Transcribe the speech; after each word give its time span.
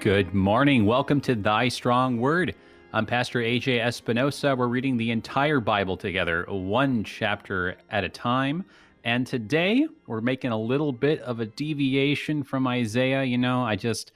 Good 0.00 0.32
morning. 0.32 0.86
Welcome 0.86 1.20
to 1.20 1.34
Thy 1.34 1.68
Strong 1.68 2.20
Word. 2.20 2.54
I'm 2.94 3.04
Pastor 3.04 3.40
AJ 3.40 3.84
Espinosa. 3.84 4.56
We're 4.56 4.66
reading 4.66 4.96
the 4.96 5.10
entire 5.10 5.60
Bible 5.60 5.98
together, 5.98 6.46
one 6.48 7.04
chapter 7.04 7.76
at 7.90 8.02
a 8.02 8.08
time. 8.08 8.64
And 9.04 9.26
today 9.26 9.86
we're 10.06 10.22
making 10.22 10.52
a 10.52 10.58
little 10.58 10.90
bit 10.90 11.20
of 11.20 11.40
a 11.40 11.44
deviation 11.44 12.42
from 12.42 12.66
Isaiah. 12.66 13.24
You 13.24 13.36
know, 13.36 13.62
I 13.62 13.76
just, 13.76 14.12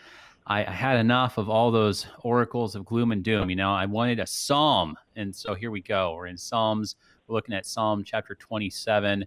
I, 0.46 0.62
had 0.62 0.96
enough 0.96 1.36
of 1.36 1.50
all 1.50 1.70
those 1.70 2.06
oracles 2.22 2.74
of 2.74 2.86
gloom 2.86 3.12
and 3.12 3.22
doom. 3.22 3.50
You 3.50 3.56
know, 3.56 3.74
I 3.74 3.84
wanted 3.84 4.20
a 4.20 4.26
psalm. 4.26 4.96
And 5.16 5.36
so 5.36 5.52
here 5.54 5.70
we 5.70 5.82
go. 5.82 6.14
We're 6.14 6.28
in 6.28 6.38
Psalms. 6.38 6.96
We're 7.26 7.34
looking 7.34 7.54
at 7.54 7.66
Psalm 7.66 8.04
chapter 8.04 8.34
27. 8.34 9.26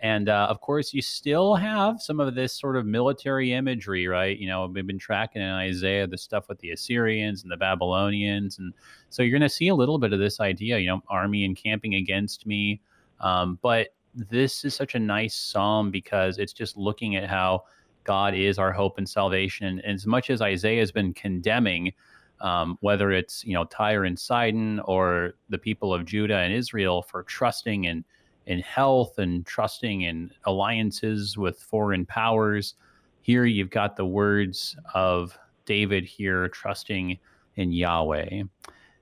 And 0.00 0.28
uh, 0.28 0.46
of 0.50 0.60
course, 0.60 0.92
you 0.92 1.00
still 1.00 1.54
have 1.54 2.02
some 2.02 2.20
of 2.20 2.34
this 2.34 2.52
sort 2.52 2.76
of 2.76 2.84
military 2.84 3.52
imagery, 3.52 4.06
right? 4.06 4.38
You 4.38 4.46
know, 4.46 4.66
we've 4.66 4.86
been 4.86 4.98
tracking 4.98 5.40
in 5.40 5.48
Isaiah 5.48 6.06
the 6.06 6.18
stuff 6.18 6.48
with 6.48 6.58
the 6.58 6.72
Assyrians 6.72 7.42
and 7.42 7.50
the 7.50 7.56
Babylonians. 7.56 8.58
And 8.58 8.74
so 9.08 9.22
you're 9.22 9.38
going 9.38 9.48
to 9.48 9.48
see 9.48 9.68
a 9.68 9.74
little 9.74 9.98
bit 9.98 10.12
of 10.12 10.18
this 10.18 10.38
idea, 10.38 10.78
you 10.78 10.88
know, 10.88 11.02
army 11.08 11.44
encamping 11.44 11.94
against 11.94 12.46
me. 12.46 12.80
Um, 13.20 13.58
but 13.62 13.88
this 14.14 14.64
is 14.64 14.74
such 14.74 14.94
a 14.94 14.98
nice 14.98 15.34
psalm 15.34 15.90
because 15.90 16.38
it's 16.38 16.52
just 16.52 16.76
looking 16.76 17.16
at 17.16 17.28
how 17.28 17.64
God 18.04 18.34
is 18.34 18.58
our 18.58 18.72
hope 18.72 18.98
and 18.98 19.08
salvation. 19.08 19.80
And 19.84 19.94
as 19.94 20.06
much 20.06 20.28
as 20.28 20.42
Isaiah 20.42 20.80
has 20.80 20.92
been 20.92 21.14
condemning, 21.14 21.92
um, 22.40 22.76
whether 22.80 23.12
it's, 23.12 23.44
you 23.44 23.54
know, 23.54 23.64
Tyre 23.64 24.04
and 24.04 24.18
Sidon 24.18 24.80
or 24.80 25.34
the 25.48 25.58
people 25.58 25.92
of 25.94 26.04
Judah 26.04 26.36
and 26.36 26.52
Israel 26.52 27.02
for 27.02 27.22
trusting 27.22 27.84
in 27.84 28.04
in 28.46 28.60
health 28.60 29.18
and 29.18 29.44
trusting 29.44 30.02
in 30.02 30.30
alliances 30.44 31.36
with 31.36 31.58
foreign 31.58 32.06
powers. 32.06 32.74
Here 33.22 33.44
you've 33.44 33.70
got 33.70 33.96
the 33.96 34.06
words 34.06 34.76
of 34.94 35.36
David 35.64 36.04
here 36.04 36.48
trusting 36.48 37.18
in 37.56 37.72
Yahweh. 37.72 38.42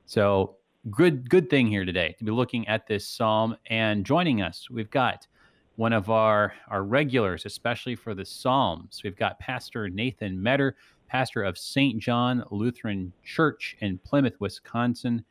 So 0.07 0.57
good 0.91 1.29
good 1.31 1.49
thing 1.49 1.67
here 1.67 1.85
today 1.85 2.15
to 2.19 2.25
be 2.25 2.31
looking 2.31 2.67
at 2.69 2.87
this 2.87 3.07
psalm 3.07 3.57
and 3.67 4.05
joining 4.05 4.43
us. 4.43 4.69
We've 4.71 4.91
got 4.91 5.27
one 5.77 5.93
of 5.93 6.11
our 6.11 6.55
our 6.69 6.85
regulars, 6.85 7.47
especially 7.47 7.95
for 7.95 8.15
the 8.15 8.25
psalms. 8.25 9.03
We've 9.05 9.17
got 9.17 9.39
Pastor 9.39 9.89
Nathan 9.89 10.43
Metter, 10.43 10.77
pastor 11.09 11.43
of 11.43 11.59
St. 11.59 11.99
John 11.99 12.45
Lutheran 12.51 13.13
Church 13.25 13.77
in 13.81 13.99
Plymouth, 13.99 14.41
Wisconsin. 14.41 15.25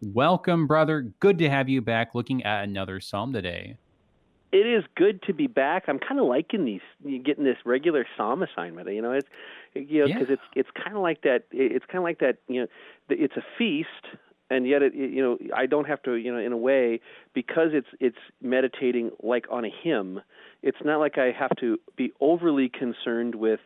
Welcome, 0.00 0.68
brother. 0.68 1.12
Good 1.18 1.38
to 1.38 1.50
have 1.50 1.68
you 1.68 1.82
back 1.82 2.14
looking 2.14 2.44
at 2.44 2.62
another 2.62 3.00
psalm 3.00 3.32
today. 3.32 3.76
It 4.52 4.66
is 4.66 4.84
good 4.96 5.22
to 5.24 5.34
be 5.34 5.48
back. 5.48 5.84
I'm 5.88 5.98
kind 5.98 6.20
of 6.20 6.26
liking 6.26 6.64
these 6.64 6.80
getting 7.24 7.44
this 7.44 7.56
regular 7.64 8.06
psalm 8.16 8.42
assignment. 8.42 8.88
You 8.88 9.02
know, 9.02 9.12
it's 9.12 9.28
you 9.74 10.00
know 10.00 10.06
because 10.06 10.28
yeah. 10.28 10.34
it's 10.34 10.42
it's 10.54 10.68
kind 10.82 10.96
of 10.96 11.02
like 11.02 11.22
that. 11.22 11.44
It's 11.50 11.84
kind 11.86 11.98
of 11.98 12.04
like 12.04 12.20
that. 12.20 12.38
You 12.46 12.62
know, 12.62 12.66
it's 13.10 13.36
a 13.36 13.42
feast, 13.58 13.88
and 14.50 14.66
yet 14.66 14.82
it 14.82 14.94
you 14.94 15.20
know 15.20 15.36
I 15.54 15.66
don't 15.66 15.86
have 15.86 16.02
to 16.04 16.14
you 16.14 16.32
know 16.32 16.38
in 16.38 16.52
a 16.52 16.56
way 16.56 17.00
because 17.34 17.70
it's 17.72 17.88
it's 17.98 18.18
meditating 18.40 19.10
like 19.20 19.46
on 19.50 19.64
a 19.64 19.70
hymn. 19.82 20.20
It's 20.62 20.78
not 20.84 20.98
like 20.98 21.18
I 21.18 21.32
have 21.32 21.54
to 21.60 21.78
be 21.96 22.12
overly 22.20 22.68
concerned 22.68 23.34
with 23.34 23.60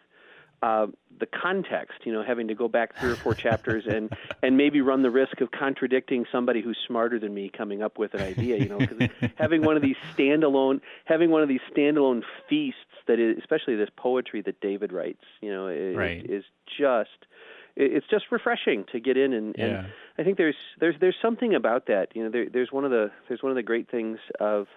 uh, 0.63 0.87
the 1.19 1.27
context, 1.27 1.99
you 2.05 2.13
know, 2.13 2.23
having 2.23 2.49
to 2.49 2.55
go 2.55 2.69
back 2.69 2.97
three 2.99 3.11
or 3.11 3.17
four 3.17 3.35
chapters 3.35 3.85
and 3.87 4.13
and 4.43 4.57
maybe 4.57 4.81
run 4.81 5.03
the 5.03 5.11
risk 5.11 5.41
of 5.41 5.51
contradicting 5.51 6.25
somebody 6.31 6.63
who's 6.63 6.79
smarter 6.87 7.19
than 7.19 7.35
me 7.35 7.51
coming 7.57 7.83
up 7.83 7.99
with 7.99 8.15
an 8.15 8.21
idea, 8.21 8.57
you 8.59 8.69
know, 8.69 8.79
because 8.79 9.09
having 9.37 9.63
one 9.63 9.77
of 9.77 9.83
these 9.83 9.97
standalone 10.17 10.81
having 11.05 11.31
one 11.31 11.43
of 11.43 11.49
these 11.49 11.61
standalone 11.75 12.23
feasts 12.49 12.79
that 13.09 13.19
is 13.19 13.39
especially 13.39 13.75
this 13.77 13.91
poetry 13.97 14.41
that 14.41 14.61
David 14.61 14.93
writes, 14.93 15.25
you 15.41 15.53
know, 15.53 15.67
is, 15.69 15.97
right. 15.97 16.25
is 16.25 16.45
just 16.79 17.27
it's 17.75 18.07
just 18.09 18.27
refreshing 18.31 18.85
to 18.93 19.01
get 19.01 19.17
in 19.17 19.33
and, 19.33 19.55
yeah. 19.59 19.65
and 19.65 19.87
I 20.19 20.23
think 20.23 20.39
there's 20.39 20.57
there's 20.79 20.95
there's 21.01 21.17
something 21.21 21.55
about 21.55 21.87
that. 21.87 22.15
You 22.15 22.25
know, 22.25 22.31
there, 22.31 22.47
there's 22.49 22.71
one 22.71 22.85
of 22.85 22.91
the 22.91 23.11
there's 23.29 23.43
one 23.43 23.51
of 23.51 23.57
the 23.57 23.63
great 23.63 23.91
things 23.91 24.19
of 24.39 24.69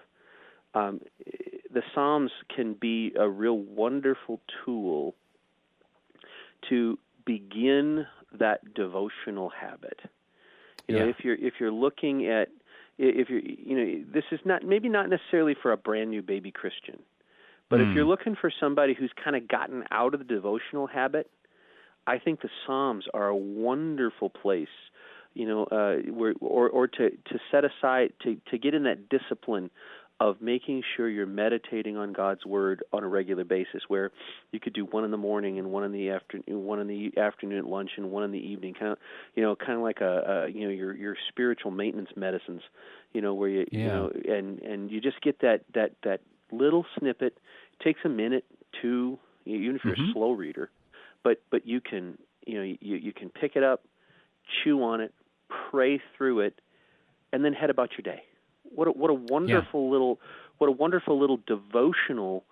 um, 0.74 1.00
the 1.72 1.82
Psalms 1.94 2.30
can 2.54 2.74
be 2.74 3.14
a 3.18 3.28
real 3.28 3.56
wonderful 3.58 4.40
tool 4.64 5.14
to 6.68 6.98
begin 7.24 8.06
that 8.38 8.74
devotional 8.74 9.50
habit. 9.50 10.00
You 10.88 10.98
know, 10.98 11.04
yeah. 11.04 11.10
if 11.10 11.16
you're 11.24 11.34
if 11.34 11.54
you're 11.58 11.72
looking 11.72 12.26
at 12.26 12.48
if 12.98 13.28
you're 13.28 13.40
you 13.40 13.76
know 13.76 14.04
this 14.12 14.24
is 14.30 14.40
not 14.44 14.64
maybe 14.64 14.88
not 14.88 15.08
necessarily 15.08 15.54
for 15.60 15.72
a 15.72 15.76
brand 15.76 16.10
new 16.10 16.22
baby 16.22 16.50
Christian, 16.50 17.00
but 17.68 17.78
mm. 17.78 17.82
if 17.82 17.88
hmm. 17.88 17.94
you're 17.96 18.04
looking 18.04 18.36
for 18.40 18.52
somebody 18.60 18.94
who's 18.94 19.12
kind 19.22 19.36
of 19.36 19.48
gotten 19.48 19.84
out 19.90 20.14
of 20.14 20.20
the 20.20 20.24
devotional 20.24 20.86
habit, 20.86 21.30
I 22.06 22.18
think 22.18 22.40
the 22.40 22.48
Psalms 22.66 23.06
are 23.12 23.28
a 23.28 23.36
wonderful 23.36 24.30
place. 24.30 24.68
You 25.34 25.46
know, 25.46 25.64
uh, 25.64 26.10
where 26.10 26.34
or 26.40 26.70
or 26.70 26.86
to 26.86 27.10
to 27.10 27.38
set 27.50 27.64
aside 27.64 28.12
to 28.22 28.40
to 28.50 28.58
get 28.58 28.74
in 28.74 28.84
that 28.84 29.08
discipline 29.08 29.70
of 30.18 30.40
making 30.40 30.82
sure 30.96 31.08
you're 31.08 31.26
meditating 31.26 31.96
on 31.96 32.12
God's 32.12 32.44
word 32.46 32.82
on 32.92 33.04
a 33.04 33.08
regular 33.08 33.44
basis 33.44 33.82
where 33.88 34.10
you 34.50 34.58
could 34.58 34.72
do 34.72 34.86
one 34.86 35.04
in 35.04 35.10
the 35.10 35.18
morning 35.18 35.58
and 35.58 35.70
one 35.70 35.84
in 35.84 35.92
the 35.92 36.10
afternoon 36.10 36.64
one 36.64 36.80
in 36.80 36.86
the 36.86 37.12
afternoon 37.18 37.58
at 37.58 37.66
lunch 37.66 37.90
and 37.96 38.10
one 38.10 38.24
in 38.24 38.32
the 38.32 38.38
evening 38.38 38.72
kind 38.72 38.92
of 38.92 38.98
you 39.34 39.42
know 39.42 39.54
kind 39.54 39.72
of 39.72 39.80
like 39.80 40.00
a, 40.00 40.46
a 40.46 40.48
you 40.48 40.64
know 40.64 40.70
your 40.70 40.94
your 40.94 41.16
spiritual 41.28 41.70
maintenance 41.70 42.08
medicines 42.16 42.62
you 43.12 43.20
know 43.20 43.34
where 43.34 43.48
you 43.48 43.66
yeah. 43.70 43.80
you 43.80 43.86
know 43.86 44.12
and 44.28 44.60
and 44.60 44.90
you 44.90 45.00
just 45.00 45.20
get 45.20 45.40
that 45.40 45.60
that 45.74 45.92
that 46.02 46.20
little 46.50 46.86
snippet 46.98 47.36
it 47.78 47.84
takes 47.84 48.00
a 48.04 48.08
minute 48.08 48.44
two 48.80 49.18
even 49.44 49.76
if 49.76 49.84
you're 49.84 49.94
mm-hmm. 49.94 50.10
a 50.10 50.12
slow 50.14 50.32
reader 50.32 50.70
but 51.22 51.42
but 51.50 51.66
you 51.66 51.80
can 51.80 52.16
you 52.46 52.54
know 52.54 52.62
you 52.62 52.96
you 52.96 53.12
can 53.12 53.28
pick 53.28 53.54
it 53.54 53.62
up 53.62 53.82
chew 54.64 54.82
on 54.82 55.02
it 55.02 55.12
pray 55.70 56.00
through 56.16 56.40
it 56.40 56.58
and 57.32 57.44
then 57.44 57.52
head 57.52 57.68
about 57.68 57.90
your 57.98 58.14
day 58.14 58.22
what 58.76 58.88
a, 58.88 58.90
what 58.92 59.10
a 59.10 59.14
wonderful 59.14 59.86
yeah. 59.86 59.92
little 59.92 60.20
what 60.58 60.68
a 60.68 60.72
wonderful 60.72 61.18
little 61.18 61.38
devotional 61.46 62.44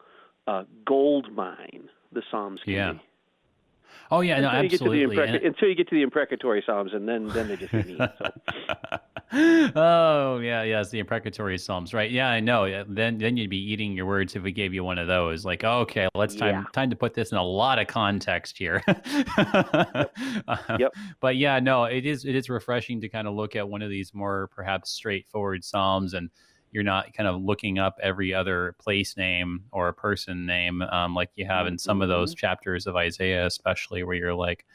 uh, 0.46 0.64
gold 0.84 1.32
mine 1.32 1.88
the 2.12 2.22
Psalms 2.30 2.60
can 2.64 2.72
yeah. 2.72 2.92
be. 2.92 3.00
Oh 4.10 4.20
yeah, 4.20 4.36
until 4.36 4.52
no, 4.52 4.58
absolutely. 4.58 5.00
You 5.00 5.08
impreca- 5.08 5.46
until 5.46 5.68
you 5.68 5.74
get 5.74 5.88
to 5.88 5.94
the 5.94 6.02
imprecatory 6.02 6.62
psalms, 6.64 6.92
and 6.92 7.08
then 7.08 7.28
then 7.28 7.48
they 7.48 7.56
just 7.56 7.72
get. 7.72 7.86
So. 7.86 8.08
oh 9.76 10.38
yeah, 10.38 10.62
yes, 10.62 10.90
the 10.90 10.98
imprecatory 10.98 11.58
psalms, 11.58 11.94
right? 11.94 12.10
Yeah, 12.10 12.28
I 12.28 12.40
know. 12.40 12.84
Then 12.88 13.18
then 13.18 13.36
you'd 13.36 13.50
be 13.50 13.72
eating 13.72 13.92
your 13.92 14.06
words 14.06 14.36
if 14.36 14.42
we 14.42 14.52
gave 14.52 14.74
you 14.74 14.84
one 14.84 14.98
of 14.98 15.06
those. 15.06 15.44
Like, 15.44 15.64
okay, 15.64 16.08
let's 16.14 16.34
time 16.34 16.54
yeah. 16.54 16.64
time 16.72 16.90
to 16.90 16.96
put 16.96 17.14
this 17.14 17.32
in 17.32 17.38
a 17.38 17.44
lot 17.44 17.78
of 17.78 17.86
context 17.86 18.58
here. 18.58 18.82
yep. 18.88 20.12
Uh, 20.46 20.76
yep. 20.78 20.92
But 21.20 21.36
yeah, 21.36 21.58
no, 21.60 21.84
it 21.84 22.04
is 22.04 22.24
it 22.24 22.34
is 22.34 22.50
refreshing 22.50 23.00
to 23.00 23.08
kind 23.08 23.26
of 23.26 23.34
look 23.34 23.56
at 23.56 23.68
one 23.68 23.82
of 23.82 23.90
these 23.90 24.12
more 24.12 24.48
perhaps 24.54 24.90
straightforward 24.90 25.64
psalms 25.64 26.14
and 26.14 26.30
you're 26.74 26.82
not 26.82 27.14
kind 27.14 27.28
of 27.28 27.40
looking 27.40 27.78
up 27.78 27.98
every 28.02 28.34
other 28.34 28.74
place 28.80 29.16
name 29.16 29.62
or 29.70 29.86
a 29.86 29.94
person 29.94 30.44
name 30.44 30.82
um, 30.82 31.14
like 31.14 31.30
you 31.36 31.46
have 31.46 31.68
in 31.68 31.78
some 31.78 32.02
of 32.02 32.08
those 32.08 32.32
mm-hmm. 32.32 32.40
chapters 32.40 32.88
of 32.88 32.96
Isaiah, 32.96 33.46
especially 33.46 34.02
where 34.02 34.16
you're 34.16 34.34
like, 34.34 34.66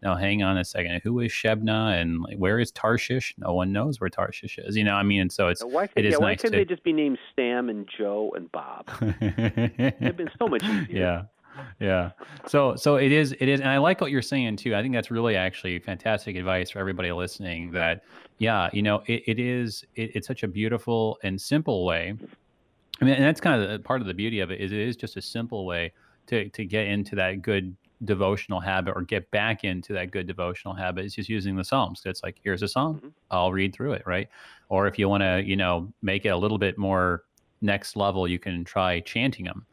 now 0.00 0.14
hang 0.14 0.44
on 0.44 0.56
a 0.56 0.64
second, 0.64 1.00
who 1.02 1.18
is 1.18 1.32
Shebna 1.32 2.00
and 2.00 2.22
like, 2.22 2.36
where 2.36 2.60
is 2.60 2.70
Tarshish? 2.70 3.34
No 3.38 3.52
one 3.52 3.72
knows 3.72 4.00
where 4.00 4.08
Tarshish 4.08 4.56
is, 4.58 4.76
you 4.76 4.84
know. 4.84 4.94
I 4.94 5.02
mean, 5.02 5.22
and 5.22 5.32
so 5.32 5.48
it's 5.48 5.64
why 5.64 5.88
could, 5.88 6.04
it 6.04 6.06
is 6.06 6.12
yeah, 6.12 6.18
why 6.18 6.30
nice 6.30 6.42
couldn't 6.42 6.52
to... 6.52 6.64
they 6.64 6.64
just 6.64 6.84
be 6.84 6.92
named 6.92 7.18
Sam 7.34 7.68
and 7.68 7.88
Joe 7.98 8.32
and 8.36 8.50
Bob? 8.52 8.88
It'd 9.20 10.16
been 10.16 10.30
so 10.38 10.46
much 10.46 10.62
easier. 10.64 10.86
Yeah 10.96 11.22
yeah. 11.80 12.10
So 12.46 12.76
so 12.76 12.96
it 12.96 13.12
is 13.12 13.34
it 13.38 13.48
is 13.48 13.60
and 13.60 13.68
I 13.68 13.78
like 13.78 14.00
what 14.00 14.10
you're 14.10 14.22
saying 14.22 14.56
too. 14.56 14.74
I 14.74 14.82
think 14.82 14.94
that's 14.94 15.10
really 15.10 15.36
actually 15.36 15.78
fantastic 15.78 16.36
advice 16.36 16.70
for 16.70 16.78
everybody 16.78 17.12
listening 17.12 17.72
that 17.72 18.04
yeah, 18.38 18.70
you 18.72 18.82
know, 18.82 19.02
it, 19.06 19.22
it 19.26 19.38
is 19.38 19.84
it, 19.94 20.16
it's 20.16 20.26
such 20.26 20.42
a 20.42 20.48
beautiful 20.48 21.18
and 21.22 21.40
simple 21.40 21.84
way. 21.84 22.14
I 23.00 23.04
mean, 23.04 23.14
and 23.14 23.24
that's 23.24 23.40
kind 23.40 23.62
of 23.62 23.84
part 23.84 24.00
of 24.00 24.06
the 24.06 24.14
beauty 24.14 24.40
of 24.40 24.50
it 24.50 24.60
is 24.60 24.72
it 24.72 24.78
is 24.78 24.96
just 24.96 25.16
a 25.16 25.22
simple 25.22 25.66
way 25.66 25.92
to 26.26 26.48
to 26.50 26.64
get 26.64 26.86
into 26.86 27.16
that 27.16 27.42
good 27.42 27.76
devotional 28.04 28.60
habit 28.60 28.92
or 28.94 29.02
get 29.02 29.28
back 29.32 29.64
into 29.64 29.92
that 29.92 30.12
good 30.12 30.26
devotional 30.26 30.72
habit 30.72 31.04
is 31.04 31.14
just 31.14 31.28
using 31.28 31.56
the 31.56 31.64
psalms 31.64 32.02
it's 32.04 32.22
like 32.22 32.36
here's 32.44 32.62
a 32.62 32.68
psalm 32.68 32.96
mm-hmm. 32.96 33.08
i'll 33.32 33.50
read 33.50 33.74
through 33.74 33.92
it 33.92 34.02
right 34.06 34.28
or 34.68 34.86
if 34.86 35.00
you 35.00 35.08
want 35.08 35.20
to 35.20 35.42
you 35.44 35.56
know 35.56 35.92
make 36.00 36.24
it 36.24 36.28
a 36.28 36.36
little 36.36 36.58
bit 36.58 36.78
more 36.78 37.24
next 37.60 37.96
level 37.96 38.28
you 38.28 38.38
can 38.38 38.62
try 38.62 39.00
chanting 39.00 39.44
them 39.44 39.66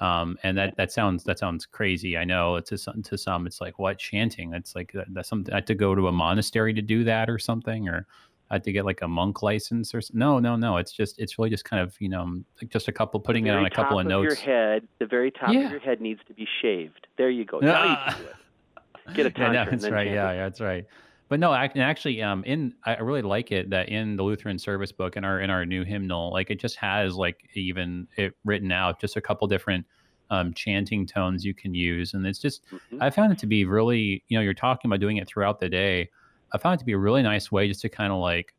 um, 0.00 0.38
and 0.42 0.56
that 0.56 0.76
that 0.76 0.92
sounds 0.92 1.24
that 1.24 1.38
sounds 1.38 1.66
crazy. 1.66 2.16
I 2.16 2.24
know 2.24 2.60
to 2.60 2.78
some 2.78 3.02
to 3.02 3.18
some 3.18 3.46
it's 3.46 3.60
like 3.60 3.78
what 3.78 3.98
chanting. 3.98 4.50
That's 4.50 4.74
like 4.74 4.92
that, 4.92 5.06
that's 5.10 5.28
something. 5.28 5.52
I 5.52 5.58
had 5.58 5.66
to 5.68 5.74
go 5.74 5.94
to 5.94 6.08
a 6.08 6.12
monastery 6.12 6.72
to 6.74 6.82
do 6.82 7.04
that 7.04 7.28
or 7.28 7.38
something, 7.38 7.88
or 7.88 8.06
I 8.50 8.54
had 8.54 8.64
to 8.64 8.72
get 8.72 8.84
like 8.84 9.02
a 9.02 9.08
monk 9.08 9.42
license 9.42 9.94
or 9.94 10.00
no, 10.12 10.38
no, 10.38 10.56
no. 10.56 10.76
It's 10.76 10.92
just 10.92 11.18
it's 11.18 11.38
really 11.38 11.50
just 11.50 11.64
kind 11.64 11.82
of 11.82 11.96
you 12.00 12.08
know 12.08 12.40
just 12.68 12.88
a 12.88 12.92
couple 12.92 13.18
putting 13.18 13.46
it 13.46 13.50
on 13.50 13.66
a 13.66 13.70
couple 13.70 13.98
of, 13.98 14.06
of 14.06 14.10
notes. 14.10 14.24
Your 14.24 14.34
head, 14.36 14.86
the 14.98 15.06
very 15.06 15.30
top 15.30 15.52
yeah. 15.52 15.66
of 15.66 15.70
your 15.70 15.80
head 15.80 16.00
needs 16.00 16.20
to 16.28 16.34
be 16.34 16.46
shaved. 16.62 17.08
There 17.16 17.30
you 17.30 17.44
go. 17.44 17.58
Now 17.58 17.84
you 17.84 17.96
can 18.12 18.22
do 18.22 18.28
it. 18.28 19.14
Get 19.14 19.26
a 19.26 19.30
tonsure. 19.30 19.54
yeah, 19.54 19.64
that's 19.64 19.88
right. 19.88 20.06
Yeah, 20.06 20.32
yeah, 20.32 20.42
that's 20.44 20.60
right 20.60 20.86
but 21.28 21.40
no, 21.40 21.52
and 21.52 21.82
actually, 21.82 22.22
um, 22.22 22.42
in 22.44 22.74
I 22.84 22.98
really 22.98 23.20
like 23.22 23.52
it 23.52 23.68
that 23.70 23.90
in 23.90 24.16
the 24.16 24.22
Lutheran 24.22 24.58
Service 24.58 24.92
Book 24.92 25.16
in 25.16 25.24
our 25.24 25.40
in 25.40 25.50
our 25.50 25.66
new 25.66 25.84
hymnal, 25.84 26.32
like 26.32 26.50
it 26.50 26.58
just 26.58 26.76
has 26.76 27.16
like 27.16 27.48
even 27.54 28.08
it 28.16 28.34
written 28.44 28.72
out 28.72 28.98
just 29.00 29.16
a 29.16 29.20
couple 29.20 29.46
different 29.46 29.84
um, 30.30 30.54
chanting 30.54 31.06
tones 31.06 31.44
you 31.44 31.52
can 31.52 31.74
use, 31.74 32.14
and 32.14 32.26
it's 32.26 32.38
just 32.38 32.64
mm-hmm. 32.66 33.02
I 33.02 33.10
found 33.10 33.32
it 33.32 33.38
to 33.40 33.46
be 33.46 33.66
really 33.66 34.24
you 34.28 34.38
know 34.38 34.42
you're 34.42 34.54
talking 34.54 34.88
about 34.88 35.00
doing 35.00 35.18
it 35.18 35.28
throughout 35.28 35.60
the 35.60 35.68
day. 35.68 36.08
I 36.52 36.58
found 36.58 36.76
it 36.76 36.78
to 36.78 36.86
be 36.86 36.92
a 36.92 36.98
really 36.98 37.22
nice 37.22 37.52
way 37.52 37.68
just 37.68 37.82
to 37.82 37.90
kind 37.90 38.10
of 38.10 38.20
like 38.20 38.54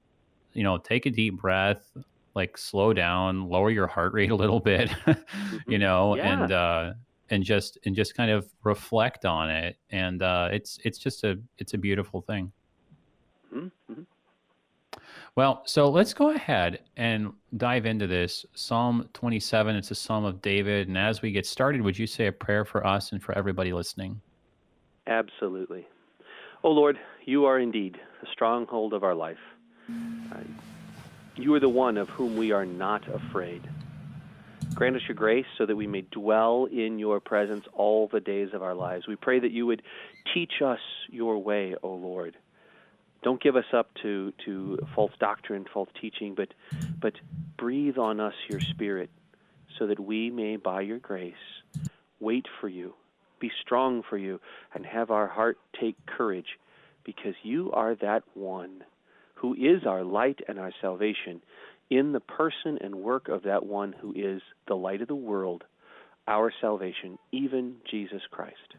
you 0.54 0.64
know 0.64 0.78
take 0.78 1.08
a 1.08 1.10
deep 1.10 1.42
breath, 1.42 1.92
like 2.36 2.56
slow 2.56 2.94
down, 2.94 3.50
lower 3.50 3.72
your 3.72 3.88
heart 3.88 4.14
rate 4.14 4.30
a 4.30 4.36
little 4.36 4.60
bit, 4.60 4.90
mm-hmm. 5.06 5.72
you 5.72 5.80
know, 5.80 6.16
yeah. 6.16 6.44
and 6.44 6.52
uh, 6.52 6.94
and 7.32 7.44
just 7.44 7.80
and 7.86 7.96
just 7.96 8.16
kind 8.16 8.30
of 8.30 8.48
reflect 8.64 9.26
on 9.26 9.50
it, 9.50 9.78
and 9.90 10.22
uh, 10.22 10.50
it's 10.52 10.78
it's 10.84 11.00
just 11.00 11.24
a 11.24 11.40
it's 11.58 11.74
a 11.74 11.78
beautiful 11.80 12.22
thing. 12.22 12.52
Mm-hmm. 13.54 14.02
Well, 15.36 15.62
so 15.66 15.90
let's 15.90 16.14
go 16.14 16.32
ahead 16.32 16.80
and 16.98 17.34
dive 17.56 17.86
into 17.86 18.08
this. 18.08 18.46
Psalm 18.54 19.08
27, 19.14 19.76
it's 19.76 19.92
a 19.92 19.96
psalm 19.96 20.26
of 20.26 20.42
David. 20.42 20.88
And 20.88 20.98
as 20.98 21.22
we 21.22 21.32
get 21.32 21.46
started, 21.46 21.82
would 21.82 21.98
you 21.98 22.08
say 22.08 22.28
a 22.28 22.32
prayer 22.32 22.66
for 22.66 22.86
us 22.86 23.12
and 23.12 23.22
for 23.22 23.38
everybody 23.38 23.72
listening? 23.72 24.22
Absolutely. 25.08 25.88
Oh 26.64 26.72
Lord, 26.72 27.00
you 27.26 27.46
are 27.46 27.60
indeed 27.60 28.00
the 28.22 28.28
stronghold 28.32 28.94
of 28.94 29.04
our 29.04 29.16
life. 29.16 29.40
Uh, 29.90 30.40
you 31.36 31.54
are 31.54 31.60
the 31.60 31.70
one 31.70 31.98
of 31.98 32.10
whom 32.10 32.36
we 32.36 32.52
are 32.52 32.66
not 32.66 33.08
afraid. 33.08 33.68
Grant 34.76 34.96
us 34.96 35.02
your 35.08 35.16
grace 35.16 35.48
so 35.58 35.66
that 35.66 35.76
we 35.76 35.88
may 35.88 36.02
dwell 36.02 36.66
in 36.66 37.00
your 37.00 37.20
presence 37.20 37.66
all 37.74 38.08
the 38.08 38.20
days 38.20 38.50
of 38.54 38.62
our 38.62 38.76
lives. 38.76 39.08
We 39.08 39.16
pray 39.16 39.40
that 39.40 39.52
you 39.52 39.66
would 39.66 39.82
teach 40.34 40.62
us 40.62 40.80
your 41.10 41.42
way, 41.42 41.76
O 41.82 41.94
Lord 41.94 42.36
don't 43.22 43.42
give 43.42 43.56
us 43.56 43.66
up 43.74 43.90
to, 44.02 44.34
to 44.46 44.78
false 44.96 45.12
doctrine, 45.20 45.66
false 45.74 45.90
teaching, 46.00 46.36
but, 46.36 46.54
but 47.02 47.14
breathe 47.58 47.98
on 47.98 48.20
us 48.20 48.34
your 48.50 48.62
Spirit 48.62 49.10
so 49.78 49.88
that 49.88 50.00
we 50.00 50.30
may, 50.30 50.56
by 50.56 50.82
your 50.82 51.00
grace, 51.00 51.34
wait 52.20 52.46
for 52.60 52.70
you, 52.70 52.94
be 53.40 53.52
strong 53.62 54.04
for 54.10 54.18
you, 54.18 54.40
and 54.74 54.86
have 54.86 55.12
our 55.12 55.28
heart 55.28 55.58
take 55.80 55.96
courage 56.06 56.58
because 57.04 57.36
you 57.44 57.72
are 57.72 57.96
that 57.96 58.24
one 58.34 58.84
who 59.36 59.54
is 59.54 59.86
our 59.86 60.04
light 60.04 60.40
and 60.48 60.60
our 60.60 60.72
salvation 60.82 61.42
in 61.90 62.12
the 62.12 62.20
person 62.20 62.78
and 62.82 62.94
work 62.94 63.30
of 63.30 63.44
that 63.44 63.66
one 63.66 63.94
who 64.00 64.14
is 64.16 64.42
the 64.68 64.76
light 64.76 65.02
of 65.02 65.08
the 65.08 65.16
world, 65.16 65.64
our 66.28 66.54
salvation, 66.62 67.18
even 67.32 67.76
Jesus 67.90 68.22
Christ. 68.30 68.76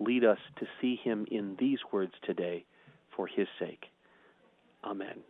Lead 0.00 0.24
us 0.24 0.38
to 0.58 0.66
see 0.80 0.96
him 1.02 1.26
in 1.30 1.56
these 1.58 1.78
words 1.92 2.12
today 2.24 2.64
for 3.16 3.26
his 3.26 3.48
sake. 3.58 3.86
Amen. 4.84 5.20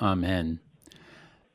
Amen. 0.00 0.60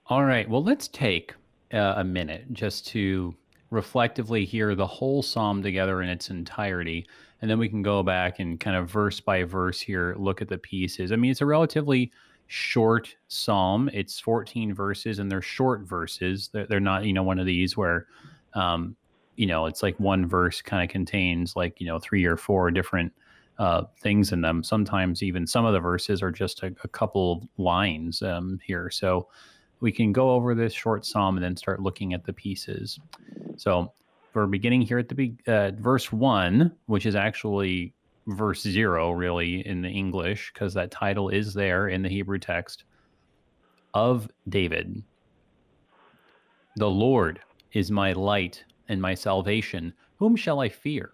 All 0.08 0.24
right. 0.24 0.50
Well, 0.50 0.64
let's 0.64 0.88
take 0.88 1.34
uh, 1.74 1.96
a 1.98 2.04
minute 2.04 2.54
just 2.54 2.88
to 2.88 3.36
reflectively 3.70 4.46
hear 4.46 4.76
the 4.76 4.88
whole 4.88 5.22
psalm 5.22 5.62
together 5.62 6.02
in 6.02 6.10
its 6.10 6.30
entirety. 6.30 7.06
And 7.42 7.52
then 7.52 7.60
we 7.60 7.68
can 7.68 7.82
go 7.82 8.04
back 8.04 8.40
and 8.40 8.60
kind 8.60 8.78
of 8.78 8.90
verse 8.90 9.20
by 9.20 9.44
verse 9.44 9.82
here 9.82 10.16
look 10.18 10.42
at 10.42 10.48
the 10.48 10.58
pieces. 10.58 11.12
I 11.12 11.18
mean, 11.18 11.32
it's 11.32 11.42
a 11.42 11.46
relatively 11.46 12.12
short 12.48 13.16
psalm. 13.28 13.90
It's 13.94 14.20
14 14.20 14.74
verses, 14.74 15.20
and 15.20 15.30
they're 15.30 15.42
short 15.42 15.82
verses. 15.82 16.50
They're, 16.54 16.66
they're 16.66 16.80
not, 16.80 17.06
you 17.06 17.14
know, 17.14 17.24
one 17.24 17.40
of 17.40 17.46
these 17.46 17.76
where, 17.76 18.08
um, 18.54 18.96
you 19.36 19.46
know, 19.46 19.66
it's 19.66 19.84
like 19.84 20.00
one 20.00 20.26
verse 20.26 20.62
kind 20.62 20.82
of 20.84 20.90
contains 20.90 21.56
like, 21.56 21.80
you 21.80 21.88
know, 21.88 22.00
three 22.00 22.26
or 22.26 22.38
four 22.38 22.72
different 22.72 23.12
uh, 23.60 23.84
things 24.02 24.32
in 24.32 24.42
them. 24.42 24.64
Sometimes 24.64 25.24
even 25.24 25.48
some 25.48 25.66
of 25.66 25.74
the 25.74 25.80
verses 25.80 26.22
are 26.22 26.32
just 26.32 26.64
a, 26.64 26.74
a 26.84 26.88
couple 26.88 27.34
of 27.34 27.64
lines 27.64 28.22
um, 28.22 28.60
here. 28.64 28.90
So 28.90 29.28
we 29.80 29.92
can 29.92 30.12
go 30.12 30.32
over 30.32 30.56
this 30.56 30.74
short 30.74 31.06
psalm 31.06 31.38
and 31.38 31.44
then 31.44 31.56
start 31.56 31.82
looking 31.82 32.14
at 32.14 32.26
the 32.26 32.34
pieces. 32.34 33.00
So 33.58 33.94
we're 34.34 34.48
beginning 34.48 34.82
here 34.82 35.00
at 35.00 35.10
the 35.10 35.16
be- 35.16 35.38
uh, 35.48 35.72
verse 35.72 36.12
one, 36.12 36.72
which 36.86 37.06
is 37.06 37.16
actually 37.16 37.94
verse 38.28 38.62
zero, 38.62 39.12
really 39.12 39.66
in 39.66 39.82
the 39.82 39.90
English, 39.90 40.52
because 40.54 40.74
that 40.74 40.92
title 40.92 41.30
is 41.30 41.54
there 41.54 41.88
in 41.88 42.02
the 42.02 42.10
Hebrew 42.10 42.38
text 42.38 42.84
of 43.94 44.30
David. 44.50 45.04
The 46.76 46.90
Lord 46.90 47.40
is 47.72 47.90
my 47.90 48.14
light 48.14 48.64
and 48.90 49.02
my 49.02 49.16
salvation. 49.16 49.94
Whom 50.18 50.36
shall 50.36 50.60
I 50.60 50.70
fear? 50.70 51.14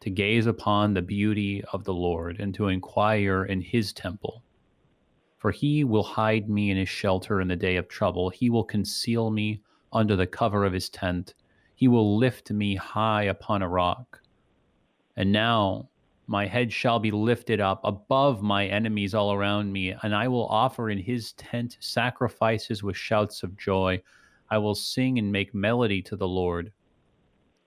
to 0.00 0.10
gaze 0.10 0.46
upon 0.46 0.94
the 0.94 1.02
beauty 1.02 1.62
of 1.72 1.84
the 1.84 1.94
Lord 1.94 2.38
and 2.40 2.54
to 2.54 2.68
inquire 2.68 3.44
in 3.44 3.60
his 3.60 3.92
temple. 3.92 4.42
For 5.38 5.50
he 5.50 5.84
will 5.84 6.02
hide 6.02 6.48
me 6.48 6.70
in 6.70 6.76
his 6.76 6.88
shelter 6.88 7.40
in 7.40 7.48
the 7.48 7.56
day 7.56 7.76
of 7.76 7.88
trouble. 7.88 8.30
He 8.30 8.50
will 8.50 8.64
conceal 8.64 9.30
me 9.30 9.62
under 9.92 10.16
the 10.16 10.26
cover 10.26 10.64
of 10.64 10.72
his 10.72 10.88
tent. 10.88 11.34
He 11.74 11.88
will 11.88 12.16
lift 12.16 12.50
me 12.50 12.74
high 12.74 13.24
upon 13.24 13.62
a 13.62 13.68
rock. 13.68 14.20
And 15.16 15.32
now 15.32 15.88
my 16.26 16.46
head 16.46 16.72
shall 16.72 16.98
be 16.98 17.10
lifted 17.10 17.60
up 17.60 17.80
above 17.84 18.42
my 18.42 18.66
enemies 18.66 19.14
all 19.14 19.32
around 19.32 19.72
me, 19.72 19.94
and 20.02 20.14
I 20.14 20.28
will 20.28 20.46
offer 20.48 20.90
in 20.90 20.98
his 20.98 21.32
tent 21.32 21.78
sacrifices 21.80 22.82
with 22.82 22.96
shouts 22.96 23.42
of 23.42 23.56
joy. 23.56 24.02
I 24.50 24.58
will 24.58 24.74
sing 24.74 25.18
and 25.18 25.32
make 25.32 25.54
melody 25.54 26.02
to 26.02 26.16
the 26.16 26.28
Lord. 26.28 26.72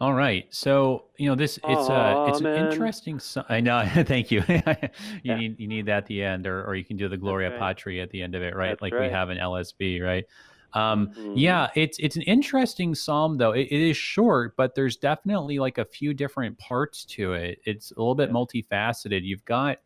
All 0.00 0.12
right. 0.12 0.46
So, 0.50 1.04
you 1.16 1.28
know, 1.28 1.34
this 1.34 1.58
it's 1.62 1.88
uh 1.88 2.26
it's 2.28 2.40
an 2.40 2.46
interesting 2.46 3.20
I 3.48 3.60
know. 3.60 3.84
Thank 4.06 4.30
you. 4.30 4.42
you 4.48 4.62
yeah. 5.22 5.36
need 5.36 5.60
you 5.60 5.68
need 5.68 5.86
that 5.86 5.98
at 5.98 6.06
the 6.06 6.22
end 6.22 6.46
or 6.46 6.64
or 6.64 6.74
you 6.74 6.84
can 6.84 6.96
do 6.96 7.08
the 7.08 7.16
Gloria 7.16 7.50
right. 7.50 7.58
Patri 7.58 8.00
at 8.00 8.10
the 8.10 8.22
end 8.22 8.34
of 8.34 8.42
it, 8.42 8.56
right? 8.56 8.70
That's 8.70 8.82
like 8.82 8.92
right. 8.92 9.08
we 9.08 9.12
have 9.12 9.30
in 9.30 9.38
LSB, 9.38 10.02
right? 10.02 10.24
Um 10.72 11.08
mm-hmm. 11.08 11.34
yeah, 11.36 11.70
it's 11.74 11.98
it's 12.00 12.16
an 12.16 12.22
interesting 12.22 12.94
psalm 12.94 13.38
though. 13.38 13.52
It, 13.52 13.68
it 13.70 13.90
is 13.90 13.96
short, 13.96 14.56
but 14.56 14.74
there's 14.74 14.96
definitely 14.96 15.58
like 15.58 15.78
a 15.78 15.84
few 15.84 16.12
different 16.12 16.58
parts 16.58 17.04
to 17.06 17.34
it. 17.34 17.60
It's 17.64 17.92
a 17.92 17.98
little 17.98 18.16
bit 18.16 18.30
yeah. 18.30 18.34
multifaceted. 18.34 19.22
You've 19.22 19.44
got 19.44 19.78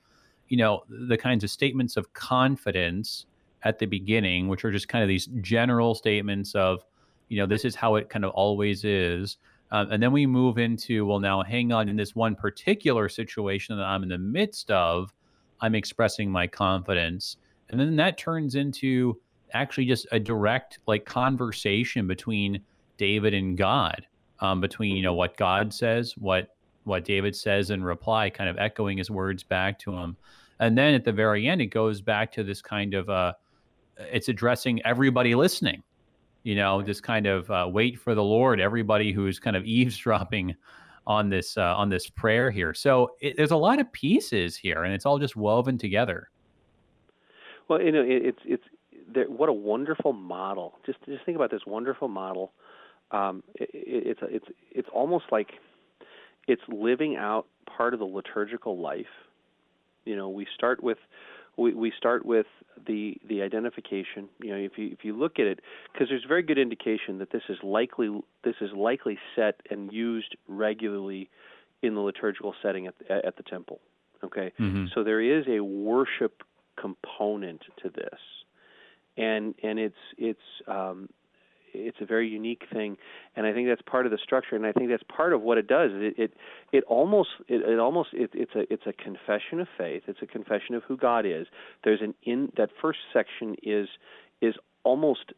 you 0.48 0.56
know, 0.56 0.82
the 0.88 1.16
kinds 1.16 1.44
of 1.44 1.50
statements 1.50 1.96
of 1.96 2.12
confidence 2.14 3.26
at 3.62 3.78
the 3.78 3.86
beginning, 3.86 4.48
which 4.48 4.64
are 4.64 4.72
just 4.72 4.88
kind 4.88 5.02
of 5.02 5.08
these 5.08 5.26
general 5.40 5.94
statements 5.94 6.54
of, 6.54 6.84
you 7.28 7.38
know, 7.38 7.46
this 7.46 7.64
is 7.64 7.74
how 7.74 7.96
it 7.96 8.08
kind 8.08 8.24
of 8.24 8.30
always 8.32 8.84
is 8.84 9.36
um, 9.70 9.90
and 9.90 10.02
then 10.02 10.12
we 10.12 10.26
move 10.26 10.58
into, 10.58 11.04
well, 11.06 11.20
now 11.20 11.42
hang 11.42 11.72
on, 11.72 11.88
in 11.88 11.96
this 11.96 12.14
one 12.14 12.34
particular 12.34 13.08
situation 13.08 13.76
that 13.76 13.84
I'm 13.84 14.02
in 14.02 14.08
the 14.08 14.18
midst 14.18 14.70
of, 14.70 15.12
I'm 15.60 15.74
expressing 15.74 16.30
my 16.30 16.46
confidence. 16.46 17.36
And 17.70 17.78
then 17.78 17.96
that 17.96 18.16
turns 18.16 18.54
into 18.54 19.20
actually 19.52 19.86
just 19.86 20.06
a 20.12 20.18
direct 20.18 20.78
like 20.86 21.04
conversation 21.04 22.06
between 22.06 22.60
David 22.96 23.34
and 23.34 23.56
God, 23.56 24.06
um, 24.40 24.60
between, 24.60 24.96
you 24.96 25.02
know, 25.02 25.14
what 25.14 25.36
God 25.36 25.72
says, 25.72 26.14
what 26.16 26.54
what 26.84 27.04
David 27.04 27.36
says 27.36 27.70
in 27.70 27.84
reply, 27.84 28.30
kind 28.30 28.48
of 28.48 28.56
echoing 28.56 28.96
his 28.96 29.10
words 29.10 29.42
back 29.42 29.78
to 29.80 29.92
him. 29.92 30.16
And 30.60 30.76
then 30.76 30.94
at 30.94 31.04
the 31.04 31.12
very 31.12 31.46
end, 31.46 31.60
it 31.60 31.66
goes 31.66 32.00
back 32.00 32.32
to 32.32 32.42
this 32.42 32.62
kind 32.62 32.94
of 32.94 33.10
uh, 33.10 33.34
it's 33.98 34.28
addressing 34.28 34.84
everybody 34.86 35.34
listening. 35.34 35.82
You 36.48 36.54
know, 36.54 36.80
just 36.80 37.02
kind 37.02 37.26
of 37.26 37.50
uh, 37.50 37.68
wait 37.70 38.00
for 38.00 38.14
the 38.14 38.24
Lord, 38.24 38.58
everybody 38.58 39.12
who's 39.12 39.38
kind 39.38 39.54
of 39.54 39.64
eavesdropping 39.66 40.56
on 41.06 41.28
this 41.28 41.58
uh, 41.58 41.76
on 41.76 41.90
this 41.90 42.08
prayer 42.08 42.50
here. 42.50 42.72
So 42.72 43.10
it, 43.20 43.36
there's 43.36 43.50
a 43.50 43.56
lot 43.56 43.78
of 43.78 43.92
pieces 43.92 44.56
here, 44.56 44.84
and 44.84 44.94
it's 44.94 45.04
all 45.04 45.18
just 45.18 45.36
woven 45.36 45.76
together. 45.76 46.30
Well, 47.68 47.82
you 47.82 47.92
know, 47.92 48.00
it, 48.00 48.22
it's 48.24 48.38
it's 48.46 49.28
what 49.28 49.50
a 49.50 49.52
wonderful 49.52 50.14
model. 50.14 50.78
Just 50.86 51.00
just 51.04 51.22
think 51.26 51.36
about 51.36 51.50
this 51.50 51.66
wonderful 51.66 52.08
model. 52.08 52.54
Um, 53.10 53.42
it, 53.54 53.68
it's 53.74 54.20
it's 54.22 54.46
it's 54.70 54.88
almost 54.90 55.26
like 55.30 55.50
it's 56.46 56.62
living 56.66 57.16
out 57.16 57.44
part 57.66 57.92
of 57.92 58.00
the 58.00 58.06
liturgical 58.06 58.80
life. 58.80 59.04
You 60.06 60.16
know, 60.16 60.30
we 60.30 60.46
start 60.54 60.82
with 60.82 60.96
we, 61.58 61.74
we 61.74 61.92
start 61.96 62.24
with 62.24 62.46
the 62.86 63.16
the 63.28 63.42
identification. 63.42 64.28
You 64.42 64.50
know, 64.52 64.56
if 64.56 64.78
you 64.78 64.88
if 64.92 65.04
you 65.04 65.16
look 65.16 65.38
at 65.38 65.46
it, 65.46 65.60
because 65.92 66.08
there's 66.08 66.24
very 66.26 66.42
good 66.42 66.58
indication 66.58 67.18
that 67.18 67.30
this 67.30 67.42
is 67.48 67.58
likely 67.62 68.20
this 68.44 68.54
is 68.60 68.70
likely 68.72 69.18
set 69.34 69.60
and 69.70 69.92
used 69.92 70.36
regularly 70.46 71.28
in 71.82 71.94
the 71.94 72.00
liturgical 72.00 72.54
setting 72.62 72.86
at 72.86 72.94
at 73.10 73.36
the 73.36 73.42
temple. 73.42 73.80
Okay, 74.24 74.52
mm-hmm. 74.58 74.86
so 74.94 75.04
there 75.04 75.20
is 75.20 75.44
a 75.48 75.60
worship 75.60 76.42
component 76.80 77.62
to 77.82 77.90
this, 77.90 78.20
and 79.16 79.54
and 79.62 79.78
it's 79.78 79.94
it's 80.16 80.40
um, 80.66 81.08
it's 81.72 81.98
a 82.00 82.06
very 82.06 82.28
unique 82.28 82.62
thing, 82.72 82.96
and 83.36 83.46
I 83.46 83.52
think 83.52 83.68
that's 83.68 83.82
part 83.82 84.06
of 84.06 84.12
the 84.12 84.18
structure, 84.22 84.56
and 84.56 84.66
I 84.66 84.72
think 84.72 84.90
that's 84.90 85.02
part 85.04 85.32
of 85.32 85.42
what 85.42 85.58
it 85.58 85.66
does. 85.66 85.90
It 85.94 86.14
it, 86.18 86.32
it 86.72 86.84
almost 86.84 87.30
it, 87.48 87.68
it 87.68 87.78
almost 87.78 88.10
it, 88.12 88.30
it's 88.34 88.54
a 88.54 88.72
it's 88.72 88.86
a 88.86 88.92
confession 88.92 89.60
of 89.60 89.68
faith. 89.76 90.02
It's 90.06 90.22
a 90.22 90.26
confession 90.26 90.74
of 90.74 90.82
who 90.84 90.96
God 90.96 91.26
is. 91.26 91.46
There's 91.84 92.00
an 92.00 92.14
in 92.24 92.52
that 92.56 92.70
first 92.80 93.00
section 93.12 93.56
is 93.62 93.88
is 94.40 94.54
almost 94.84 95.32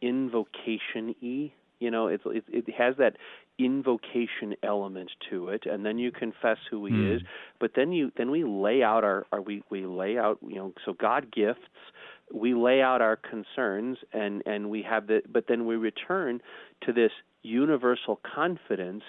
invocation 0.00 1.14
y. 1.22 1.52
You 1.78 1.90
know, 1.90 2.08
it, 2.08 2.22
it 2.26 2.44
it 2.48 2.74
has 2.76 2.96
that 2.98 3.16
invocation 3.58 4.54
element 4.62 5.10
to 5.30 5.48
it, 5.48 5.64
and 5.66 5.84
then 5.84 5.98
you 5.98 6.10
confess 6.10 6.58
who 6.70 6.86
He 6.86 6.92
mm. 6.92 7.16
is. 7.16 7.22
But 7.60 7.72
then 7.74 7.92
you 7.92 8.12
then 8.16 8.30
we 8.30 8.44
lay 8.44 8.82
out 8.82 9.04
our, 9.04 9.26
our 9.32 9.40
we 9.40 9.62
we 9.70 9.86
lay 9.86 10.18
out 10.18 10.38
you 10.46 10.56
know 10.56 10.72
so 10.84 10.92
God 10.92 11.32
gifts 11.32 11.60
we 12.34 12.54
lay 12.54 12.82
out 12.82 13.00
our 13.00 13.16
concerns 13.16 13.98
and 14.12 14.42
and 14.46 14.70
we 14.70 14.82
have 14.82 15.06
the 15.06 15.22
but 15.30 15.44
then 15.48 15.66
we 15.66 15.76
return 15.76 16.40
to 16.82 16.92
this 16.92 17.12
universal 17.42 18.20
confidence 18.34 19.04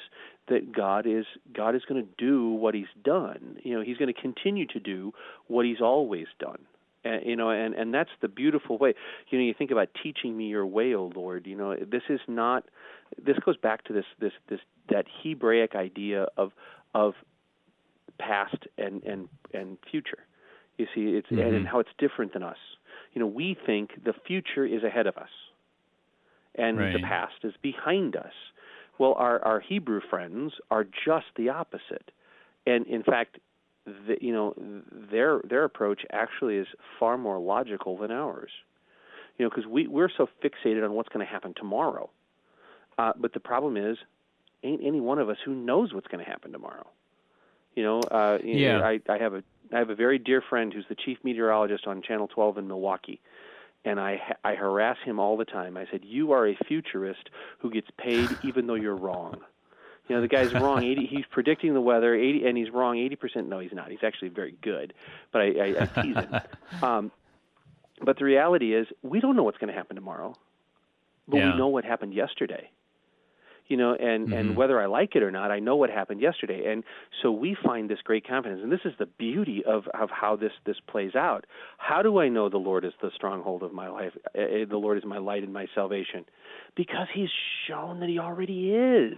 that 0.48 0.72
God 0.72 1.06
is 1.08 1.26
God 1.54 1.76
is 1.76 1.82
going 1.88 2.04
to 2.04 2.10
do 2.18 2.50
what 2.50 2.74
he's 2.74 2.86
done. 3.04 3.58
You 3.64 3.76
know, 3.76 3.82
he's 3.82 3.98
going 3.98 4.14
to 4.14 4.20
continue 4.20 4.66
to 4.68 4.80
do 4.80 5.14
what 5.48 5.66
he's 5.66 5.82
always 5.82 6.28
done. 6.40 6.60
And, 7.04 7.26
you 7.26 7.36
know, 7.36 7.50
and 7.50 7.74
and 7.74 7.94
that's 7.94 8.10
the 8.22 8.28
beautiful 8.28 8.78
way. 8.78 8.94
You 9.30 9.40
know, 9.40 9.46
you 9.46 9.54
think 9.58 9.72
about 9.72 9.90
teaching 10.02 10.38
me 10.38 10.46
your 10.46 10.66
way, 10.66 10.94
O 10.94 11.12
Lord. 11.14 11.48
You 11.48 11.56
know, 11.56 11.76
this 11.76 12.04
is 12.10 12.20
not. 12.28 12.66
This 13.24 13.38
goes 13.40 13.58
back 13.58 13.84
to 13.86 13.94
this 13.94 14.06
this 14.20 14.34
this 14.50 14.60
that 14.90 15.06
Hebraic 15.24 15.76
idea 15.76 16.28
of 16.38 16.52
of 16.94 17.14
past 18.20 18.68
and 18.78 19.04
and 19.04 19.28
and 19.54 19.78
future. 19.90 20.20
You 20.78 20.86
see, 20.94 21.02
it's 21.16 21.28
mm-hmm. 21.28 21.56
and 21.56 21.68
how 21.68 21.80
it's 21.80 21.90
different 21.98 22.34
than 22.34 22.44
us 22.44 22.58
you 23.18 23.24
know, 23.24 23.26
we 23.26 23.58
think 23.66 24.04
the 24.04 24.14
future 24.28 24.64
is 24.64 24.84
ahead 24.84 25.08
of 25.08 25.18
us 25.18 25.32
and 26.54 26.78
right. 26.78 26.94
the 26.94 27.00
past 27.00 27.34
is 27.42 27.56
behind 27.64 28.16
us. 28.16 28.34
Well, 29.00 29.16
our, 29.18 29.44
our 29.44 29.60
Hebrew 29.60 30.02
friends 30.08 30.54
are 30.70 30.84
just 30.84 31.26
the 31.36 31.50
opposite. 31.50 32.12
And 32.68 32.86
in 32.86 33.02
fact, 33.02 33.40
the, 33.88 34.18
you 34.22 34.32
know, 34.32 34.54
their 35.12 35.42
their 35.50 35.64
approach 35.64 36.02
actually 36.12 36.58
is 36.58 36.68
far 37.00 37.18
more 37.18 37.40
logical 37.40 37.98
than 37.98 38.12
ours. 38.12 38.52
You 39.40 39.46
know, 39.46 39.50
because 39.50 39.66
we 39.66 39.88
we're 39.88 40.12
so 40.16 40.30
fixated 40.44 40.86
on 40.86 40.94
what's 40.94 41.10
going 41.10 41.26
to 41.26 41.32
happen 41.32 41.56
tomorrow. 41.58 42.12
Uh, 43.00 43.14
but 43.18 43.34
the 43.34 43.40
problem 43.40 43.78
is, 43.78 43.98
ain't 44.62 44.82
any 44.86 45.02
one 45.02 45.18
of 45.18 45.28
us 45.28 45.38
who 45.44 45.56
knows 45.56 45.92
what's 45.92 46.08
going 46.08 46.24
to 46.24 46.30
happen 46.30 46.52
tomorrow. 46.52 46.86
You 47.76 47.82
know, 47.82 48.00
uh, 48.02 48.38
you 48.44 48.60
yeah. 48.60 48.78
Know, 48.78 48.84
I, 48.84 49.00
I 49.10 49.18
have 49.18 49.34
a 49.34 49.44
I 49.74 49.80
have 49.80 49.90
a 49.90 49.96
very 49.96 50.20
dear 50.20 50.42
friend 50.42 50.74
who's 50.74 50.86
the 50.90 50.96
chief 50.96 51.18
meteorologist 51.24 51.88
on 51.88 52.02
Channel 52.02 52.28
12 52.28 52.60
in 52.60 52.68
Milwaukee, 52.68 53.20
and 53.86 54.00
I 54.00 54.22
I 54.44 54.56
harass 54.56 54.98
him 55.04 55.20
all 55.20 55.38
the 55.38 55.46
time. 55.46 55.78
I 55.78 55.86
said, 55.92 56.02
"You 56.04 56.32
are 56.32 56.48
a 56.48 56.56
futurist 56.68 57.30
who 57.60 57.72
gets 57.72 57.88
paid 57.98 58.30
even 58.44 58.68
though 58.68 58.76
you're 58.76 58.96
wrong." 58.96 59.42
You 60.08 60.16
know, 60.16 60.22
the 60.22 60.30
guy's 60.30 60.54
wrong. 60.54 60.86
80, 60.86 61.06
he's 61.06 61.26
predicting 61.30 61.74
the 61.74 61.82
weather, 61.82 62.16
80, 62.16 62.48
and 62.48 62.58
he's 62.58 62.70
wrong 62.70 62.96
80%. 62.96 63.48
No, 63.50 63.60
he's 63.60 63.74
not. 63.74 63.92
He's 63.92 64.06
actually 64.06 64.30
very 64.30 64.56
good, 64.62 64.94
but 65.34 65.42
I, 65.42 65.46
I, 65.46 65.76
I 65.82 66.02
tease 66.02 66.16
him. 66.16 66.36
Um, 66.82 67.12
but 68.02 68.18
the 68.18 68.24
reality 68.24 68.74
is, 68.74 68.88
we 69.02 69.20
don't 69.20 69.36
know 69.36 69.44
what's 69.44 69.58
going 69.58 69.68
to 69.68 69.74
happen 69.74 69.98
tomorrow, 69.98 70.34
but 71.28 71.38
yeah. 71.38 71.52
we 71.52 71.58
know 71.58 71.68
what 71.68 71.84
happened 71.84 72.14
yesterday 72.14 72.70
you 73.68 73.78
know, 73.78 73.94
and 73.94 74.28
mm-hmm. 74.28 74.34
and 74.34 74.56
whether 74.56 74.82
I 74.82 74.86
like 74.86 75.16
it 75.16 75.24
or 75.24 75.32
not, 75.32 75.52
I 75.52 75.60
know 75.60 75.76
what 75.76 75.90
happened 75.90 76.22
yesterday, 76.22 76.72
and 76.72 76.84
so 77.22 77.32
we 77.32 77.56
find 77.64 77.90
this 77.90 78.00
great 78.04 78.28
confidence, 78.28 78.62
and 78.64 78.72
this 78.72 78.82
is 78.86 78.94
the 79.00 79.06
beauty 79.06 79.64
of 79.66 79.88
of 79.94 80.10
how 80.10 80.36
this 80.36 80.54
this 80.66 80.78
plays 80.88 81.16
out. 81.16 81.46
How 81.78 82.02
do 82.02 82.20
I 82.20 82.30
know 82.30 82.50
the 82.50 82.58
Lord 82.58 82.86
is 82.86 82.94
the 83.02 83.12
stronghold 83.16 83.64
of 83.64 83.74
my 83.74 83.90
life? 83.90 84.14
Uh, 84.36 84.66
the 84.70 84.78
Lord 84.78 84.98
is 84.98 85.06
my 85.06 85.18
light 85.18 85.44
and 85.44 85.54
my 85.54 85.68
salvation, 85.76 86.26
because 86.76 87.08
He's 87.14 87.30
shown 87.68 88.00
that 88.00 88.10
He 88.10 88.20
already 88.20 88.72
is. 88.72 89.18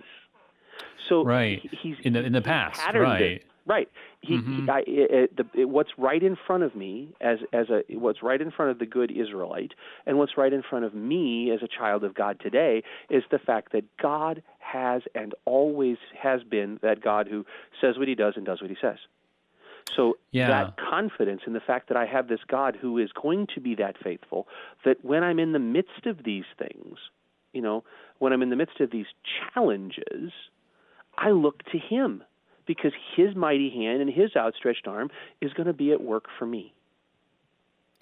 So 1.07 1.23
right, 1.23 1.61
he's 1.81 1.95
in 2.03 2.13
the 2.13 2.23
in 2.23 2.33
the 2.33 2.41
past, 2.41 2.81
right? 2.93 3.21
It. 3.21 3.45
Right. 3.69 3.87
He, 4.21 4.37
mm-hmm. 4.37 4.65
he 4.65 4.69
I, 4.69 4.83
it, 4.87 5.37
the, 5.37 5.45
it, 5.53 5.69
what's 5.69 5.91
right 5.95 6.23
in 6.23 6.35
front 6.47 6.63
of 6.63 6.75
me 6.75 7.13
as 7.21 7.37
as 7.53 7.67
a 7.69 7.83
what's 7.97 8.23
right 8.23 8.41
in 8.41 8.49
front 8.49 8.71
of 8.71 8.79
the 8.79 8.87
good 8.87 9.11
Israelite, 9.11 9.73
and 10.07 10.17
what's 10.17 10.37
right 10.37 10.51
in 10.51 10.63
front 10.67 10.85
of 10.85 10.95
me 10.95 11.51
as 11.51 11.61
a 11.61 11.67
child 11.67 12.03
of 12.03 12.15
God 12.15 12.39
today 12.41 12.81
is 13.11 13.23
the 13.29 13.37
fact 13.37 13.71
that 13.73 13.85
God 13.97 14.41
has 14.57 15.03
and 15.13 15.35
always 15.45 15.97
has 16.19 16.41
been 16.43 16.79
that 16.81 17.01
God 17.01 17.27
who 17.27 17.45
says 17.79 17.99
what 17.99 18.07
He 18.07 18.15
does 18.15 18.33
and 18.35 18.45
does 18.45 18.59
what 18.59 18.71
He 18.71 18.77
says. 18.81 18.97
So 19.95 20.17
yeah. 20.31 20.47
that 20.47 20.75
confidence 20.77 21.41
in 21.45 21.53
the 21.53 21.59
fact 21.59 21.89
that 21.89 21.97
I 21.97 22.07
have 22.07 22.27
this 22.27 22.41
God 22.47 22.75
who 22.75 22.97
is 22.97 23.11
going 23.11 23.47
to 23.53 23.61
be 23.61 23.75
that 23.75 23.97
faithful, 24.03 24.47
that 24.83 25.05
when 25.05 25.23
I'm 25.23 25.37
in 25.37 25.51
the 25.51 25.59
midst 25.59 26.07
of 26.07 26.23
these 26.23 26.45
things, 26.57 26.97
you 27.53 27.61
know, 27.61 27.83
when 28.17 28.33
I'm 28.33 28.41
in 28.41 28.49
the 28.49 28.55
midst 28.55 28.79
of 28.79 28.91
these 28.91 29.07
challenges, 29.53 30.31
I 31.17 31.29
look 31.31 31.63
to 31.71 31.77
Him 31.77 32.23
because 32.69 32.91
his 33.15 33.35
mighty 33.35 33.71
hand 33.71 33.99
and 33.99 34.11
his 34.11 34.35
outstretched 34.35 34.87
arm 34.87 35.09
is 35.41 35.51
going 35.53 35.65
to 35.65 35.73
be 35.73 35.91
at 35.91 35.99
work 35.99 36.25
for 36.37 36.45
me, 36.45 36.71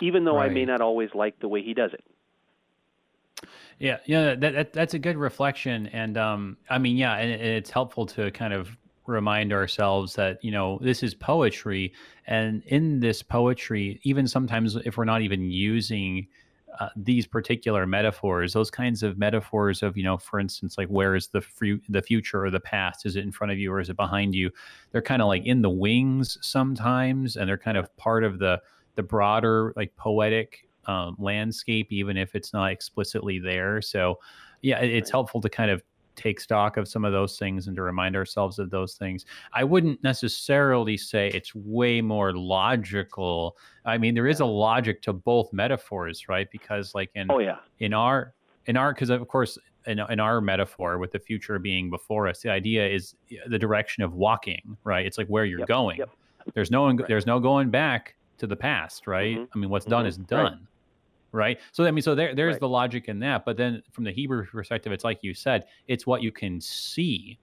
even 0.01 0.25
though 0.25 0.35
right. 0.35 0.51
I 0.51 0.53
may 0.53 0.65
not 0.65 0.81
always 0.81 1.09
like 1.15 1.39
the 1.39 1.47
way 1.47 1.63
he 1.63 1.73
does 1.73 1.91
it. 1.93 3.47
Yeah, 3.79 3.99
yeah, 4.05 4.35
that, 4.35 4.53
that, 4.53 4.73
that's 4.73 4.93
a 4.93 4.99
good 4.99 5.15
reflection, 5.15 5.87
and 5.87 6.17
um, 6.17 6.57
I 6.69 6.79
mean, 6.79 6.97
yeah, 6.97 7.15
and, 7.15 7.31
and 7.31 7.41
it's 7.41 7.69
helpful 7.69 8.07
to 8.07 8.29
kind 8.31 8.51
of 8.51 8.75
remind 9.05 9.53
ourselves 9.53 10.15
that 10.15 10.43
you 10.43 10.51
know 10.51 10.79
this 10.81 11.01
is 11.01 11.15
poetry, 11.15 11.93
and 12.25 12.61
in 12.65 12.99
this 12.99 13.23
poetry, 13.23 14.01
even 14.03 14.27
sometimes 14.27 14.75
if 14.75 14.97
we're 14.97 15.05
not 15.05 15.21
even 15.21 15.49
using 15.49 16.27
uh, 16.79 16.89
these 16.95 17.25
particular 17.25 17.85
metaphors, 17.87 18.53
those 18.53 18.69
kinds 18.69 19.03
of 19.03 19.17
metaphors 19.17 19.81
of, 19.81 19.97
you 19.97 20.03
know, 20.03 20.17
for 20.17 20.39
instance, 20.39 20.77
like 20.77 20.87
where 20.87 21.15
is 21.15 21.27
the 21.29 21.41
fru- 21.41 21.81
the 21.89 22.01
future 22.01 22.45
or 22.45 22.51
the 22.51 22.59
past? 22.59 23.05
Is 23.05 23.15
it 23.15 23.23
in 23.23 23.31
front 23.31 23.51
of 23.51 23.57
you 23.57 23.71
or 23.71 23.79
is 23.79 23.89
it 23.89 23.95
behind 23.95 24.35
you? 24.35 24.51
They're 24.91 25.01
kind 25.01 25.21
of 25.21 25.27
like 25.27 25.45
in 25.45 25.61
the 25.61 25.69
wings 25.69 26.37
sometimes, 26.41 27.35
and 27.35 27.49
they're 27.49 27.57
kind 27.57 27.77
of 27.77 27.95
part 27.97 28.23
of 28.23 28.39
the 28.39 28.61
the 28.95 29.03
broader 29.03 29.73
like 29.75 29.95
poetic 29.95 30.67
um, 30.85 31.15
landscape, 31.19 31.91
even 31.91 32.17
if 32.17 32.35
it's 32.35 32.53
not 32.53 32.71
explicitly 32.71 33.39
there. 33.39 33.81
So, 33.81 34.19
yeah, 34.61 34.79
it's 34.79 35.11
helpful 35.11 35.41
to 35.41 35.49
kind 35.49 35.69
of 35.69 35.83
take 36.17 36.39
stock 36.41 36.75
of 36.75 36.87
some 36.87 37.05
of 37.05 37.13
those 37.13 37.37
things 37.37 37.67
and 37.67 37.75
to 37.75 37.81
remind 37.81 38.15
ourselves 38.15 38.59
of 38.59 38.69
those 38.69 38.95
things. 38.95 39.25
I 39.53 39.63
wouldn't 39.63 40.03
necessarily 40.03 40.97
say 40.97 41.29
it's 41.29 41.55
way 41.55 42.01
more 42.01 42.33
logical. 42.33 43.55
I 43.85 43.97
mean, 43.97 44.15
there 44.15 44.27
is 44.27 44.41
a 44.41 44.45
logic 44.45 45.01
to 45.03 45.13
both 45.13 45.53
metaphors, 45.53 46.27
right? 46.27 46.49
Because 46.51 46.93
like 46.93 47.11
in 47.15 47.27
oh 47.29 47.39
yeah 47.39 47.57
in 47.79 47.93
our 47.93 48.33
in 48.65 48.75
our 48.75 48.93
because 48.93 49.09
of 49.09 49.25
course 49.27 49.57
in, 49.85 49.99
in 50.09 50.19
our 50.19 50.41
metaphor 50.41 50.97
with 50.97 51.11
the 51.11 51.19
future 51.19 51.57
being 51.59 51.89
before 51.89 52.27
us, 52.27 52.41
the 52.41 52.49
idea 52.49 52.85
is 52.85 53.15
the 53.47 53.59
direction 53.59 54.03
of 54.03 54.13
walking, 54.13 54.75
right? 54.83 55.05
It's 55.05 55.17
like 55.17 55.27
where 55.27 55.45
you're 55.45 55.59
yep, 55.59 55.67
going. 55.67 55.99
Yep. 55.99 56.09
There's 56.53 56.71
no 56.71 56.91
there's 57.07 57.25
no 57.25 57.39
going 57.39 57.69
back 57.69 58.15
to 58.39 58.47
the 58.47 58.55
past, 58.55 59.07
right? 59.07 59.37
Mm-hmm. 59.37 59.51
I 59.53 59.57
mean, 59.57 59.69
what's 59.69 59.85
mm-hmm. 59.85 59.91
done 59.91 60.05
is 60.05 60.17
done. 60.17 60.43
Right 60.43 60.61
right? 61.31 61.59
So 61.71 61.85
I 61.85 61.91
mean, 61.91 62.01
so 62.01 62.15
there 62.15 62.35
there's 62.35 62.53
right. 62.53 62.59
the 62.59 62.69
logic 62.69 63.07
in 63.07 63.19
that, 63.19 63.45
but 63.45 63.57
then 63.57 63.81
from 63.91 64.03
the 64.03 64.11
Hebrew 64.11 64.45
perspective, 64.45 64.91
it's 64.91 65.03
like 65.03 65.19
you 65.21 65.33
said, 65.33 65.65
it's 65.87 66.07
what 66.07 66.21
you 66.21 66.31
can 66.31 66.59
see, 66.61 67.39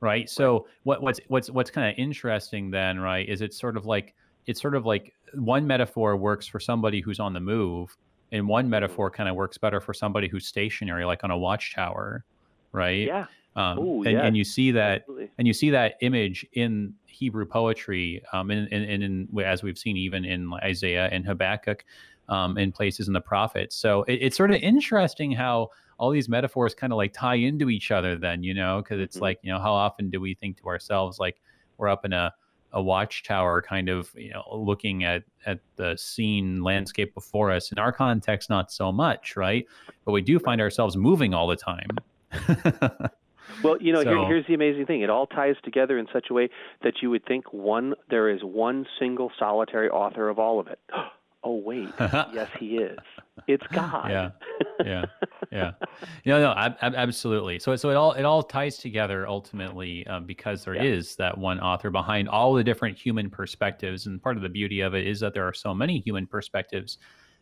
right? 0.00 0.28
So 0.28 0.52
right. 0.52 0.62
what 0.84 1.02
what's 1.02 1.20
what's 1.28 1.50
what's 1.50 1.70
kind 1.70 1.88
of 1.88 1.98
interesting 1.98 2.70
then, 2.70 2.98
right? 2.98 3.28
Is 3.28 3.40
it's 3.40 3.58
sort 3.58 3.76
of 3.76 3.86
like 3.86 4.14
it's 4.46 4.60
sort 4.60 4.74
of 4.74 4.86
like 4.86 5.12
one 5.34 5.66
metaphor 5.66 6.16
works 6.16 6.46
for 6.46 6.60
somebody 6.60 7.00
who's 7.00 7.20
on 7.20 7.32
the 7.32 7.40
move, 7.40 7.96
and 8.32 8.46
one 8.48 8.64
mm-hmm. 8.64 8.70
metaphor 8.70 9.10
kind 9.10 9.28
of 9.28 9.36
works 9.36 9.58
better 9.58 9.80
for 9.80 9.94
somebody 9.94 10.28
who's 10.28 10.46
stationary, 10.46 11.04
like 11.04 11.24
on 11.24 11.30
a 11.30 11.38
watchtower, 11.38 12.24
right? 12.72 13.06
Yeah. 13.06 13.26
Um, 13.56 13.78
Ooh, 13.78 14.02
and, 14.02 14.18
and, 14.18 14.36
you 14.36 14.44
see 14.44 14.70
that, 14.72 15.00
absolutely. 15.00 15.30
and 15.38 15.46
you 15.46 15.54
see 15.54 15.70
that 15.70 15.94
image 16.02 16.44
in 16.52 16.92
Hebrew 17.06 17.46
poetry, 17.46 18.22
um, 18.34 18.50
and, 18.50 18.70
and, 18.70 18.84
and 18.84 19.02
in, 19.02 19.40
as 19.42 19.62
we've 19.62 19.78
seen 19.78 19.96
even 19.96 20.26
in 20.26 20.52
Isaiah 20.62 21.08
and 21.10 21.24
Habakkuk, 21.24 21.82
um, 22.28 22.58
in 22.58 22.72
places 22.72 23.08
in 23.08 23.14
the 23.14 23.20
prophets. 23.20 23.76
So 23.76 24.02
it, 24.04 24.14
it's 24.14 24.36
sort 24.36 24.50
of 24.50 24.56
interesting 24.56 25.32
how 25.32 25.70
all 25.98 26.10
these 26.10 26.28
metaphors 26.28 26.74
kind 26.74 26.92
of 26.92 26.96
like 26.96 27.12
tie 27.12 27.36
into 27.36 27.70
each 27.70 27.90
other. 27.90 28.16
Then 28.16 28.42
you 28.42 28.54
know, 28.54 28.82
because 28.82 29.00
it's 29.00 29.16
mm-hmm. 29.16 29.24
like 29.24 29.38
you 29.42 29.52
know, 29.52 29.60
how 29.60 29.72
often 29.72 30.10
do 30.10 30.20
we 30.20 30.34
think 30.34 30.58
to 30.58 30.66
ourselves 30.66 31.18
like 31.18 31.40
we're 31.78 31.88
up 31.88 32.04
in 32.04 32.12
a 32.12 32.32
a 32.72 32.82
watchtower 32.82 33.62
kind 33.62 33.88
of 33.88 34.10
you 34.16 34.30
know 34.30 34.44
looking 34.52 35.02
at 35.02 35.22
at 35.46 35.60
the 35.76 35.96
scene 35.96 36.62
landscape 36.62 37.14
before 37.14 37.50
us 37.50 37.72
in 37.72 37.78
our 37.78 37.92
context 37.92 38.50
not 38.50 38.70
so 38.70 38.92
much 38.92 39.34
right 39.36 39.66
but 40.04 40.12
we 40.12 40.20
do 40.20 40.38
find 40.38 40.60
ourselves 40.60 40.96
moving 40.96 41.32
all 41.32 41.46
the 41.46 41.56
time 41.56 41.88
well 43.62 43.80
you 43.80 43.92
know 43.92 44.02
so, 44.02 44.10
here, 44.10 44.26
here's 44.26 44.46
the 44.46 44.54
amazing 44.54 44.84
thing 44.84 45.00
it 45.00 45.08
all 45.08 45.26
ties 45.26 45.54
together 45.64 45.96
in 45.96 46.06
such 46.12 46.26
a 46.30 46.34
way 46.34 46.50
that 46.82 46.94
you 47.00 47.08
would 47.08 47.24
think 47.24 47.50
one 47.52 47.94
there 48.10 48.28
is 48.28 48.40
one 48.42 48.84
single 48.98 49.30
solitary 49.38 49.88
author 49.88 50.28
of 50.28 50.38
all 50.38 50.60
of 50.60 50.66
it 50.66 50.80
oh 51.44 51.56
wait. 51.56 51.88
Yes 51.98 52.48
he 52.58 52.78
is. 52.78 52.98
It's 53.46 53.66
god. 53.68 54.10
Yeah. 54.10 54.30
Yeah. 54.84 55.06
Yeah. 55.50 55.72
No 56.26 56.40
no 56.40 56.54
ab- 56.56 56.76
absolutely. 56.80 57.58
So 57.58 57.74
so 57.76 57.90
it 57.90 57.96
all 57.96 58.12
it 58.12 58.24
all 58.24 58.42
ties 58.42 58.76
together 58.78 59.26
ultimately 59.26 60.06
um, 60.06 60.26
because 60.26 60.64
there 60.64 60.74
yeah. 60.74 60.82
is 60.82 61.16
that 61.16 61.36
one 61.36 61.60
author 61.60 61.90
behind 61.90 62.28
all 62.28 62.52
the 62.52 62.62
different 62.62 62.98
human 62.98 63.30
perspectives 63.30 64.06
and 64.06 64.22
part 64.22 64.36
of 64.36 64.42
the 64.42 64.48
beauty 64.48 64.80
of 64.80 64.94
it 64.94 65.06
is 65.06 65.20
that 65.20 65.34
there 65.34 65.46
are 65.46 65.54
so 65.54 65.74
many 65.74 65.98
human 66.00 66.26
perspectives 66.26 66.98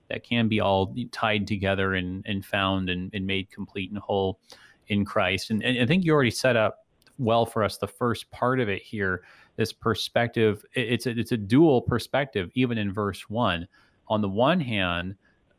that 0.08 0.22
can 0.22 0.48
be 0.48 0.60
all 0.60 0.94
tied 1.10 1.46
together 1.46 1.94
and 1.94 2.24
and 2.26 2.44
found 2.44 2.88
and, 2.88 3.10
and 3.14 3.26
made 3.26 3.50
complete 3.50 3.90
and 3.90 3.98
whole 3.98 4.38
in 4.88 5.04
christ. 5.04 5.50
And, 5.50 5.62
and 5.62 5.78
i 5.82 5.86
think 5.86 6.04
you 6.04 6.12
already 6.12 6.30
set 6.30 6.56
up 6.56 6.86
well 7.18 7.46
for 7.46 7.62
us 7.64 7.78
the 7.78 7.88
first 7.88 8.30
part 8.30 8.60
of 8.60 8.68
it 8.68 8.82
here 8.82 9.22
this 9.56 9.72
perspective. 9.72 10.64
It's 10.74 11.06
a, 11.06 11.10
it's 11.10 11.32
a 11.32 11.36
dual 11.36 11.82
perspective 11.82 12.50
even 12.54 12.78
in 12.78 12.92
verse 12.92 13.28
1 13.28 13.66
on 14.08 14.20
the 14.20 14.28
one 14.28 14.60
hand, 14.60 15.16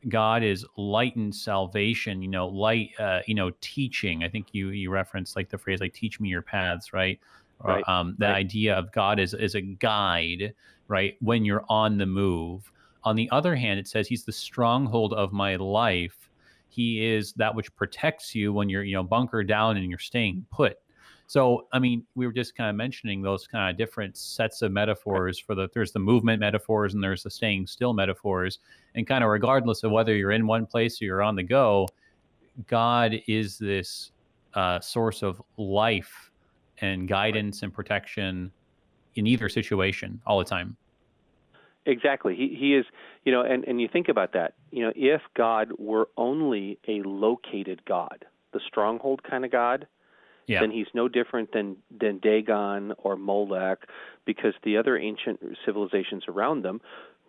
God 0.07 0.43
is 0.43 0.65
light 0.77 1.15
and 1.15 1.33
salvation, 1.33 2.21
you 2.21 2.27
know, 2.27 2.47
light, 2.47 2.91
uh, 2.99 3.21
you 3.25 3.33
know, 3.33 3.51
teaching. 3.61 4.23
I 4.23 4.29
think 4.29 4.47
you 4.51 4.69
you 4.69 4.91
referenced 4.91 5.35
like 5.35 5.49
the 5.49 5.57
phrase 5.57 5.81
like 5.81 5.93
"teach 5.93 6.19
me 6.19 6.29
your 6.29 6.41
paths," 6.41 6.93
right? 6.93 7.19
Right. 7.63 7.83
Or, 7.87 7.89
um, 7.89 8.15
the 8.19 8.27
right. 8.27 8.35
idea 8.35 8.75
of 8.75 8.91
God 8.91 9.19
is 9.19 9.33
is 9.33 9.55
a 9.55 9.61
guide, 9.61 10.53
right? 10.87 11.15
When 11.21 11.45
you're 11.45 11.65
on 11.69 11.97
the 11.97 12.05
move. 12.05 12.71
On 13.03 13.15
the 13.15 13.29
other 13.31 13.55
hand, 13.55 13.79
it 13.79 13.87
says 13.87 14.07
He's 14.07 14.25
the 14.25 14.31
stronghold 14.31 15.13
of 15.13 15.31
my 15.31 15.55
life. 15.55 16.29
He 16.69 17.05
is 17.05 17.33
that 17.33 17.55
which 17.55 17.73
protects 17.75 18.35
you 18.35 18.51
when 18.53 18.69
you're 18.69 18.83
you 18.83 18.93
know 18.93 19.03
bunker 19.03 19.43
down 19.43 19.77
and 19.77 19.89
you're 19.89 19.99
staying 19.99 20.45
put. 20.51 20.77
So, 21.27 21.67
I 21.73 21.79
mean, 21.79 22.05
we 22.15 22.27
were 22.27 22.33
just 22.33 22.55
kind 22.55 22.69
of 22.69 22.75
mentioning 22.75 23.21
those 23.21 23.47
kind 23.47 23.69
of 23.69 23.77
different 23.77 24.15
sets 24.15 24.61
of 24.61 24.71
metaphors 24.71 25.39
for 25.39 25.55
the 25.55 25.67
there's 25.73 25.91
the 25.91 25.99
movement 25.99 26.39
metaphors 26.39 26.93
and 26.93 27.03
there's 27.03 27.23
the 27.23 27.31
staying 27.31 27.67
still 27.67 27.93
metaphors. 27.93 28.59
And 28.93 29.07
kind 29.07 29.23
of 29.23 29.29
regardless 29.29 29.83
of 29.83 29.91
whether 29.91 30.15
you're 30.15 30.31
in 30.31 30.45
one 30.45 30.65
place 30.65 31.01
or 31.01 31.05
you're 31.05 31.23
on 31.23 31.35
the 31.35 31.43
go, 31.43 31.87
God 32.67 33.15
is 33.27 33.57
this 33.57 34.11
uh, 34.53 34.79
source 34.79 35.23
of 35.23 35.41
life 35.57 36.31
and 36.79 37.07
guidance 37.07 37.63
and 37.63 37.73
protection 37.73 38.51
in 39.15 39.27
either 39.27 39.49
situation 39.49 40.21
all 40.25 40.37
the 40.39 40.45
time. 40.45 40.77
Exactly. 41.85 42.35
He 42.35 42.55
he 42.59 42.75
is, 42.75 42.85
you 43.25 43.31
know, 43.31 43.41
and 43.41 43.63
and 43.65 43.79
you 43.79 43.87
think 43.87 44.09
about 44.09 44.33
that. 44.33 44.53
You 44.71 44.85
know, 44.85 44.93
if 44.95 45.21
God 45.35 45.71
were 45.77 46.09
only 46.17 46.79
a 46.87 47.01
located 47.03 47.83
God, 47.85 48.25
the 48.53 48.59
stronghold 48.67 49.21
kind 49.23 49.45
of 49.45 49.51
God, 49.51 49.87
yeah. 50.47 50.59
then 50.61 50.71
he's 50.71 50.87
no 50.93 51.07
different 51.07 51.51
than 51.51 51.77
than 51.97 52.19
Dagon 52.19 52.93
or 52.97 53.15
Molech, 53.15 53.79
because 54.25 54.53
the 54.63 54.77
other 54.77 54.97
ancient 54.97 55.39
civilizations 55.65 56.23
around 56.27 56.63
them, 56.63 56.81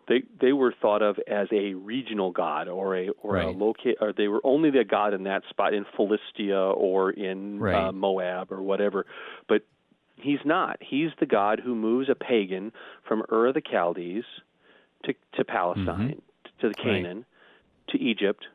they 0.08 0.22
they 0.40 0.52
were 0.52 0.72
thought 0.80 1.02
of 1.02 1.18
as 1.26 1.48
a 1.52 1.74
regional 1.74 2.30
god 2.30 2.68
or 2.68 2.96
a 2.96 3.08
or 3.22 3.34
right. 3.34 3.46
a 3.46 3.50
locate 3.50 3.96
or 4.00 4.12
they 4.12 4.28
were 4.28 4.40
only 4.44 4.70
the 4.70 4.84
god 4.84 5.14
in 5.14 5.24
that 5.24 5.42
spot 5.48 5.74
in 5.74 5.84
Philistia 5.96 6.58
or 6.58 7.10
in 7.10 7.58
uh, 7.58 7.60
right. 7.60 7.88
uh, 7.88 7.92
Moab 7.92 8.52
or 8.52 8.62
whatever, 8.62 9.06
but 9.48 9.62
he's 10.16 10.40
not. 10.44 10.78
He's 10.80 11.10
the 11.20 11.26
god 11.26 11.60
who 11.62 11.74
moves 11.74 12.08
a 12.08 12.14
pagan 12.14 12.72
from 13.06 13.22
Ur 13.30 13.48
of 13.48 13.54
the 13.54 13.62
Chaldees 13.62 14.24
to 15.04 15.14
to 15.34 15.44
Palestine 15.44 16.20
mm-hmm. 16.20 16.60
to 16.60 16.68
the 16.68 16.74
Canaan 16.74 17.18
right. 17.18 17.26
to 17.88 17.98
Egypt 17.98 18.46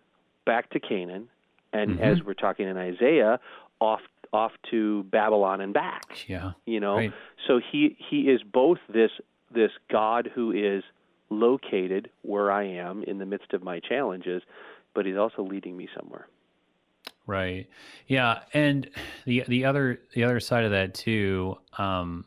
back 0.45 0.69
to 0.71 0.79
Canaan 0.79 1.29
and 1.73 1.91
mm-hmm. 1.91 2.03
as 2.03 2.23
we're 2.23 2.33
talking 2.33 2.67
in 2.67 2.77
Isaiah 2.77 3.39
off 3.79 4.01
off 4.33 4.51
to 4.71 5.03
Babylon 5.03 5.61
and 5.61 5.73
back. 5.73 6.03
Yeah. 6.27 6.51
You 6.65 6.79
know. 6.79 6.95
Right. 6.95 7.13
So 7.47 7.59
he 7.71 7.97
he 8.09 8.21
is 8.21 8.41
both 8.43 8.79
this 8.91 9.11
this 9.53 9.71
God 9.89 10.29
who 10.33 10.51
is 10.51 10.83
located 11.29 12.09
where 12.23 12.51
I 12.51 12.63
am 12.63 13.03
in 13.03 13.17
the 13.17 13.25
midst 13.25 13.53
of 13.53 13.63
my 13.63 13.79
challenges, 13.79 14.43
but 14.93 15.05
he's 15.05 15.17
also 15.17 15.43
leading 15.43 15.77
me 15.77 15.87
somewhere. 15.97 16.27
Right. 17.27 17.67
Yeah, 18.07 18.39
and 18.53 18.89
the 19.25 19.43
the 19.47 19.65
other 19.65 20.01
the 20.13 20.23
other 20.23 20.39
side 20.39 20.65
of 20.65 20.71
that 20.71 20.93
too, 20.93 21.57
um, 21.77 22.25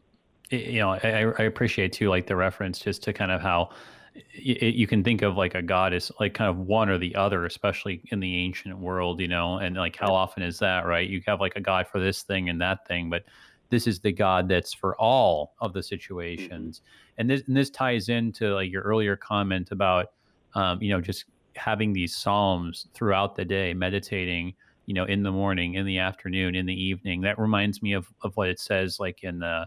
you 0.50 0.78
know, 0.78 0.90
I, 0.90 1.32
I 1.38 1.42
appreciate 1.42 1.92
too, 1.92 2.08
like 2.08 2.26
the 2.26 2.36
reference 2.36 2.78
just 2.78 3.02
to 3.04 3.12
kind 3.12 3.30
of 3.30 3.40
how 3.40 3.70
it, 4.14 4.74
you 4.74 4.86
can 4.86 5.02
think 5.02 5.22
of 5.22 5.36
like 5.36 5.54
a 5.54 5.62
god 5.62 5.92
as 5.92 6.10
like 6.20 6.34
kind 6.34 6.50
of 6.50 6.58
one 6.58 6.88
or 6.88 6.98
the 6.98 7.14
other, 7.14 7.46
especially 7.46 8.02
in 8.10 8.20
the 8.20 8.36
ancient 8.36 8.78
world, 8.78 9.20
you 9.20 9.28
know, 9.28 9.58
and 9.58 9.76
like 9.76 9.96
how 9.96 10.14
often 10.14 10.42
is 10.42 10.58
that, 10.58 10.86
right? 10.86 11.08
You 11.08 11.22
have 11.26 11.40
like 11.40 11.56
a 11.56 11.60
god 11.60 11.86
for 11.88 11.98
this 11.98 12.22
thing 12.22 12.48
and 12.48 12.60
that 12.60 12.86
thing, 12.86 13.10
but 13.10 13.24
this 13.70 13.86
is 13.86 13.98
the 14.00 14.12
God 14.12 14.48
that's 14.48 14.72
for 14.72 14.96
all 15.00 15.54
of 15.60 15.72
the 15.72 15.82
situations. 15.82 16.78
Mm-hmm. 16.78 17.20
And 17.20 17.30
this 17.30 17.42
and 17.46 17.56
this 17.56 17.70
ties 17.70 18.08
into 18.08 18.54
like 18.54 18.70
your 18.70 18.82
earlier 18.82 19.16
comment 19.16 19.70
about 19.72 20.12
um, 20.54 20.80
you 20.80 20.90
know, 20.90 21.00
just 21.00 21.24
having 21.56 21.92
these 21.92 22.14
psalms 22.14 22.86
throughout 22.94 23.34
the 23.34 23.44
day, 23.44 23.74
meditating, 23.74 24.54
you 24.86 24.94
know, 24.94 25.04
in 25.04 25.22
the 25.22 25.32
morning, 25.32 25.74
in 25.74 25.86
the 25.86 25.98
afternoon, 25.98 26.54
in 26.54 26.66
the 26.66 26.74
evening. 26.74 27.20
That 27.22 27.38
reminds 27.38 27.82
me 27.82 27.92
of 27.94 28.06
of 28.22 28.36
what 28.36 28.48
it 28.48 28.60
says 28.60 29.00
like 29.00 29.24
in 29.24 29.40
the 29.40 29.66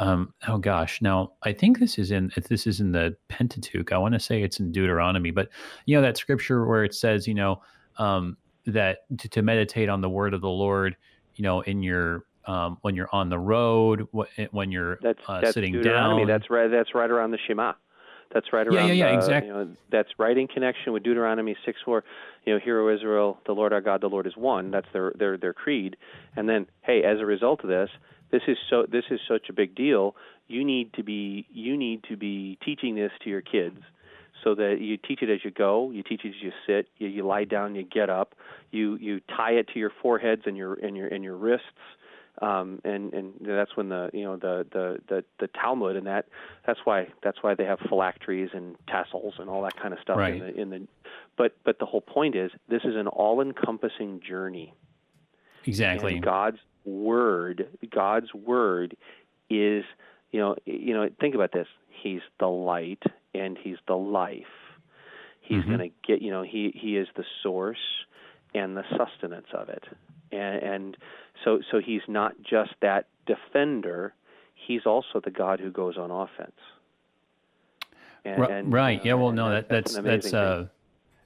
um, 0.00 0.32
oh 0.48 0.56
gosh, 0.56 1.02
now 1.02 1.32
I 1.42 1.52
think 1.52 1.78
this 1.78 1.98
is 1.98 2.10
in 2.10 2.32
this 2.48 2.66
is 2.66 2.80
in 2.80 2.92
the 2.92 3.14
Pentateuch. 3.28 3.92
I 3.92 3.98
want 3.98 4.14
to 4.14 4.20
say 4.20 4.42
it's 4.42 4.58
in 4.58 4.72
Deuteronomy, 4.72 5.30
but 5.30 5.50
you 5.84 5.94
know 5.94 6.00
that 6.00 6.16
scripture 6.16 6.64
where 6.64 6.84
it 6.84 6.94
says, 6.94 7.28
you 7.28 7.34
know, 7.34 7.60
um, 7.98 8.38
that 8.64 9.00
to, 9.18 9.28
to, 9.28 9.42
meditate 9.42 9.90
on 9.90 10.00
the 10.00 10.08
word 10.08 10.32
of 10.32 10.40
the 10.40 10.48
Lord, 10.48 10.96
you 11.36 11.42
know, 11.42 11.60
in 11.60 11.82
your 11.82 12.24
um, 12.46 12.78
when 12.80 12.96
you're 12.96 13.10
on 13.12 13.28
the 13.28 13.38
road, 13.38 14.08
eh, 14.38 14.46
when 14.52 14.72
you're 14.72 14.98
that's, 15.02 15.20
uh, 15.28 15.42
that's 15.42 15.52
sitting 15.52 15.82
down. 15.82 16.26
That's 16.26 16.48
right. 16.48 16.70
That's 16.70 16.94
right 16.94 17.10
around 17.10 17.32
the 17.32 17.38
Shema. 17.46 17.74
That's 18.32 18.54
right 18.54 18.66
around. 18.66 18.88
Yeah, 18.88 18.94
yeah, 18.94 19.04
yeah, 19.04 19.12
uh, 19.12 19.18
exactly. 19.18 19.48
You 19.48 19.54
know, 19.54 19.68
that's 19.90 20.08
right 20.16 20.38
in 20.38 20.46
connection 20.46 20.94
with 20.94 21.02
Deuteronomy 21.02 21.56
six 21.66 21.78
four. 21.84 22.04
You 22.46 22.54
know, 22.54 22.58
hear, 22.58 22.80
O 22.80 22.94
Israel, 22.94 23.38
the 23.44 23.52
Lord 23.52 23.74
our 23.74 23.82
God, 23.82 24.00
the 24.00 24.08
Lord 24.08 24.26
is 24.26 24.34
one. 24.34 24.70
That's 24.70 24.88
their 24.94 25.12
their 25.18 25.36
their 25.36 25.52
creed. 25.52 25.98
And 26.36 26.48
then, 26.48 26.68
hey, 26.80 27.02
as 27.02 27.18
a 27.20 27.26
result 27.26 27.62
of 27.64 27.68
this, 27.68 27.90
this 28.30 28.42
is 28.46 28.56
so 28.68 28.86
this 28.90 29.04
is 29.10 29.20
such 29.28 29.48
a 29.48 29.52
big 29.52 29.74
deal. 29.74 30.14
You 30.48 30.64
need 30.64 30.92
to 30.94 31.02
be 31.02 31.46
you 31.52 31.76
need 31.76 32.04
to 32.08 32.16
be 32.16 32.58
teaching 32.64 32.94
this 32.94 33.12
to 33.24 33.30
your 33.30 33.42
kids 33.42 33.78
so 34.42 34.54
that 34.54 34.78
you 34.80 34.96
teach 34.96 35.22
it 35.22 35.30
as 35.30 35.44
you 35.44 35.50
go 35.50 35.90
you 35.90 36.02
teach 36.02 36.24
it 36.24 36.28
as 36.28 36.42
you 36.42 36.52
sit 36.66 36.88
you, 36.96 37.08
you 37.08 37.26
lie 37.26 37.44
down 37.44 37.74
you 37.74 37.82
get 37.82 38.08
up 38.08 38.34
you 38.70 38.96
you 38.96 39.20
tie 39.36 39.52
it 39.52 39.68
to 39.68 39.78
your 39.78 39.92
foreheads 40.02 40.42
and 40.46 40.56
your 40.56 40.74
and 40.74 40.96
your 40.96 41.08
and 41.08 41.22
your 41.24 41.36
wrists. 41.36 41.66
Um, 42.40 42.80
and 42.84 43.12
and 43.12 43.34
that's 43.40 43.76
when 43.76 43.90
the 43.90 44.08
you 44.14 44.22
know 44.24 44.36
the 44.36 44.66
the 44.72 44.98
the, 45.08 45.24
the 45.40 45.48
Talmud 45.48 45.96
and 45.96 46.06
that 46.06 46.26
that's 46.66 46.80
why 46.84 47.08
that's 47.22 47.42
why 47.42 47.54
they 47.54 47.64
have 47.64 47.80
phylacteries 47.88 48.50
and 48.54 48.76
tassels 48.88 49.34
and 49.38 49.50
all 49.50 49.62
that 49.62 49.76
kind 49.76 49.92
of 49.92 50.00
stuff 50.00 50.16
right. 50.16 50.34
in 50.34 50.38
the 50.38 50.60
in 50.60 50.70
the 50.70 50.88
but 51.36 51.56
but 51.64 51.78
the 51.78 51.86
whole 51.86 52.00
point 52.00 52.36
is 52.36 52.50
this 52.68 52.82
is 52.84 52.96
an 52.96 53.08
all-encompassing 53.08 54.22
journey. 54.26 54.72
Exactly. 55.66 56.14
And 56.14 56.22
God's 56.22 56.58
word, 56.84 57.68
God's 57.90 58.32
word 58.34 58.96
is, 59.48 59.84
you 60.30 60.40
know, 60.40 60.56
you 60.64 60.94
know, 60.94 61.08
think 61.20 61.34
about 61.34 61.52
this. 61.52 61.66
He's 61.88 62.20
the 62.38 62.46
light 62.46 63.02
and 63.34 63.58
he's 63.58 63.76
the 63.86 63.96
life. 63.96 64.44
He's 65.40 65.58
mm-hmm. 65.58 65.76
going 65.76 65.90
to 65.90 65.96
get, 66.06 66.22
you 66.22 66.30
know, 66.30 66.42
he 66.42 66.72
he 66.74 66.96
is 66.96 67.08
the 67.16 67.24
source 67.42 67.78
and 68.54 68.76
the 68.76 68.84
sustenance 68.96 69.48
of 69.52 69.68
it. 69.68 69.84
And, 70.32 70.62
and 70.62 70.96
so 71.44 71.60
so 71.70 71.80
he's 71.80 72.02
not 72.08 72.34
just 72.42 72.70
that 72.82 73.06
defender, 73.26 74.14
he's 74.54 74.86
also 74.86 75.20
the 75.22 75.30
God 75.30 75.60
who 75.60 75.70
goes 75.70 75.96
on 75.98 76.10
offense. 76.10 76.52
And, 78.24 78.44
and, 78.44 78.72
right. 78.72 79.04
yeah. 79.04 79.14
Well, 79.14 79.32
no, 79.32 79.50
that, 79.50 79.68
that's 79.68 79.94
that's, 79.94 80.30
that's 80.30 80.34
uh, 80.34 80.66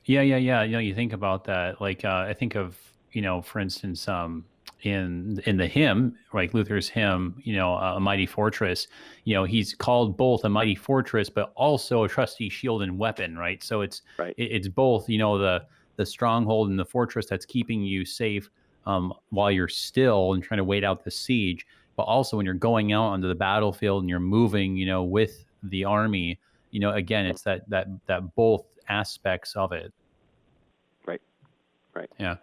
yeah, 0.05 0.23
yeah, 0.23 0.37
yeah. 0.37 0.63
You 0.63 0.73
know, 0.73 0.79
you 0.79 0.95
think 0.95 1.13
about 1.13 1.45
that. 1.45 1.81
Like, 1.81 2.05
uh, 2.05 2.27
I 2.29 2.35
think 2.35 2.55
of 2.55 2.77
you 3.15 3.23
know, 3.23 3.41
for 3.43 3.61
instance, 3.61 4.07
um, 4.09 4.45
in 4.85 5.41
in 5.47 5.57
the 5.57 5.67
hymn, 5.67 6.15
like 6.35 6.53
Luther's 6.53 6.89
hymn, 6.89 7.41
you 7.43 7.57
know, 7.57 7.75
a 7.75 7.99
mighty 7.99 8.27
fortress. 8.27 8.87
You 9.25 9.35
know, 9.35 9.45
he's 9.45 9.75
called 9.75 10.17
both 10.17 10.45
a 10.45 10.49
mighty 10.49 10.75
fortress, 10.75 11.31
but 11.31 11.53
also 11.57 12.05
a 12.05 12.09
trusty 12.09 12.51
shield 12.51 12.83
and 12.83 12.99
weapon, 12.99 13.37
right? 13.37 13.63
So 13.63 13.81
it's 13.81 14.03
right. 14.19 14.35
It, 14.37 14.53
it's 14.53 14.69
both, 14.69 15.09
you 15.09 15.19
know, 15.19 15.39
the 15.39 15.65
the 15.97 16.05
stronghold 16.05 16.71
and 16.71 16.79
the 16.79 16.85
fortress 16.85 17.27
that's 17.27 17.47
keeping 17.47 17.83
you 17.83 18.05
safe 18.05 18.51
um, 18.85 19.15
while 19.31 19.51
you're 19.51 19.69
still 19.69 20.35
and 20.35 20.43
trying 20.43 20.59
to 20.59 20.65
wait 20.65 20.85
out 20.85 21.03
the 21.03 21.11
siege, 21.11 21.67
but 21.97 22.03
also 22.03 22.37
when 22.37 22.45
you're 22.45 22.55
going 22.55 22.93
out 22.93 23.05
onto 23.07 23.29
the 23.29 23.35
battlefield 23.35 24.03
and 24.03 24.11
you're 24.11 24.21
moving, 24.21 24.77
you 24.77 24.87
know, 24.87 25.03
with 25.03 25.45
the 25.63 25.85
army. 25.85 26.39
You 26.73 26.81
know, 26.81 26.91
again, 26.91 27.25
it's 27.25 27.43
that 27.43 27.69
that 27.71 27.87
that 28.07 28.35
both 28.35 28.67
aspects 28.89 29.57
of 29.57 29.73
it. 29.73 29.93
Right. 31.07 31.23
Right. 31.95 32.11
Yeah. 32.19 32.37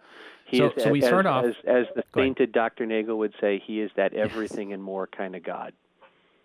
He 0.52 0.58
so, 0.58 0.66
is, 0.66 0.82
so 0.82 0.90
we 0.90 1.00
as, 1.00 1.06
start 1.06 1.24
off 1.24 1.46
as, 1.46 1.54
as 1.66 1.86
the 1.96 2.04
sainted 2.14 2.52
Dr. 2.52 2.84
Nagel 2.84 3.16
would 3.16 3.32
say, 3.40 3.58
he 3.66 3.80
is 3.80 3.90
that 3.96 4.12
everything 4.12 4.68
yes. 4.68 4.74
and 4.74 4.82
more 4.82 5.06
kind 5.06 5.34
of 5.34 5.42
God. 5.42 5.72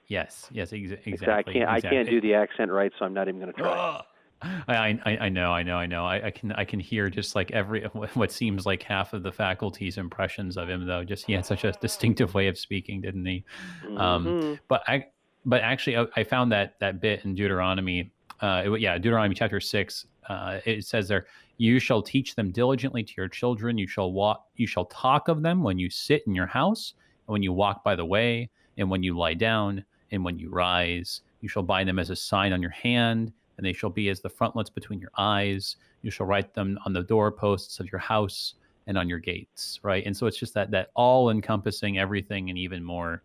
Yes, 0.08 0.48
yes, 0.50 0.72
ex- 0.72 0.94
exactly. 1.06 1.62
I 1.62 1.66
can't, 1.66 1.78
exactly. 1.78 1.90
I 1.90 1.92
can't 1.92 2.10
do 2.10 2.22
the 2.22 2.34
accent 2.34 2.72
right, 2.72 2.90
so 2.98 3.04
I'm 3.04 3.14
not 3.14 3.28
even 3.28 3.42
going 3.42 3.52
to 3.52 3.62
try. 3.62 4.02
I, 4.42 4.98
I, 5.06 5.18
I 5.22 5.30
know, 5.30 5.52
I 5.52 5.62
know, 5.64 5.76
I 5.76 5.88
know. 5.88 6.06
I, 6.06 6.28
I, 6.28 6.32
can, 6.32 6.54
I 6.54 6.64
can 6.64 6.80
hear 6.80 7.10
just 7.10 7.36
like 7.36 7.52
every 7.52 7.84
what 8.14 8.32
seems 8.32 8.66
like 8.66 8.82
half 8.82 9.12
of 9.12 9.24
the 9.24 9.32
faculty's 9.34 9.98
impressions 9.98 10.56
of 10.56 10.70
him, 10.70 10.88
though. 10.88 11.04
Just 11.04 11.26
he 11.26 11.34
had 11.34 11.46
such 11.46 11.66
a 11.66 11.74
distinctive 11.74 12.34
way 12.34 12.48
of 12.48 12.58
speaking, 12.58 13.02
didn't 13.02 13.26
he? 13.26 13.44
Mm-hmm. 13.86 13.98
Um, 13.98 14.60
but 14.70 14.84
I, 14.88 15.08
but 15.46 15.64
actually, 15.64 15.98
I, 15.98 16.06
I, 16.16 16.24
found 16.24 16.54
that 16.54 16.80
that 16.80 17.02
bit 17.02 17.26
in 17.26 17.36
Deuteronomy. 17.36 18.14
Uh, 18.40 18.64
it, 18.68 18.80
yeah, 18.80 18.98
Deuteronomy 18.98 19.36
chapter 19.36 19.60
six. 19.60 20.06
Uh, 20.30 20.60
it 20.64 20.86
says 20.86 21.10
there, 21.10 21.26
"You 21.58 21.80
shall 21.80 22.02
teach 22.02 22.36
them 22.36 22.52
diligently 22.52 23.04
to 23.04 23.14
your 23.18 23.28
children. 23.28 23.78
You 23.78 23.88
shall 23.88 24.12
walk. 24.12 24.48
You 24.56 24.68
shall 24.68 24.86
talk 24.86 25.28
of 25.28 25.42
them 25.42 25.64
when 25.64 25.80
you 25.80 25.90
sit 25.90 26.24
in 26.28 26.36
your 26.36 26.48
house, 26.48 26.94
and 27.28 27.34
when 27.34 27.44
you 27.44 27.54
walk 27.54 27.84
by 27.84 27.96
the 27.96 28.06
way, 28.06 28.50
and 28.78 28.90
when 28.90 29.04
you 29.04 29.18
lie 29.18 29.34
down, 29.34 29.84
and 30.12 30.24
when 30.24 30.40
you 30.40 30.50
rise. 30.50 31.22
You 31.42 31.50
shall 31.50 31.64
bind 31.64 31.88
them 31.88 32.00
as 32.00 32.10
a 32.10 32.16
sign 32.16 32.54
on 32.54 32.62
your 32.62 32.72
hand." 32.72 33.34
and 33.58 33.66
they 33.66 33.74
shall 33.74 33.90
be 33.90 34.10
as 34.10 34.22
the 34.22 34.30
frontlets 34.30 34.70
between 34.70 35.00
your 35.00 35.12
eyes. 35.18 35.76
You 36.02 36.12
shall 36.12 36.28
write 36.28 36.54
them 36.54 36.78
on 36.86 36.94
the 36.94 37.04
doorposts 37.04 37.80
of 37.80 37.92
your 37.92 38.00
house 38.00 38.56
and 38.86 38.98
on 38.98 39.10
your 39.10 39.20
gates, 39.20 39.80
right? 39.84 40.06
And 40.06 40.16
so 40.16 40.28
it's 40.28 40.38
just 40.38 40.54
that 40.54 40.72
that 40.72 40.92
all 40.96 41.30
encompassing 41.30 41.98
everything 41.98 42.50
and 42.50 42.58
even 42.58 42.84
more 42.84 43.24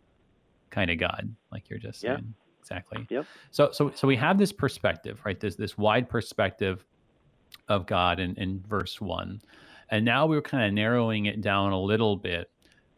kind 0.71 0.91
of 0.91 0.99
God, 0.99 1.35
like 1.53 1.69
you're 1.71 1.79
just 1.79 2.03
yeah. 2.03 2.17
saying. 2.17 2.35
Exactly. 2.61 3.07
Yep. 3.11 3.27
So 3.51 3.71
so 3.73 3.93
so 3.95 4.09
we 4.09 4.17
have 4.17 4.39
this 4.39 4.53
perspective, 4.53 5.21
right? 5.25 5.39
This 5.39 5.57
this 5.57 5.77
wide 5.77 6.09
perspective 6.09 6.85
of 7.69 7.87
God 7.87 8.21
in, 8.21 8.35
in 8.37 8.63
verse 8.69 9.01
one. 9.01 9.41
And 9.91 10.05
now 10.05 10.27
we're 10.27 10.43
kind 10.43 10.67
of 10.67 10.73
narrowing 10.73 11.27
it 11.27 11.41
down 11.41 11.73
a 11.73 11.81
little 11.81 12.17
bit. 12.17 12.51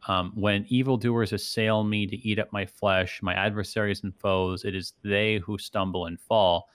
Um, 0.06 0.32
when 0.34 0.66
evildoers 0.68 1.32
assail 1.32 1.82
me 1.82 2.06
to 2.06 2.16
eat 2.16 2.38
up 2.38 2.52
my 2.52 2.66
flesh, 2.66 3.20
my 3.22 3.34
adversaries 3.34 4.02
and 4.04 4.14
foes, 4.14 4.64
it 4.64 4.74
is 4.74 4.92
they 5.02 5.38
who 5.38 5.56
stumble 5.56 6.06
and 6.06 6.20
fall 6.20 6.68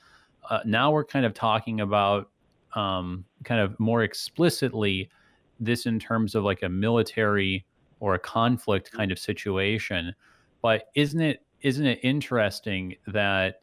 uh, 0.50 0.60
now 0.66 0.92
we're 0.92 1.06
kind 1.06 1.26
of 1.26 1.34
talking 1.34 1.82
about 1.82 2.32
um, 2.76 3.26
kind 3.44 3.62
of 3.62 3.80
more 3.80 4.04
explicitly 4.04 5.10
this 5.60 5.86
in 5.86 6.00
terms 6.00 6.36
of 6.36 6.44
like 6.44 6.64
a 6.64 6.70
military 6.70 7.66
or 8.00 8.16
a 8.16 8.20
conflict 8.20 8.92
kind 8.92 9.12
of 9.12 9.20
situation. 9.20 10.14
But 10.62 10.86
isn't 10.96 11.22
it 11.22 11.46
isn't 11.62 11.86
it 11.86 12.00
interesting 12.04 12.96
that 13.08 13.62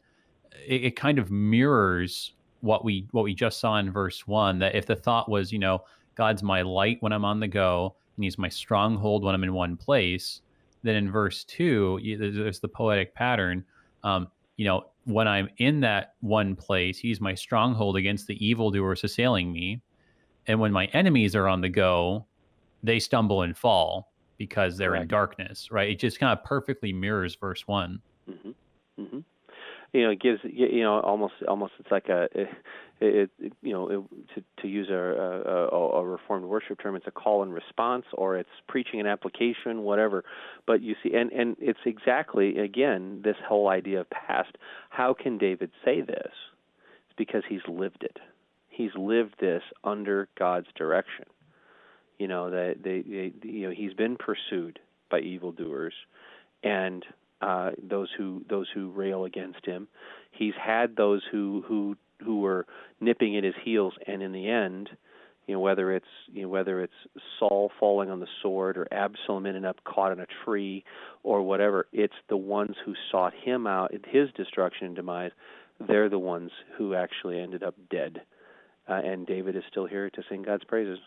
it, 0.65 0.85
it 0.85 0.95
kind 0.95 1.19
of 1.19 1.31
mirrors 1.31 2.33
what 2.61 2.83
we 2.83 3.07
what 3.11 3.23
we 3.23 3.33
just 3.33 3.59
saw 3.59 3.77
in 3.77 3.91
verse 3.91 4.27
one? 4.27 4.59
That 4.59 4.75
if 4.75 4.85
the 4.85 4.95
thought 4.95 5.29
was, 5.29 5.51
you 5.51 5.59
know, 5.59 5.83
God's 6.15 6.43
my 6.43 6.61
light 6.61 6.97
when 7.01 7.13
I'm 7.13 7.25
on 7.25 7.39
the 7.39 7.47
go, 7.47 7.95
and 8.15 8.23
He's 8.23 8.37
my 8.37 8.49
stronghold 8.49 9.23
when 9.23 9.35
I'm 9.35 9.43
in 9.43 9.53
one 9.53 9.77
place, 9.77 10.41
then 10.83 10.95
in 10.95 11.11
verse 11.11 11.43
two, 11.43 11.99
there's 12.19 12.59
the 12.59 12.67
poetic 12.67 13.13
pattern. 13.13 13.63
Um, 14.03 14.27
you 14.57 14.65
know, 14.65 14.87
when 15.05 15.27
I'm 15.27 15.49
in 15.57 15.79
that 15.81 16.15
one 16.19 16.55
place, 16.55 16.99
he's 16.99 17.21
my 17.21 17.33
stronghold 17.33 17.95
against 17.95 18.27
the 18.27 18.45
evildoers 18.45 19.03
assailing 19.03 19.53
me. 19.53 19.81
And 20.47 20.59
when 20.59 20.71
my 20.71 20.85
enemies 20.87 21.35
are 21.35 21.47
on 21.47 21.61
the 21.61 21.69
go, 21.69 22.25
they 22.83 22.99
stumble 22.99 23.43
and 23.43 23.57
fall 23.57 24.11
because 24.37 24.77
they're 24.77 24.95
in 24.95 25.07
darkness, 25.07 25.71
right? 25.71 25.89
It 25.89 25.99
just 25.99 26.19
kind 26.19 26.37
of 26.37 26.43
perfectly 26.43 26.93
mirrors 26.93 27.35
verse 27.35 27.67
one. 27.67 28.01
Mm-hmm. 28.29 29.01
Mm-hmm. 29.01 29.19
You 29.93 30.03
know, 30.03 30.09
it 30.11 30.21
gives 30.21 30.39
you 30.43 30.81
know 30.81 30.99
almost 30.99 31.33
almost 31.47 31.73
it's 31.79 31.91
like 31.91 32.09
a 32.09 32.27
eh, 32.35 32.45
it, 32.99 33.29
it 33.39 33.53
you 33.61 33.73
know 33.73 33.89
it, 33.89 34.35
to 34.35 34.43
to 34.61 34.67
use 34.67 34.89
a, 34.89 34.93
a, 34.93 35.77
a 35.77 36.05
reformed 36.05 36.45
worship 36.45 36.81
term, 36.81 36.95
it's 36.95 37.07
a 37.07 37.11
call 37.11 37.43
and 37.43 37.53
response, 37.53 38.05
or 38.13 38.37
it's 38.37 38.49
preaching 38.67 38.99
and 38.99 39.07
application, 39.07 39.83
whatever. 39.83 40.23
But 40.65 40.81
you 40.81 40.95
see, 41.01 41.13
and 41.13 41.31
and 41.31 41.55
it's 41.59 41.79
exactly 41.85 42.57
again 42.57 43.21
this 43.23 43.37
whole 43.47 43.69
idea 43.69 44.01
of 44.01 44.09
past. 44.09 44.57
How 44.89 45.13
can 45.13 45.37
David 45.37 45.71
say 45.85 46.01
this? 46.01 46.31
It's 46.31 47.17
because 47.17 47.43
he's 47.47 47.61
lived 47.67 48.03
it. 48.03 48.17
He's 48.69 48.91
lived 48.95 49.35
this 49.39 49.63
under 49.83 50.27
God's 50.37 50.67
direction. 50.75 51.25
You 52.19 52.27
know 52.27 52.49
that 52.49 52.77
they, 52.83 53.01
they 53.01 53.33
you 53.43 53.67
know 53.67 53.73
he's 53.75 53.93
been 53.93 54.17
pursued 54.17 54.79
by 55.09 55.19
evildoers, 55.19 55.93
and 56.63 57.05
uh, 57.41 57.71
those 57.81 58.09
who 58.17 58.43
those 58.49 58.67
who 58.73 58.89
rail 58.91 59.25
against 59.25 59.65
him. 59.65 59.87
He's 60.31 60.53
had 60.61 60.95
those 60.95 61.21
who 61.31 61.63
who 61.67 61.95
who 62.23 62.41
were 62.41 62.65
nipping 62.99 63.37
at 63.37 63.43
his 63.43 63.53
heels, 63.63 63.93
and 64.07 64.21
in 64.21 64.31
the 64.31 64.49
end, 64.49 64.89
you 65.45 65.53
know 65.53 65.59
whether 65.59 65.93
it's 65.93 66.05
you 66.31 66.43
know 66.43 66.49
whether 66.49 66.81
it's 66.81 66.93
Saul 67.39 67.71
falling 67.79 68.09
on 68.09 68.19
the 68.19 68.27
sword 68.41 68.77
or 68.77 68.87
Absalom 68.91 69.45
ending 69.45 69.65
up 69.65 69.83
caught 69.83 70.11
in 70.11 70.19
a 70.19 70.27
tree 70.45 70.83
or 71.23 71.41
whatever, 71.41 71.87
it's 71.91 72.13
the 72.29 72.37
ones 72.37 72.75
who 72.85 72.93
sought 73.11 73.33
him 73.33 73.67
out, 73.67 73.93
his 74.07 74.29
destruction 74.35 74.87
and 74.87 74.95
demise. 74.95 75.31
They're 75.87 76.09
the 76.09 76.19
ones 76.19 76.51
who 76.77 76.95
actually 76.95 77.39
ended 77.39 77.61
up 77.61 77.75
dead, 77.91 78.21
uh, 78.89 78.93
and 78.93 79.27
David 79.27 79.55
is 79.55 79.63
still 79.69 79.85
here 79.85 80.09
to 80.09 80.23
sing 80.27 80.41
God's 80.41 80.63
praises. 80.63 80.97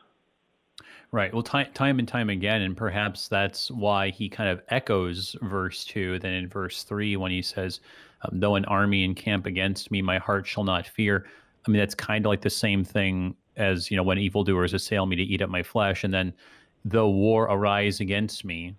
Right. 1.13 1.33
Well, 1.35 1.43
time, 1.43 1.73
time 1.75 1.99
and 1.99 2.07
time 2.07 2.31
again, 2.31 2.63
and 2.63 2.77
perhaps 2.77 3.27
that's 3.29 3.71
why 3.71 4.11
he 4.11 4.29
kind 4.29 4.49
of 4.49 4.63
echoes 4.69 5.35
verse 5.43 5.85
two. 5.85 6.19
Then 6.21 6.33
in 6.35 6.49
verse 6.49 6.85
three, 6.85 7.17
when 7.17 7.33
he 7.33 7.43
says, 7.43 7.81
um, 8.23 8.39
"Though 8.41 8.55
an 8.55 8.65
army 8.67 9.03
encamp 9.05 9.47
against 9.47 9.91
me, 9.91 10.03
my 10.03 10.19
heart 10.19 10.47
shall 10.47 10.65
not 10.65 10.87
fear." 10.87 11.27
I 11.67 11.71
mean, 11.71 11.81
that's 11.81 11.95
kind 11.97 12.25
of 12.25 12.31
like 12.31 12.43
the 12.43 12.51
same 12.51 12.85
thing 12.85 13.35
as 13.57 13.91
you 13.91 13.97
know 13.97 14.03
when 14.05 14.19
evildoers 14.19 14.73
assail 14.73 15.07
me 15.07 15.17
to 15.17 15.23
eat 15.23 15.43
up 15.43 15.51
my 15.51 15.63
flesh, 15.65 16.05
and 16.05 16.15
then 16.15 16.33
though 16.85 17.11
war 17.11 17.45
arise 17.45 18.01
against 18.01 18.45
me, 18.45 18.77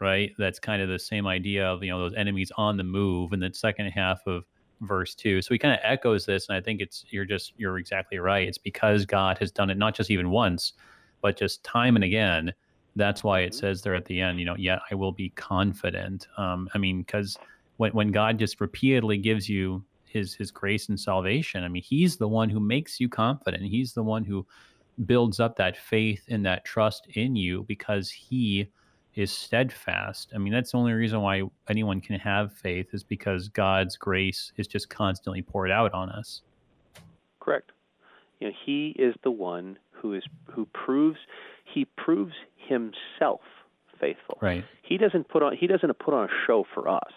right? 0.00 0.32
That's 0.38 0.58
kind 0.58 0.82
of 0.82 0.88
the 0.88 0.98
same 0.98 1.26
idea 1.26 1.66
of 1.66 1.82
you 1.82 1.90
know 1.90 1.98
those 1.98 2.14
enemies 2.14 2.52
on 2.56 2.76
the 2.76 2.84
move. 2.84 3.32
in 3.32 3.40
the 3.40 3.52
second 3.54 3.90
half 3.90 4.20
of 4.26 4.44
verse 4.82 5.14
two, 5.14 5.42
so 5.42 5.54
he 5.54 5.58
kind 5.58 5.74
of 5.74 5.80
echoes 5.82 6.26
this, 6.26 6.48
and 6.48 6.56
I 6.56 6.60
think 6.60 6.80
it's 6.80 7.04
you're 7.10 7.24
just 7.24 7.52
you're 7.56 7.78
exactly 7.78 8.18
right. 8.18 8.46
It's 8.48 8.58
because 8.58 9.06
God 9.06 9.38
has 9.38 9.50
done 9.50 9.70
it 9.70 9.78
not 9.78 9.94
just 9.94 10.10
even 10.10 10.30
once 10.30 10.72
but 11.26 11.36
just 11.36 11.64
time 11.64 11.96
and 11.96 12.04
again. 12.04 12.54
That's 12.94 13.24
why 13.24 13.40
it 13.40 13.50
mm-hmm. 13.50 13.58
says 13.58 13.82
there 13.82 13.96
at 13.96 14.04
the 14.04 14.20
end, 14.20 14.38
you 14.38 14.44
know, 14.44 14.54
yet 14.56 14.78
I 14.92 14.94
will 14.94 15.10
be 15.10 15.30
confident. 15.30 16.28
Um, 16.36 16.68
I 16.72 16.78
mean, 16.78 17.02
because 17.02 17.36
when 17.78 17.90
when 17.94 18.12
God 18.12 18.38
just 18.38 18.60
repeatedly 18.60 19.18
gives 19.18 19.48
you 19.48 19.84
his 20.04 20.34
his 20.34 20.52
grace 20.52 20.88
and 20.88 20.98
salvation, 20.98 21.64
I 21.64 21.68
mean, 21.68 21.82
He's 21.82 22.16
the 22.16 22.28
one 22.28 22.48
who 22.48 22.60
makes 22.60 23.00
you 23.00 23.08
confident. 23.08 23.64
He's 23.64 23.92
the 23.92 24.04
one 24.04 24.22
who 24.22 24.46
builds 25.04 25.40
up 25.40 25.56
that 25.56 25.76
faith 25.76 26.22
and 26.28 26.46
that 26.46 26.64
trust 26.64 27.08
in 27.14 27.34
you 27.34 27.64
because 27.64 28.08
He 28.08 28.68
is 29.16 29.32
steadfast. 29.32 30.30
I 30.32 30.38
mean, 30.38 30.52
that's 30.52 30.70
the 30.70 30.78
only 30.78 30.92
reason 30.92 31.22
why 31.22 31.42
anyone 31.68 32.00
can 32.00 32.20
have 32.20 32.52
faith 32.52 32.90
is 32.92 33.02
because 33.02 33.48
God's 33.48 33.96
grace 33.96 34.52
is 34.58 34.68
just 34.68 34.88
constantly 34.90 35.42
poured 35.42 35.72
out 35.72 35.92
on 35.92 36.08
us. 36.08 36.42
Correct. 37.40 37.72
You 38.38 38.46
know, 38.46 38.54
He 38.64 38.94
is 38.96 39.16
the 39.24 39.32
one 39.32 39.76
who 40.06 40.14
is 40.14 40.22
who 40.52 40.66
proves 40.66 41.18
he 41.64 41.84
proves 41.84 42.32
himself 42.68 43.40
faithful. 44.00 44.38
Right. 44.40 44.64
He 44.82 44.98
doesn't 44.98 45.28
put 45.28 45.42
on 45.42 45.56
he 45.56 45.66
doesn't 45.66 45.98
put 45.98 46.14
on 46.14 46.24
a 46.24 46.32
show 46.46 46.64
for 46.74 46.88
us. 46.88 47.12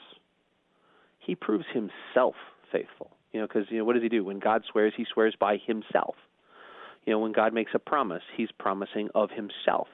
He 1.19 1.35
proves 1.35 1.65
himself 1.71 2.35
faithful. 2.71 3.11
You 3.31 3.41
know, 3.41 3.47
because 3.47 3.65
you 3.69 3.77
know 3.77 3.85
what 3.85 3.93
does 3.93 4.03
he 4.03 4.09
do 4.09 4.23
when 4.23 4.39
God 4.39 4.63
swears? 4.71 4.93
He 4.97 5.05
swears 5.13 5.35
by 5.39 5.57
himself. 5.63 6.15
You 7.05 7.13
know, 7.13 7.19
when 7.19 7.31
God 7.31 7.53
makes 7.53 7.71
a 7.75 7.79
promise, 7.79 8.23
he's 8.35 8.49
promising 8.57 9.09
of 9.13 9.29
himself. 9.29 9.87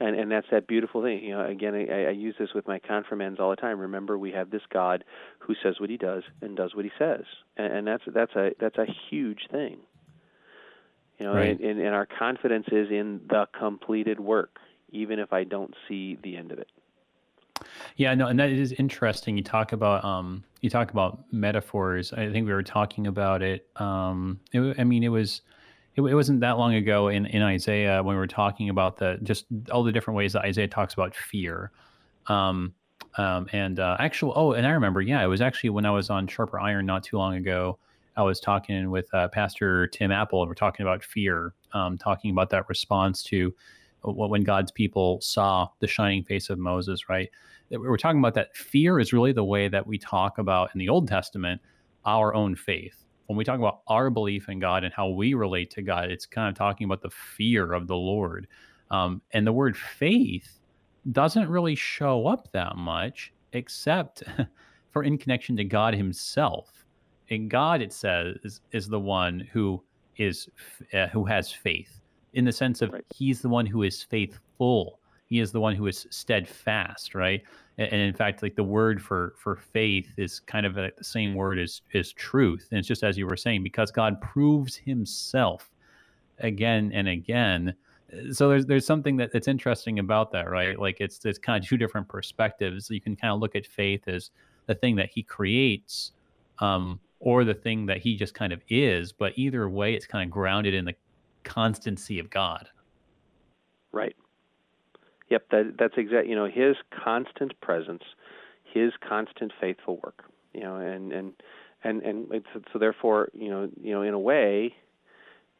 And 0.00 0.18
and 0.18 0.30
that's 0.30 0.46
that 0.50 0.66
beautiful 0.66 1.02
thing. 1.02 1.24
You 1.24 1.36
know, 1.36 1.46
again, 1.46 1.74
I, 1.74 2.06
I 2.06 2.10
use 2.10 2.34
this 2.38 2.50
with 2.54 2.66
my 2.66 2.78
confirmands 2.78 3.40
all 3.40 3.50
the 3.50 3.56
time. 3.56 3.78
Remember, 3.78 4.18
we 4.18 4.32
have 4.32 4.50
this 4.50 4.62
God 4.72 5.04
who 5.38 5.54
says 5.62 5.76
what 5.78 5.88
He 5.88 5.96
does 5.96 6.24
and 6.42 6.56
does 6.56 6.74
what 6.74 6.84
He 6.84 6.90
says, 6.98 7.22
and, 7.56 7.72
and 7.72 7.86
that's 7.86 8.02
that's 8.12 8.34
a 8.34 8.50
that's 8.58 8.76
a 8.76 8.86
huge 9.08 9.46
thing. 9.52 9.78
You 11.18 11.26
know, 11.26 11.34
right. 11.34 11.58
and, 11.58 11.80
and 11.80 11.94
our 11.94 12.06
confidence 12.06 12.66
is 12.72 12.90
in 12.90 13.20
the 13.28 13.46
completed 13.56 14.18
work, 14.18 14.58
even 14.90 15.18
if 15.18 15.32
I 15.32 15.44
don't 15.44 15.74
see 15.86 16.18
the 16.22 16.36
end 16.36 16.50
of 16.50 16.58
it. 16.58 16.68
Yeah, 17.96 18.14
no, 18.14 18.26
and 18.26 18.38
that 18.40 18.50
is 18.50 18.72
interesting. 18.72 19.36
You 19.36 19.44
talk 19.44 19.72
about 19.72 20.04
um, 20.04 20.42
you 20.60 20.70
talk 20.70 20.90
about 20.90 21.24
metaphors. 21.32 22.12
I 22.12 22.30
think 22.30 22.46
we 22.46 22.52
were 22.52 22.62
talking 22.62 23.06
about 23.06 23.42
it. 23.42 23.68
Um, 23.76 24.40
it, 24.52 24.76
I 24.78 24.84
mean, 24.84 25.04
it 25.04 25.08
was 25.08 25.42
it, 25.94 26.02
it, 26.02 26.14
wasn't 26.14 26.40
that 26.40 26.58
long 26.58 26.74
ago 26.74 27.08
in 27.08 27.26
in 27.26 27.42
Isaiah 27.42 28.02
when 28.02 28.16
we 28.16 28.18
were 28.18 28.26
talking 28.26 28.68
about 28.68 28.96
the 28.96 29.18
just 29.22 29.46
all 29.70 29.84
the 29.84 29.92
different 29.92 30.16
ways 30.16 30.32
that 30.32 30.42
Isaiah 30.42 30.68
talks 30.68 30.94
about 30.94 31.14
fear. 31.14 31.70
Um, 32.26 32.74
um, 33.16 33.46
and 33.52 33.78
uh, 33.78 33.96
actual, 34.00 34.32
oh, 34.34 34.52
and 34.52 34.66
I 34.66 34.70
remember, 34.70 35.00
yeah, 35.00 35.22
it 35.22 35.26
was 35.26 35.40
actually 35.40 35.70
when 35.70 35.86
I 35.86 35.90
was 35.90 36.10
on 36.10 36.26
Sharper 36.26 36.58
Iron 36.58 36.86
not 36.86 37.04
too 37.04 37.16
long 37.16 37.36
ago. 37.36 37.78
I 38.16 38.22
was 38.22 38.38
talking 38.38 38.90
with 38.90 39.12
uh, 39.12 39.28
Pastor 39.28 39.88
Tim 39.88 40.12
Apple, 40.12 40.42
and 40.42 40.48
we're 40.48 40.54
talking 40.54 40.86
about 40.86 41.02
fear, 41.02 41.52
um, 41.72 41.98
talking 41.98 42.30
about 42.30 42.50
that 42.50 42.68
response 42.68 43.22
to 43.24 43.54
when 44.04 44.42
God's 44.42 44.70
people 44.70 45.20
saw 45.20 45.68
the 45.80 45.86
shining 45.86 46.22
face 46.22 46.50
of 46.50 46.58
Moses, 46.58 47.08
right? 47.08 47.30
We're 47.70 47.96
talking 47.96 48.18
about 48.18 48.34
that 48.34 48.56
fear 48.56 49.00
is 49.00 49.12
really 49.12 49.32
the 49.32 49.44
way 49.44 49.68
that 49.68 49.86
we 49.86 49.98
talk 49.98 50.38
about 50.38 50.70
in 50.74 50.78
the 50.78 50.88
Old 50.88 51.08
Testament 51.08 51.60
our 52.04 52.34
own 52.34 52.54
faith. 52.54 53.04
When 53.26 53.36
we 53.36 53.44
talk 53.44 53.58
about 53.58 53.80
our 53.88 54.10
belief 54.10 54.48
in 54.48 54.58
God 54.60 54.84
and 54.84 54.92
how 54.92 55.08
we 55.08 55.34
relate 55.34 55.70
to 55.70 55.82
God, 55.82 56.10
it's 56.10 56.26
kind 56.26 56.48
of 56.48 56.54
talking 56.54 56.84
about 56.84 57.00
the 57.00 57.10
fear 57.10 57.72
of 57.72 57.86
the 57.86 57.96
Lord. 57.96 58.46
Um, 58.90 59.22
and 59.32 59.46
the 59.46 59.52
word 59.52 59.76
faith 59.76 60.60
doesn't 61.10 61.48
really 61.48 61.74
show 61.74 62.26
up 62.26 62.52
that 62.52 62.76
much, 62.76 63.32
except 63.54 64.22
for 64.90 65.02
in 65.02 65.16
connection 65.16 65.56
to 65.56 65.64
God 65.64 65.94
Himself. 65.94 66.83
And 67.34 67.50
God, 67.50 67.82
it 67.82 67.92
says, 67.92 68.36
is, 68.44 68.60
is 68.72 68.88
the 68.88 69.00
one 69.00 69.40
who 69.52 69.82
is 70.16 70.48
uh, 70.92 71.08
who 71.08 71.24
has 71.24 71.50
faith 71.50 72.00
in 72.34 72.44
the 72.44 72.52
sense 72.52 72.82
of 72.82 72.92
right. 72.92 73.04
He's 73.14 73.40
the 73.40 73.48
one 73.48 73.66
who 73.66 73.82
is 73.82 74.02
faithful. 74.02 75.00
He 75.26 75.40
is 75.40 75.52
the 75.52 75.60
one 75.60 75.74
who 75.74 75.86
is 75.86 76.06
steadfast, 76.10 77.14
right? 77.14 77.42
And, 77.78 77.92
and 77.92 78.00
in 78.00 78.14
fact, 78.14 78.42
like 78.42 78.54
the 78.54 78.64
word 78.64 79.02
for 79.02 79.34
for 79.38 79.56
faith 79.56 80.08
is 80.16 80.40
kind 80.40 80.66
of 80.66 80.78
a, 80.78 80.90
the 80.96 81.04
same 81.04 81.34
word 81.34 81.58
as 81.58 81.82
is 81.92 82.12
truth. 82.12 82.68
And 82.70 82.78
it's 82.78 82.88
just 82.88 83.02
as 83.02 83.18
you 83.18 83.26
were 83.26 83.36
saying, 83.36 83.62
because 83.62 83.90
God 83.90 84.20
proves 84.20 84.76
Himself 84.76 85.70
again 86.38 86.90
and 86.94 87.08
again 87.08 87.74
so 88.32 88.48
there's 88.48 88.66
there's 88.66 88.86
something 88.86 89.16
that, 89.16 89.32
that's 89.32 89.48
interesting 89.48 89.98
about 89.98 90.32
that, 90.32 90.50
right? 90.50 90.78
Like 90.78 91.00
it's 91.00 91.24
it's 91.24 91.38
kind 91.38 91.62
of 91.62 91.68
two 91.68 91.76
different 91.76 92.08
perspectives. 92.08 92.90
You 92.90 93.00
can 93.00 93.16
kind 93.16 93.32
of 93.32 93.40
look 93.40 93.56
at 93.56 93.66
faith 93.66 94.06
as 94.08 94.30
the 94.66 94.74
thing 94.74 94.96
that 94.96 95.10
he 95.12 95.22
creates, 95.22 96.12
um, 96.58 97.00
or 97.24 97.42
the 97.42 97.54
thing 97.54 97.86
that 97.86 97.98
he 97.98 98.16
just 98.16 98.34
kind 98.34 98.52
of 98.52 98.60
is. 98.68 99.10
But 99.10 99.32
either 99.36 99.66
way, 99.68 99.94
it's 99.94 100.06
kind 100.06 100.28
of 100.28 100.30
grounded 100.30 100.74
in 100.74 100.84
the 100.84 100.94
constancy 101.42 102.18
of 102.18 102.28
God. 102.28 102.68
Right. 103.92 104.14
Yep. 105.30 105.48
That 105.50 105.74
that's 105.78 105.94
exact. 105.96 106.28
You 106.28 106.36
know, 106.36 106.46
his 106.46 106.76
constant 107.04 107.58
presence, 107.62 108.02
his 108.62 108.92
constant 109.06 109.52
faithful 109.58 109.98
work. 110.04 110.24
You 110.52 110.60
know, 110.60 110.76
and 110.76 111.12
and 111.12 111.32
and 111.82 112.02
and 112.02 112.44
so 112.72 112.78
therefore, 112.78 113.30
you 113.32 113.48
know, 113.48 113.70
you 113.82 113.92
know, 113.92 114.02
in 114.02 114.12
a 114.12 114.18
way, 114.18 114.74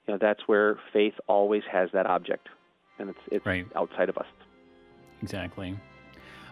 you 0.06 0.12
know 0.12 0.18
that's 0.20 0.42
where 0.46 0.78
faith 0.92 1.14
always 1.28 1.62
has 1.72 1.88
that 1.94 2.04
object, 2.06 2.48
and 2.98 3.08
it's 3.08 3.18
it's 3.32 3.46
right. 3.46 3.66
outside 3.74 4.10
of 4.10 4.18
us. 4.18 4.26
Exactly. 5.22 5.78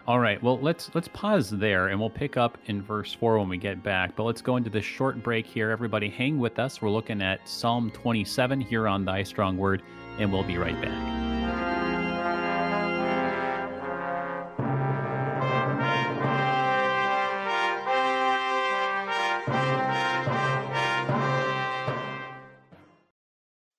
All 0.05 0.19
right. 0.19 0.41
Well, 0.43 0.59
let's 0.59 0.93
let's 0.93 1.07
pause 1.07 1.49
there, 1.49 1.87
and 1.87 1.97
we'll 1.97 2.09
pick 2.09 2.35
up 2.35 2.57
in 2.65 2.81
verse 2.81 3.13
four 3.13 3.39
when 3.39 3.47
we 3.47 3.57
get 3.57 3.81
back. 3.81 4.17
But 4.17 4.23
let's 4.23 4.41
go 4.41 4.57
into 4.57 4.69
this 4.69 4.83
short 4.83 5.23
break 5.23 5.45
here. 5.45 5.71
Everybody, 5.71 6.09
hang 6.09 6.39
with 6.39 6.59
us. 6.59 6.81
We're 6.81 6.89
looking 6.89 7.21
at 7.21 7.47
Psalm 7.47 7.89
27 7.89 8.59
here 8.59 8.85
on 8.85 9.05
Thy 9.05 9.23
Strong 9.23 9.57
Word, 9.57 9.81
and 10.19 10.33
we'll 10.33 10.43
be 10.43 10.57
right 10.57 10.79
back. 10.81 11.23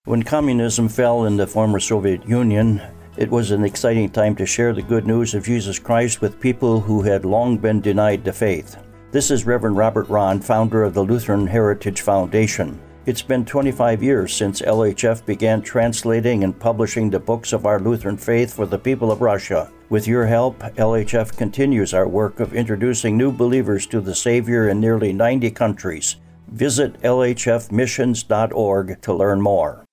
When 0.06 0.22
communism 0.22 0.88
fell 0.88 1.24
in 1.24 1.36
the 1.36 1.46
former 1.46 1.80
Soviet 1.80 2.26
Union, 2.26 2.80
it 3.16 3.30
was 3.30 3.50
an 3.50 3.64
exciting 3.64 4.10
time 4.10 4.34
to 4.36 4.46
share 4.46 4.72
the 4.72 4.82
good 4.82 5.06
news 5.06 5.34
of 5.34 5.44
Jesus 5.44 5.78
Christ 5.78 6.20
with 6.20 6.40
people 6.40 6.80
who 6.80 7.02
had 7.02 7.24
long 7.24 7.58
been 7.58 7.80
denied 7.80 8.24
the 8.24 8.32
faith. 8.32 8.76
This 9.12 9.30
is 9.30 9.46
Reverend 9.46 9.76
Robert 9.76 10.08
Rahn, 10.08 10.40
founder 10.40 10.82
of 10.82 10.94
the 10.94 11.04
Lutheran 11.04 11.46
Heritage 11.46 12.00
Foundation. 12.00 12.80
It's 13.06 13.22
been 13.22 13.44
25 13.44 14.02
years 14.02 14.34
since 14.34 14.62
LHF 14.62 15.24
began 15.26 15.62
translating 15.62 16.42
and 16.42 16.58
publishing 16.58 17.10
the 17.10 17.20
books 17.20 17.52
of 17.52 17.66
our 17.66 17.78
Lutheran 17.78 18.16
faith 18.16 18.54
for 18.54 18.66
the 18.66 18.78
people 18.78 19.12
of 19.12 19.20
Russia. 19.20 19.70
With 19.90 20.08
your 20.08 20.26
help, 20.26 20.58
LHF 20.58 21.36
continues 21.36 21.92
our 21.92 22.08
work 22.08 22.40
of 22.40 22.54
introducing 22.54 23.16
new 23.16 23.30
believers 23.30 23.86
to 23.88 24.00
the 24.00 24.14
Savior 24.14 24.70
in 24.70 24.80
nearly 24.80 25.12
90 25.12 25.50
countries. 25.50 26.16
Visit 26.48 27.00
lhfmissions.org 27.02 29.02
to 29.02 29.14
learn 29.14 29.40
more. 29.40 29.83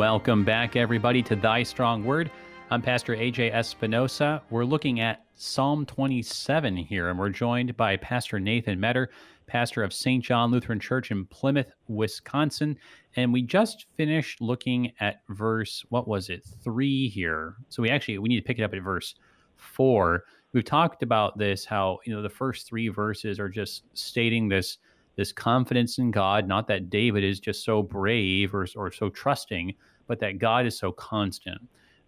Welcome 0.00 0.44
back, 0.44 0.76
everybody, 0.76 1.22
to 1.24 1.36
Thy 1.36 1.62
Strong 1.62 2.06
Word. 2.06 2.30
I'm 2.70 2.80
Pastor 2.80 3.14
AJ 3.14 3.52
Espinosa. 3.52 4.40
We're 4.48 4.64
looking 4.64 5.00
at 5.00 5.26
Psalm 5.34 5.84
27 5.84 6.74
here, 6.74 7.10
and 7.10 7.18
we're 7.18 7.28
joined 7.28 7.76
by 7.76 7.98
Pastor 7.98 8.40
Nathan 8.40 8.80
Metter, 8.80 9.10
pastor 9.46 9.82
of 9.82 9.92
St. 9.92 10.24
John 10.24 10.50
Lutheran 10.50 10.80
Church 10.80 11.10
in 11.10 11.26
Plymouth, 11.26 11.70
Wisconsin. 11.86 12.78
And 13.16 13.30
we 13.30 13.42
just 13.42 13.84
finished 13.98 14.40
looking 14.40 14.90
at 15.00 15.20
verse, 15.28 15.84
what 15.90 16.08
was 16.08 16.30
it, 16.30 16.46
three 16.64 17.10
here. 17.10 17.56
So 17.68 17.82
we 17.82 17.90
actually 17.90 18.16
we 18.16 18.30
need 18.30 18.40
to 18.40 18.46
pick 18.46 18.58
it 18.58 18.62
up 18.62 18.72
at 18.72 18.82
verse 18.82 19.16
four. 19.58 20.24
We've 20.54 20.64
talked 20.64 21.02
about 21.02 21.36
this, 21.36 21.66
how 21.66 21.98
you 22.06 22.14
know 22.14 22.22
the 22.22 22.30
first 22.30 22.66
three 22.66 22.88
verses 22.88 23.38
are 23.38 23.50
just 23.50 23.82
stating 23.92 24.48
this 24.48 24.78
this 25.16 25.32
confidence 25.32 25.98
in 25.98 26.10
God, 26.10 26.48
not 26.48 26.66
that 26.68 26.88
David 26.88 27.22
is 27.22 27.40
just 27.40 27.64
so 27.64 27.82
brave 27.82 28.54
or, 28.54 28.66
or 28.74 28.90
so 28.90 29.10
trusting, 29.10 29.74
but 30.10 30.18
that 30.18 30.40
God 30.40 30.66
is 30.66 30.76
so 30.76 30.90
constant. 30.90 31.60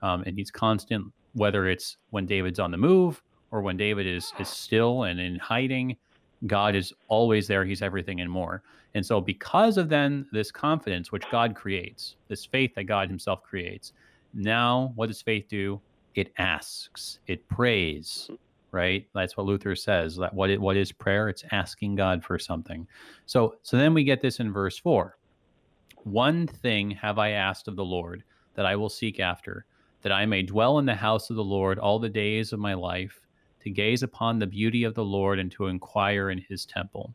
Um, 0.02 0.24
and 0.26 0.36
he's 0.36 0.50
constant 0.50 1.06
whether 1.34 1.68
it's 1.68 1.98
when 2.10 2.26
David's 2.26 2.58
on 2.58 2.72
the 2.72 2.76
move 2.76 3.22
or 3.52 3.62
when 3.62 3.76
David 3.76 4.08
is, 4.08 4.32
is 4.40 4.48
still 4.48 5.04
and 5.04 5.20
in 5.20 5.38
hiding. 5.38 5.96
God 6.48 6.74
is 6.74 6.92
always 7.06 7.46
there. 7.46 7.64
He's 7.64 7.80
everything 7.80 8.20
and 8.20 8.28
more. 8.28 8.64
And 8.96 9.06
so, 9.06 9.20
because 9.20 9.78
of 9.78 9.88
then 9.88 10.26
this 10.32 10.50
confidence 10.50 11.12
which 11.12 11.22
God 11.30 11.54
creates, 11.54 12.16
this 12.26 12.44
faith 12.44 12.74
that 12.74 12.84
God 12.84 13.08
Himself 13.08 13.40
creates, 13.44 13.92
now 14.34 14.90
what 14.96 15.06
does 15.06 15.22
faith 15.22 15.46
do? 15.48 15.80
It 16.16 16.32
asks, 16.38 17.20
it 17.28 17.48
prays, 17.48 18.28
right? 18.72 19.06
That's 19.14 19.36
what 19.36 19.46
Luther 19.46 19.76
says. 19.76 20.16
That 20.16 20.34
what 20.34 20.50
it, 20.50 20.60
what 20.60 20.76
is 20.76 20.90
prayer? 20.90 21.28
It's 21.28 21.44
asking 21.52 21.94
God 21.94 22.24
for 22.24 22.36
something. 22.36 22.84
So 23.26 23.54
so 23.62 23.76
then 23.76 23.94
we 23.94 24.02
get 24.02 24.20
this 24.20 24.40
in 24.40 24.52
verse 24.52 24.76
four. 24.76 25.18
One 26.04 26.46
thing 26.46 26.90
have 26.92 27.18
I 27.18 27.30
asked 27.30 27.68
of 27.68 27.76
the 27.76 27.84
Lord 27.84 28.24
that 28.54 28.66
I 28.66 28.76
will 28.76 28.88
seek 28.88 29.20
after, 29.20 29.64
that 30.02 30.12
I 30.12 30.26
may 30.26 30.42
dwell 30.42 30.78
in 30.78 30.86
the 30.86 30.94
house 30.94 31.30
of 31.30 31.36
the 31.36 31.44
Lord 31.44 31.78
all 31.78 31.98
the 31.98 32.08
days 32.08 32.52
of 32.52 32.60
my 32.60 32.74
life, 32.74 33.20
to 33.60 33.70
gaze 33.70 34.02
upon 34.02 34.38
the 34.38 34.46
beauty 34.46 34.84
of 34.84 34.94
the 34.94 35.04
Lord 35.04 35.38
and 35.38 35.50
to 35.52 35.66
inquire 35.66 36.30
in 36.30 36.38
His 36.48 36.66
temple. 36.66 37.14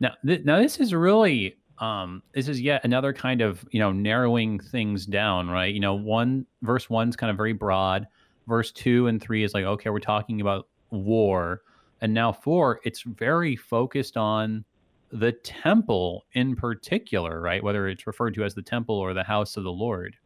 Now, 0.00 0.14
th- 0.26 0.44
now 0.44 0.58
this 0.58 0.78
is 0.78 0.94
really 0.94 1.56
um, 1.78 2.22
this 2.32 2.48
is 2.48 2.60
yet 2.60 2.84
another 2.84 3.12
kind 3.12 3.40
of 3.40 3.64
you 3.70 3.80
know 3.80 3.92
narrowing 3.92 4.58
things 4.58 5.04
down, 5.06 5.50
right? 5.50 5.72
You 5.74 5.80
know, 5.80 5.94
one 5.94 6.46
verse 6.62 6.88
one's 6.88 7.16
kind 7.16 7.30
of 7.30 7.36
very 7.36 7.52
broad 7.52 8.06
verse 8.46 8.70
two 8.72 9.06
and 9.06 9.20
three 9.20 9.44
is 9.44 9.54
like, 9.54 9.64
okay, 9.64 9.90
we're 9.90 10.00
talking 10.00 10.40
about 10.40 10.68
war. 10.90 11.62
And 12.00 12.12
now 12.12 12.32
four, 12.32 12.80
it's 12.84 13.02
very 13.02 13.56
focused 13.56 14.16
on 14.16 14.64
the 15.10 15.32
temple 15.32 16.24
in 16.32 16.56
particular, 16.56 17.40
right? 17.40 17.62
Whether 17.62 17.88
it's 17.88 18.06
referred 18.06 18.34
to 18.34 18.44
as 18.44 18.54
the 18.54 18.62
temple 18.62 18.96
or 18.96 19.14
the 19.14 19.24
house 19.24 19.56
of 19.56 19.64
the 19.64 19.72
Lord. 19.72 20.16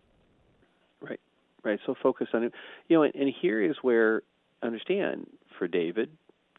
Right, 1.00 1.20
right. 1.62 1.78
So 1.86 1.94
focused 2.02 2.34
on 2.34 2.44
it. 2.44 2.52
You 2.88 2.96
know, 2.96 3.02
and, 3.04 3.14
and 3.14 3.32
here 3.40 3.62
is 3.62 3.76
where, 3.82 4.22
understand, 4.62 5.26
for 5.58 5.68
David 5.68 6.10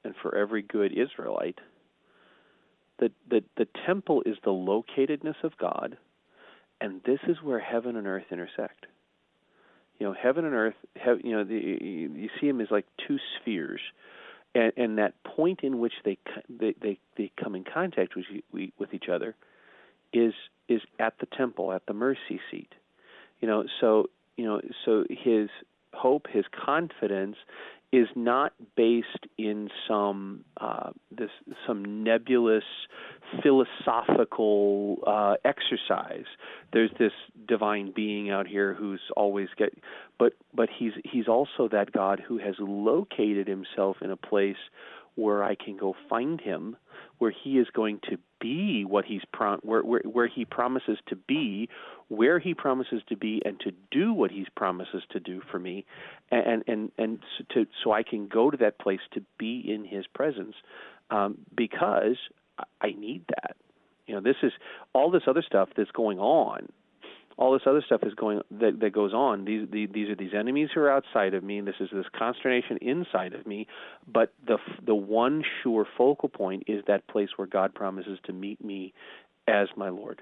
and 0.04 0.14
for 0.22 0.36
every 0.36 0.62
good 0.62 0.92
Israelite, 0.92 1.60
that 3.00 3.12
the, 3.30 3.44
the 3.58 3.68
temple 3.86 4.24
is 4.26 4.36
the 4.44 4.52
locatedness 4.52 5.44
of 5.44 5.58
God, 5.58 5.98
and 6.82 7.02
this 7.06 7.20
is 7.28 7.38
where 7.42 7.60
heaven 7.60 7.96
and 7.96 8.08
earth 8.08 8.26
intersect 8.32 8.86
you 10.00 10.08
know, 10.08 10.14
heaven 10.14 10.46
and 10.46 10.56
earth, 10.56 10.76
have, 10.96 11.20
you 11.24 11.34
know, 11.34 11.44
the, 11.44 11.56
you 11.56 12.30
see 12.40 12.48
them 12.48 12.62
as 12.62 12.70
like 12.72 12.86
two 13.06 13.18
spheres, 13.40 13.82
and, 14.56 14.74
and 14.78 14.98
that 14.98 15.14
point 15.24 15.62
in 15.64 15.80
which 15.80 15.94
they 16.04 16.18
they 16.50 16.76
they, 16.82 17.00
they 17.18 17.32
come 17.42 17.56
in 17.56 17.64
contact 17.64 18.16
with 18.16 18.26
with 18.52 18.94
each 18.94 19.10
other 19.10 19.36
is 20.14 20.34
is 20.68 20.82
at 21.00 21.14
the 21.20 21.26
temple, 21.26 21.72
at 21.72 21.86
the 21.88 21.94
mercy 21.94 22.40
seat. 22.50 22.74
You 23.42 23.48
know, 23.48 23.66
so 23.80 24.10
you 24.38 24.46
know, 24.46 24.62
so 24.86 25.06
his 25.10 25.50
hope, 25.94 26.28
his 26.32 26.46
confidence 26.66 27.36
is 27.92 28.08
not 28.16 28.54
based 28.76 29.26
in 29.38 29.70
some 29.88 30.46
uh, 30.62 30.92
this 31.12 31.32
some 31.66 32.04
nebulous 32.04 32.64
philosophical 33.42 34.98
uh, 35.08 35.36
exercise. 35.44 36.26
There's 36.72 36.92
this 37.00 37.14
divine 37.48 37.92
being 37.96 38.30
out 38.30 38.48
here 38.48 38.74
who's 38.74 39.02
always 39.16 39.50
get, 39.58 39.74
but 40.20 40.34
but 40.54 40.70
he's 40.78 40.94
he's 41.04 41.28
also 41.28 41.68
that 41.72 41.92
God 41.92 42.22
who 42.26 42.38
has 42.38 42.56
located 42.60 43.48
himself 43.48 43.98
in 44.02 44.12
a 44.12 44.18
place 44.18 44.58
where 45.16 45.44
I 45.44 45.56
can 45.56 45.76
go 45.76 45.96
find 46.10 46.40
him, 46.40 46.78
where 47.18 47.32
he 47.32 47.58
is 47.58 47.68
going 47.74 48.00
to 48.10 48.18
be 48.40 48.86
what 48.86 49.04
he's 49.06 49.24
prom- 49.34 49.60
where, 49.64 49.82
where 49.82 50.02
where 50.02 50.28
he 50.28 50.46
promises 50.46 50.98
to 51.08 51.16
be 51.16 51.70
where 52.10 52.40
He 52.40 52.54
promises 52.54 53.02
to 53.10 53.16
be 53.16 53.42
and 53.46 53.60
to 53.62 53.72
do 53.92 54.14
what 54.14 54.32
He 54.32 54.46
promises 54.56 55.04
to 55.12 55.20
do 55.20 55.42
for 55.52 55.60
me, 55.60 55.86
and 56.32 56.64
and 56.68 56.92
and 56.98 57.20
to 57.54 57.66
so 57.84 57.92
I 57.92 58.04
can 58.04 58.28
go 58.28 58.52
to 58.52 58.58
that 58.58 58.80
place 58.80 59.02
to 59.14 59.24
be 59.38 59.64
in 59.66 59.86
His 59.86 60.06
presence, 60.08 60.56
um, 61.10 61.38
because 61.56 62.18
I 62.82 62.92
need 62.92 63.24
that. 63.30 63.56
You 64.08 64.16
know, 64.16 64.22
this 64.22 64.38
is 64.44 64.52
all 64.94 65.12
this 65.12 65.24
other 65.28 65.44
stuff 65.46 65.70
that's 65.78 65.92
going 65.92 66.20
on 66.20 66.70
all 67.40 67.54
this 67.54 67.62
other 67.66 67.82
stuff 67.84 68.02
is 68.04 68.14
going 68.16 68.42
that 68.52 68.82
that 68.82 68.92
goes 68.92 69.14
on. 69.14 69.46
These 69.46 69.70
these 69.72 70.10
are 70.10 70.16
these 70.16 70.34
enemies 70.38 70.70
who 70.76 70.82
are 70.82 70.92
outside 70.92 71.34
of 71.34 71.42
me. 71.42 71.58
And 71.58 71.68
this 71.68 71.76
is 71.80 71.88
this 71.92 72.06
consternation 72.14 72.78
inside 72.82 73.34
of 73.34 73.48
me. 73.48 73.66
But 74.12 74.34
the 74.46 74.58
the 74.86 74.94
one 74.94 75.44
sure 75.64 75.88
focal 75.98 76.28
point 76.28 76.64
is 76.68 76.84
that 76.88 77.08
place 77.08 77.30
where 77.38 77.48
God 77.48 77.74
promises 77.74 78.20
to 78.26 78.34
meet 78.34 78.64
me 78.64 78.94
as 79.48 79.70
my 79.78 79.88
Lord. 79.88 80.22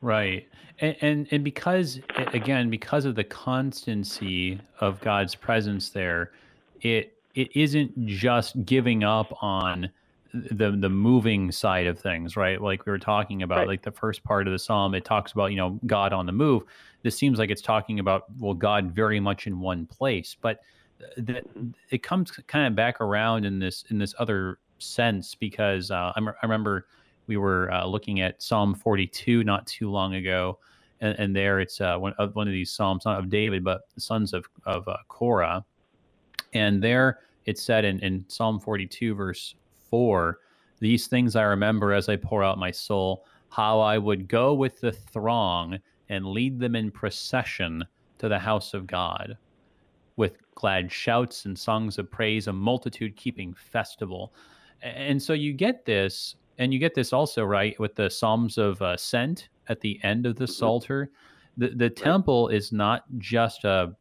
Right, 0.00 0.46
and, 0.80 0.96
and 1.00 1.28
and 1.30 1.44
because 1.44 2.00
again, 2.16 2.70
because 2.70 3.04
of 3.04 3.14
the 3.14 3.24
constancy 3.24 4.60
of 4.80 5.00
God's 5.00 5.34
presence 5.34 5.90
there, 5.90 6.32
it 6.80 7.16
it 7.34 7.54
isn't 7.56 8.06
just 8.06 8.64
giving 8.64 9.04
up 9.04 9.36
on 9.42 9.90
the 10.32 10.70
the 10.70 10.88
moving 10.88 11.50
side 11.50 11.86
of 11.86 11.98
things, 11.98 12.36
right? 12.36 12.60
Like 12.60 12.86
we 12.86 12.92
were 12.92 12.98
talking 12.98 13.42
about, 13.42 13.58
right. 13.58 13.68
like 13.68 13.82
the 13.82 13.92
first 13.92 14.22
part 14.24 14.46
of 14.46 14.52
the 14.52 14.58
psalm, 14.58 14.94
it 14.94 15.04
talks 15.04 15.32
about 15.32 15.46
you 15.46 15.56
know 15.56 15.78
God 15.86 16.12
on 16.12 16.26
the 16.26 16.32
move. 16.32 16.62
This 17.02 17.16
seems 17.16 17.38
like 17.38 17.50
it's 17.50 17.62
talking 17.62 17.98
about 17.98 18.24
well 18.38 18.54
God 18.54 18.92
very 18.92 19.20
much 19.20 19.46
in 19.46 19.60
one 19.60 19.86
place, 19.86 20.36
but 20.40 20.60
that 21.16 21.44
it 21.90 22.02
comes 22.02 22.30
kind 22.46 22.66
of 22.66 22.74
back 22.74 23.00
around 23.00 23.44
in 23.44 23.58
this 23.58 23.84
in 23.90 23.98
this 23.98 24.14
other 24.18 24.58
sense 24.78 25.34
because 25.34 25.90
uh, 25.90 26.12
I, 26.14 26.20
remember 26.42 26.86
we 27.28 27.36
were 27.36 27.70
uh, 27.70 27.86
looking 27.86 28.20
at 28.20 28.42
Psalm 28.42 28.74
42 28.74 29.44
not 29.44 29.66
too 29.66 29.90
long 29.90 30.14
ago, 30.14 30.58
and, 31.00 31.16
and 31.18 31.36
there 31.36 31.60
it's 31.60 31.80
uh, 31.80 31.96
one 31.96 32.14
of 32.18 32.34
one 32.34 32.48
of 32.48 32.52
these 32.52 32.72
psalms 32.72 33.04
not 33.04 33.18
of 33.18 33.30
David 33.30 33.62
but 33.62 33.82
the 33.94 34.00
sons 34.00 34.32
of 34.32 34.46
of 34.66 34.88
uh, 34.88 34.96
Korah, 35.08 35.64
and 36.54 36.82
there 36.82 37.20
it 37.44 37.58
said 37.58 37.84
in, 37.84 37.98
in 38.00 38.24
Psalm 38.28 38.58
42 38.58 39.14
verse 39.14 39.54
4 39.90 40.38
These 40.80 41.06
things 41.06 41.36
I 41.36 41.42
remember 41.42 41.92
as 41.92 42.08
I 42.08 42.16
pour 42.16 42.42
out 42.42 42.58
my 42.58 42.70
soul, 42.70 43.24
how 43.50 43.80
I 43.80 43.98
would 43.98 44.28
go 44.28 44.54
with 44.54 44.80
the 44.80 44.92
throng 44.92 45.78
and 46.08 46.26
lead 46.26 46.58
them 46.58 46.74
in 46.74 46.90
procession 46.90 47.84
to 48.18 48.28
the 48.28 48.38
house 48.38 48.74
of 48.74 48.86
God, 48.86 49.36
with 50.16 50.38
glad 50.54 50.90
shouts 50.90 51.44
and 51.44 51.58
songs 51.58 51.98
of 51.98 52.10
praise, 52.10 52.48
a 52.48 52.52
multitude 52.52 53.16
keeping 53.16 53.54
festival. 53.54 54.32
And 54.82 55.22
so 55.22 55.32
you 55.32 55.52
get 55.52 55.84
this, 55.84 56.36
and 56.58 56.72
you 56.72 56.78
get 56.78 56.94
this 56.94 57.12
also, 57.12 57.44
right, 57.44 57.78
with 57.78 57.94
the 57.94 58.10
Psalms 58.10 58.58
of 58.58 58.80
Ascent 58.82 59.48
at 59.68 59.80
the 59.80 60.00
end 60.02 60.26
of 60.26 60.36
the 60.36 60.44
mm-hmm. 60.44 60.52
Psalter. 60.52 61.10
The, 61.56 61.70
the 61.70 61.90
temple 61.90 62.48
is 62.48 62.72
not 62.72 63.04
just 63.18 63.64
a, 63.64 63.94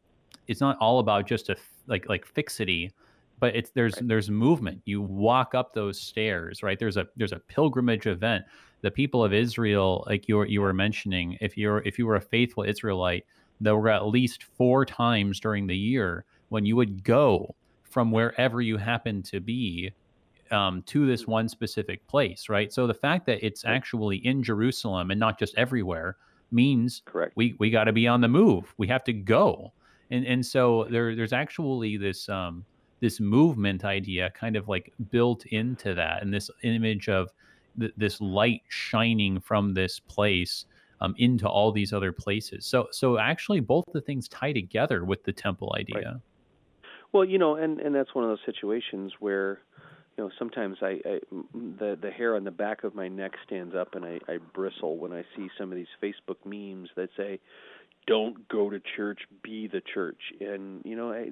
it's 0.47 0.61
not 0.61 0.77
all 0.79 0.99
about 0.99 1.27
just 1.27 1.49
a 1.49 1.55
like 1.87 2.07
like 2.09 2.25
fixity 2.25 2.91
but 3.39 3.55
it's 3.55 3.71
there's 3.71 3.95
right. 3.95 4.07
there's 4.07 4.29
movement 4.29 4.81
you 4.85 5.01
walk 5.01 5.55
up 5.55 5.73
those 5.73 5.99
stairs 5.99 6.63
right 6.63 6.79
there's 6.79 6.97
a 6.97 7.07
there's 7.15 7.31
a 7.31 7.39
pilgrimage 7.39 8.07
event 8.07 8.43
the 8.81 8.91
people 8.91 9.23
of 9.23 9.33
israel 9.33 10.03
like 10.07 10.27
you 10.27 10.37
were 10.37 10.45
you 10.45 10.61
were 10.61 10.73
mentioning 10.73 11.37
if 11.41 11.57
you're 11.57 11.79
if 11.79 11.97
you 11.97 12.05
were 12.05 12.15
a 12.15 12.21
faithful 12.21 12.63
israelite 12.63 13.25
there 13.59 13.75
were 13.75 13.89
at 13.89 14.05
least 14.07 14.43
four 14.43 14.85
times 14.85 15.39
during 15.39 15.67
the 15.67 15.77
year 15.77 16.25
when 16.49 16.65
you 16.65 16.75
would 16.75 17.03
go 17.03 17.55
from 17.83 18.11
wherever 18.11 18.61
you 18.61 18.77
happen 18.77 19.23
to 19.23 19.39
be 19.39 19.91
um, 20.51 20.81
to 20.83 21.05
this 21.05 21.23
mm. 21.23 21.29
one 21.29 21.49
specific 21.49 22.05
place 22.07 22.49
right? 22.49 22.71
So 22.71 22.87
the 22.87 22.93
fact 22.93 23.25
that 23.27 23.45
it's 23.45 23.65
actually 23.65 24.17
in 24.17 24.43
jerusalem 24.43 25.11
and 25.11 25.19
not 25.19 25.39
just 25.39 25.55
everywhere 25.55 26.17
means 26.51 27.01
correct. 27.05 27.33
we 27.35 27.55
we 27.59 27.69
got 27.69 27.85
to 27.85 27.93
be 27.93 28.07
on 28.07 28.21
the 28.21 28.27
move. 28.27 28.73
We 28.77 28.87
have 28.87 29.03
to 29.05 29.13
go. 29.13 29.73
And 30.09 30.25
and 30.25 30.45
so 30.45 30.87
there 30.89 31.15
there's 31.15 31.33
actually 31.33 31.97
this 31.97 32.29
um, 32.29 32.65
this 32.99 33.19
movement 33.19 33.85
idea 33.85 34.31
kind 34.31 34.55
of 34.55 34.67
like 34.67 34.93
built 35.11 35.45
into 35.47 35.93
that 35.93 36.23
and 36.23 36.33
this 36.33 36.49
image 36.63 37.09
of 37.09 37.29
th- 37.79 37.93
this 37.97 38.19
light 38.21 38.61
shining 38.69 39.39
from 39.39 39.73
this 39.73 39.99
place 39.99 40.65
um, 40.99 41.13
into 41.17 41.47
all 41.47 41.71
these 41.71 41.93
other 41.93 42.11
places. 42.11 42.65
So 42.65 42.87
so 42.91 43.17
actually 43.17 43.59
both 43.59 43.85
the 43.93 44.01
things 44.01 44.27
tie 44.27 44.53
together 44.53 45.05
with 45.05 45.23
the 45.23 45.33
temple 45.33 45.75
idea. 45.77 45.95
Right. 45.95 46.21
well 47.11 47.25
you 47.25 47.37
know 47.37 47.55
and 47.55 47.79
and 47.79 47.93
that's 47.93 48.15
one 48.15 48.23
of 48.23 48.29
those 48.29 48.45
situations 48.45 49.13
where 49.19 49.61
you 50.17 50.23
know 50.23 50.29
sometimes 50.37 50.77
I, 50.81 50.99
I 51.05 51.19
the 51.53 51.97
the 52.01 52.11
hair 52.11 52.35
on 52.35 52.43
the 52.43 52.51
back 52.51 52.83
of 52.83 52.95
my 52.95 53.07
neck 53.07 53.33
stands 53.45 53.75
up 53.75 53.95
and 53.95 54.03
I, 54.03 54.19
I 54.27 54.37
bristle 54.53 54.97
when 54.97 55.13
I 55.13 55.23
see 55.35 55.49
some 55.57 55.71
of 55.71 55.77
these 55.77 55.87
Facebook 56.01 56.37
memes 56.45 56.89
that 56.95 57.09
say 57.15 57.39
don't 58.07 58.47
go 58.47 58.69
to 58.69 58.81
church, 58.95 59.19
be 59.43 59.67
the 59.67 59.81
church. 59.93 60.19
And, 60.39 60.81
you 60.83 60.95
know, 60.95 61.11
it 61.11 61.31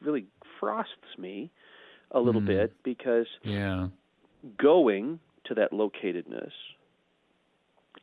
really 0.00 0.26
frosts 0.60 1.18
me 1.18 1.50
a 2.12 2.20
little 2.20 2.42
mm. 2.42 2.46
bit 2.46 2.74
because 2.84 3.26
yeah. 3.42 3.88
going 4.58 5.18
to 5.46 5.54
that 5.54 5.72
locatedness 5.72 6.52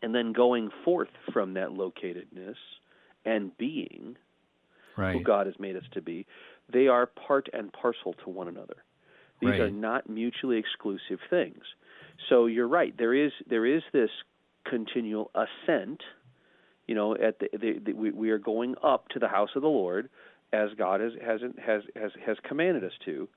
and 0.02 0.14
then 0.14 0.34
going 0.34 0.70
forth 0.84 1.10
from 1.32 1.54
that 1.54 1.70
locatedness 1.70 2.56
and 3.24 3.56
being 3.58 4.18
right. 4.98 5.14
who 5.14 5.24
God 5.24 5.46
has 5.46 5.56
made 5.60 5.76
us 5.76 5.84
to 5.94 6.02
be, 6.02 6.26
they 6.72 6.88
are 6.88 7.06
part 7.06 7.48
and 7.54 7.72
parcel 7.72 8.14
to 8.26 8.30
one 8.30 8.48
another. 8.48 8.78
These 9.42 9.52
right. 9.52 9.62
are 9.62 9.72
not 9.72 10.10
mutually 10.10 10.58
exclusive 10.58 11.20
things. 11.30 11.64
So 12.30 12.48
you're 12.48 12.68
right. 12.68 12.98
There 12.98 13.14
is 13.14 13.32
there 13.50 13.66
is 13.66 13.84
this 13.94 14.10
continual 14.66 15.32
ascent 15.36 16.02
you 16.88 16.96
know, 16.96 17.16
at 17.16 17.40
the, 17.40 17.50
the, 17.52 17.80
the 17.86 17.94
we, 17.94 18.12
we 18.12 18.30
are 18.32 18.40
going 18.40 18.76
up 18.82 19.10
to 19.10 19.20
the 19.20 19.28
house 19.28 19.50
of 19.56 19.62
the 19.62 19.68
Lord 19.68 20.10
as 20.54 20.70
God 20.78 21.02
has 21.02 21.12
has 21.24 21.42
has 21.64 21.82
has, 21.96 22.12
has 22.26 22.38
commanded 22.48 22.84
us 22.84 22.94
to. 23.06 23.28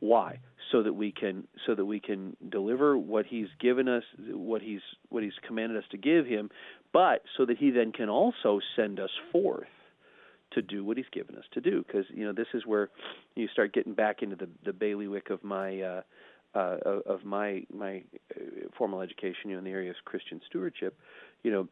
Why? 0.00 0.40
So 0.72 0.82
that 0.82 0.94
we 0.94 1.12
can 1.12 1.46
so 1.66 1.74
that 1.74 1.84
we 1.84 2.00
can 2.00 2.36
deliver 2.48 2.96
what 2.96 3.26
He's 3.26 3.48
given 3.60 3.88
us, 3.88 4.02
what 4.30 4.62
He's 4.62 4.80
what 5.10 5.22
He's 5.22 5.34
commanded 5.46 5.76
us 5.76 5.84
to 5.90 5.98
give 5.98 6.26
Him, 6.26 6.50
but 6.92 7.22
so 7.36 7.44
that 7.44 7.58
He 7.58 7.70
then 7.70 7.92
can 7.92 8.08
also 8.08 8.60
send 8.74 8.98
us 8.98 9.10
forth 9.30 9.68
to 10.54 10.62
do 10.62 10.84
what 10.84 10.96
He's 10.96 11.06
given 11.12 11.36
us 11.36 11.44
to 11.52 11.60
do. 11.60 11.84
Because 11.86 12.06
you 12.10 12.24
know 12.24 12.32
this 12.32 12.48
is 12.54 12.66
where 12.66 12.90
you 13.34 13.48
start 13.48 13.72
getting 13.72 13.94
back 13.94 14.22
into 14.22 14.36
the 14.36 14.48
the 14.64 14.72
bailiwick 14.72 15.30
of 15.30 15.42
my. 15.44 15.80
Uh, 15.80 16.02
uh, 16.56 17.00
of 17.06 17.24
my 17.24 17.64
my 17.72 18.00
uh, 18.30 18.68
formal 18.78 19.00
education, 19.00 19.46
you 19.46 19.52
know, 19.54 19.58
in 19.58 19.64
the 19.64 19.72
area 19.72 19.90
of 19.90 19.96
Christian 20.04 20.40
stewardship, 20.46 20.96
you 21.42 21.50
know, 21.50 21.66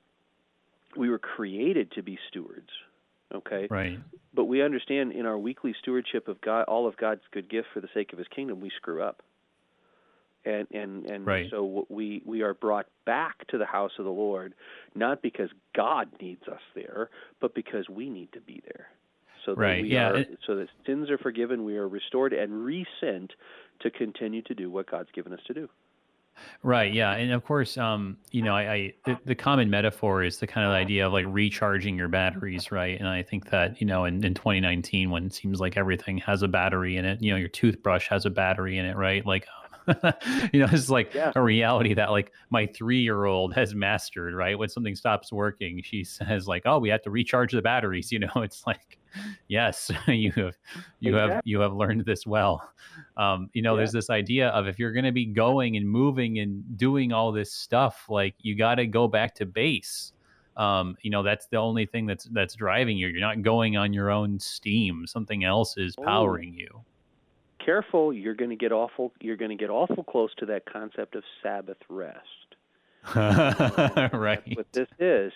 we 0.97 1.09
were 1.09 1.21
created 1.21 1.93
to 1.93 2.03
be 2.03 2.19
stewards 2.29 2.71
okay 3.35 3.67
right 3.71 3.99
but 4.35 4.45
we 4.45 4.63
understand 4.63 5.13
in 5.13 5.27
our 5.27 5.39
weekly 5.39 5.75
stewardship 5.81 6.29
of 6.29 6.41
god 6.41 6.65
all 6.65 6.87
of 6.87 6.97
god's 6.97 7.23
good 7.33 7.49
gifts 7.49 7.69
for 7.73 7.81
the 7.81 7.89
sake 7.95 8.13
of 8.13 8.19
his 8.19 8.29
kingdom 8.29 8.61
we 8.61 8.71
screw 8.77 9.03
up 9.03 9.23
and 10.45 10.67
and 10.73 11.07
and 11.07 11.27
right. 11.27 11.47
so 11.51 11.87
we 11.89 12.23
we 12.25 12.43
are 12.43 12.55
brought 12.55 12.87
back 13.05 13.47
to 13.49 13.59
the 13.59 13.67
house 13.67 13.93
of 13.99 14.05
the 14.05 14.11
lord 14.11 14.55
not 14.95 15.23
because 15.23 15.51
god 15.75 16.09
needs 16.21 16.43
us 16.49 16.61
there 16.75 17.11
but 17.41 17.55
because 17.55 17.89
we 17.89 18.09
need 18.09 18.33
to 18.33 18.41
be 18.41 18.63
there 18.65 18.89
so 19.45 19.55
that 19.55 19.61
right. 19.61 19.83
we 19.83 19.89
yeah. 19.89 20.11
are, 20.11 20.25
so 20.47 20.55
that 20.57 20.69
sins 20.87 21.11
are 21.11 21.19
forgiven 21.19 21.65
we 21.65 21.77
are 21.77 21.89
restored 21.89 22.33
and 22.33 22.65
resent 22.65 23.33
to 23.81 23.91
continue 23.91 24.43
to 24.43 24.55
do 24.55 24.71
what 24.71 24.91
god's 24.91 25.11
given 25.13 25.33
us 25.33 25.41
to 25.47 25.55
do 25.55 25.69
Right. 26.63 26.93
Yeah. 26.93 27.13
And 27.13 27.33
of 27.33 27.45
course, 27.45 27.77
um, 27.77 28.17
you 28.31 28.43
know, 28.43 28.55
I, 28.55 28.63
I 28.63 28.95
the, 29.05 29.19
the, 29.27 29.35
common 29.35 29.69
metaphor 29.69 30.23
is 30.23 30.39
the 30.39 30.47
kind 30.47 30.67
of 30.67 30.73
idea 30.73 31.07
of 31.07 31.13
like 31.13 31.27
recharging 31.29 31.97
your 31.97 32.09
batteries, 32.09 32.71
right? 32.73 32.99
And 32.99 33.09
I 33.09 33.23
think 33.23 33.51
that 33.51 33.81
you 33.81 33.87
know, 33.87 34.05
in, 34.05 34.25
in 34.25 34.35
2019, 34.35 35.11
when 35.11 35.27
it 35.27 35.35
seems 35.35 35.61
like 35.61 35.77
everything 35.77 36.19
has 36.19 36.43
a 36.43 36.49
battery 36.49 36.97
in 36.97 37.05
it, 37.05 37.21
you 37.21 37.33
know, 37.33 37.37
your 37.37 37.49
toothbrush 37.49 38.09
has 38.09 38.27
a 38.27 38.31
battery 38.31 38.79
in 38.79 38.85
it, 38.85 38.97
right? 38.97 39.27
Like, 39.27 39.47
you 40.53 40.61
know, 40.61 40.69
it's 40.71 40.91
like 40.91 41.13
yeah. 41.15 41.33
a 41.35 41.43
reality 41.43 41.95
that 41.95 42.11
like 42.11 42.33
my 42.51 42.67
three 42.67 43.01
year 43.01 43.25
old 43.25 43.55
has 43.55 43.75
mastered, 43.75 44.35
right? 44.35 44.59
When 44.59 44.69
something 44.69 44.95
stops 44.95 45.33
working, 45.33 45.83
she 45.83 46.05
says 46.05 46.47
like, 46.47 46.63
"Oh, 46.67 46.79
we 46.79 46.89
have 46.91 47.03
to 47.03 47.11
recharge 47.11 47.53
the 47.53 47.63
batteries." 47.63 48.11
You 48.13 48.19
know, 48.19 48.43
it's 48.43 48.67
like, 48.67 48.99
yes, 49.49 49.91
you 50.07 50.31
have, 50.33 50.55
you 51.01 51.13
exactly. 51.13 51.35
have, 51.35 51.43
you 51.45 51.61
have 51.61 51.73
learned 51.73 52.05
this 52.05 52.27
well. 52.27 52.71
Um, 53.17 53.49
you 53.55 53.63
know, 53.63 53.73
yeah. 53.73 53.79
there's 53.79 53.93
this 53.93 54.11
idea 54.11 54.49
of 54.51 54.69
if 54.69 54.79
you're 54.79 54.93
going 54.93 55.07
to 55.07 55.13
be 55.13 55.25
going 55.25 55.79
and 55.79 55.89
moving 55.89 56.41
and 56.41 56.77
doing 56.77 57.11
all 57.11 57.33
this 57.33 57.51
stuff, 57.51 58.05
like 58.11 58.35
you 58.39 58.55
got 58.55 58.75
to 58.75 58.87
go 58.87 59.09
back 59.09 59.35
to 59.37 59.47
base. 59.47 60.13
Um, 60.59 60.99
you 61.01 61.11
know, 61.11 61.23
that's 61.23 61.47
the 61.47 61.57
only 61.57 61.87
thing 61.87 62.05
that's 62.05 62.25
that's 62.27 62.55
driving 62.55 62.99
you. 62.99 63.09
You're 63.09 63.21
not 63.21 63.41
going 63.41 63.79
on 63.79 63.95
your 63.95 64.11
own 64.11 64.39
steam. 64.39 65.07
Something 65.07 65.43
else 65.43 65.79
is 65.79 65.95
oh. 65.99 66.03
powering 66.03 66.53
you 66.53 66.85
careful, 67.65 68.13
you're 68.13 68.35
going 68.35 68.51
to 68.51 68.57
get 68.57 68.73
awful. 68.73 69.13
You're 69.21 69.37
going 69.37 69.51
to 69.51 69.57
get 69.57 69.71
awful 69.71 70.05
close 70.05 70.31
to 70.39 70.47
that 70.47 70.65
concept 70.67 71.15
of 71.15 71.25
Sabbath 71.43 71.79
rest. 71.89 72.19
right. 73.17 74.43
That's 74.47 74.57
what 74.57 74.73
this 74.73 74.89
is, 75.01 75.33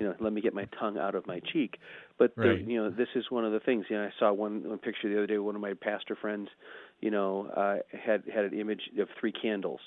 you 0.00 0.06
know, 0.06 0.14
let 0.18 0.32
me 0.32 0.40
get 0.40 0.52
my 0.52 0.64
tongue 0.78 0.98
out 0.98 1.14
of 1.14 1.26
my 1.28 1.40
cheek. 1.40 1.78
But 2.18 2.32
right. 2.36 2.64
the, 2.64 2.72
you 2.72 2.82
know, 2.82 2.90
this 2.90 3.08
is 3.14 3.30
one 3.30 3.44
of 3.44 3.52
the 3.52 3.60
things. 3.60 3.86
You 3.88 3.96
know, 3.96 4.04
I 4.04 4.10
saw 4.18 4.32
one, 4.32 4.68
one 4.68 4.78
picture 4.78 5.08
the 5.08 5.16
other 5.16 5.26
day. 5.26 5.38
One 5.38 5.54
of 5.54 5.60
my 5.60 5.74
pastor 5.74 6.16
friends, 6.16 6.48
you 7.00 7.12
know, 7.12 7.46
uh, 7.56 7.76
had 7.96 8.24
had 8.32 8.46
an 8.46 8.58
image 8.58 8.90
of 8.98 9.08
three 9.20 9.32
candles. 9.32 9.80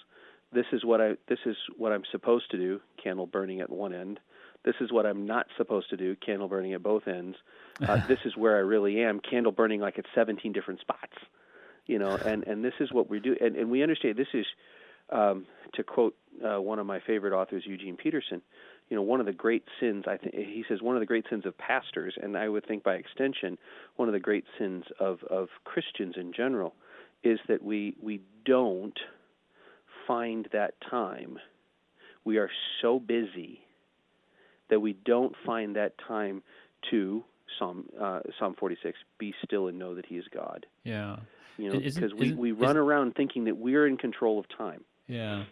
This 0.53 0.65
is 0.71 0.85
what 0.85 1.01
I 1.01 1.17
this 1.27 1.39
is 1.45 1.57
what 1.77 1.91
I'm 1.91 2.03
supposed 2.11 2.49
to 2.51 2.57
do. 2.57 2.79
Candle 3.01 3.27
burning 3.27 3.59
at 3.59 3.69
one 3.69 3.93
end. 3.93 4.19
This 4.63 4.75
is 4.79 4.91
what 4.91 5.05
I'm 5.05 5.25
not 5.25 5.47
supposed 5.57 5.89
to 5.89 5.97
do. 5.97 6.15
Candle 6.15 6.47
burning 6.47 6.73
at 6.73 6.83
both 6.83 7.07
ends. 7.07 7.37
Uh, 7.81 8.05
this 8.07 8.19
is 8.25 8.37
where 8.37 8.55
I 8.55 8.59
really 8.59 9.01
am. 9.01 9.19
Candle 9.19 9.51
burning 9.51 9.81
like 9.81 9.99
at 9.99 10.05
17 10.15 10.53
different 10.53 10.79
spots. 10.79 11.13
You 11.87 11.99
know, 11.99 12.15
and 12.15 12.45
and 12.45 12.63
this 12.63 12.73
is 12.79 12.91
what 12.91 13.09
we 13.09 13.19
do. 13.19 13.35
And 13.39 13.55
and 13.55 13.69
we 13.71 13.81
understand 13.81 14.17
this 14.17 14.27
is, 14.33 14.45
um, 15.09 15.45
to 15.73 15.83
quote 15.83 16.15
uh, 16.43 16.61
one 16.61 16.79
of 16.79 16.85
my 16.85 16.99
favorite 16.99 17.33
authors, 17.33 17.63
Eugene 17.65 17.97
Peterson. 17.97 18.41
You 18.89 18.95
know, 18.95 19.01
one 19.01 19.19
of 19.19 19.25
the 19.25 19.33
great 19.33 19.63
sins. 19.79 20.05
I 20.07 20.17
think 20.17 20.33
he 20.33 20.63
says 20.69 20.81
one 20.81 20.95
of 20.95 21.01
the 21.01 21.05
great 21.05 21.25
sins 21.29 21.45
of 21.45 21.57
pastors, 21.57 22.15
and 22.21 22.37
I 22.37 22.47
would 22.47 22.65
think 22.65 22.83
by 22.83 22.95
extension, 22.95 23.57
one 23.97 24.07
of 24.07 24.13
the 24.13 24.19
great 24.19 24.45
sins 24.57 24.85
of 24.99 25.23
of 25.23 25.49
Christians 25.65 26.15
in 26.17 26.31
general, 26.33 26.73
is 27.23 27.39
that 27.47 27.63
we 27.63 27.95
we 28.01 28.21
don't 28.45 28.97
find 30.07 30.47
that 30.53 30.75
time. 30.89 31.37
We 32.23 32.37
are 32.37 32.49
so 32.81 32.99
busy 32.99 33.61
that 34.69 34.79
we 34.79 34.93
don't 34.93 35.35
find 35.45 35.75
that 35.75 35.93
time 36.07 36.43
to 36.91 37.23
Psalm 37.57 37.85
uh, 37.99 38.19
Psalm 38.39 38.55
46, 38.59 38.97
be 39.17 39.33
still 39.43 39.67
and 39.67 39.79
know 39.79 39.95
that 39.95 40.05
He 40.05 40.17
is 40.17 40.25
God. 40.33 40.65
Yeah. 40.83 41.17
You 41.57 41.71
know, 41.71 41.79
because 41.79 42.13
we, 42.13 42.33
we 42.33 42.51
run 42.51 42.77
around 42.77 43.15
thinking 43.15 43.45
that 43.45 43.57
we're 43.57 43.87
in 43.87 43.97
control 43.97 44.39
of 44.39 44.47
time. 44.49 44.83
Yeah. 45.07 45.43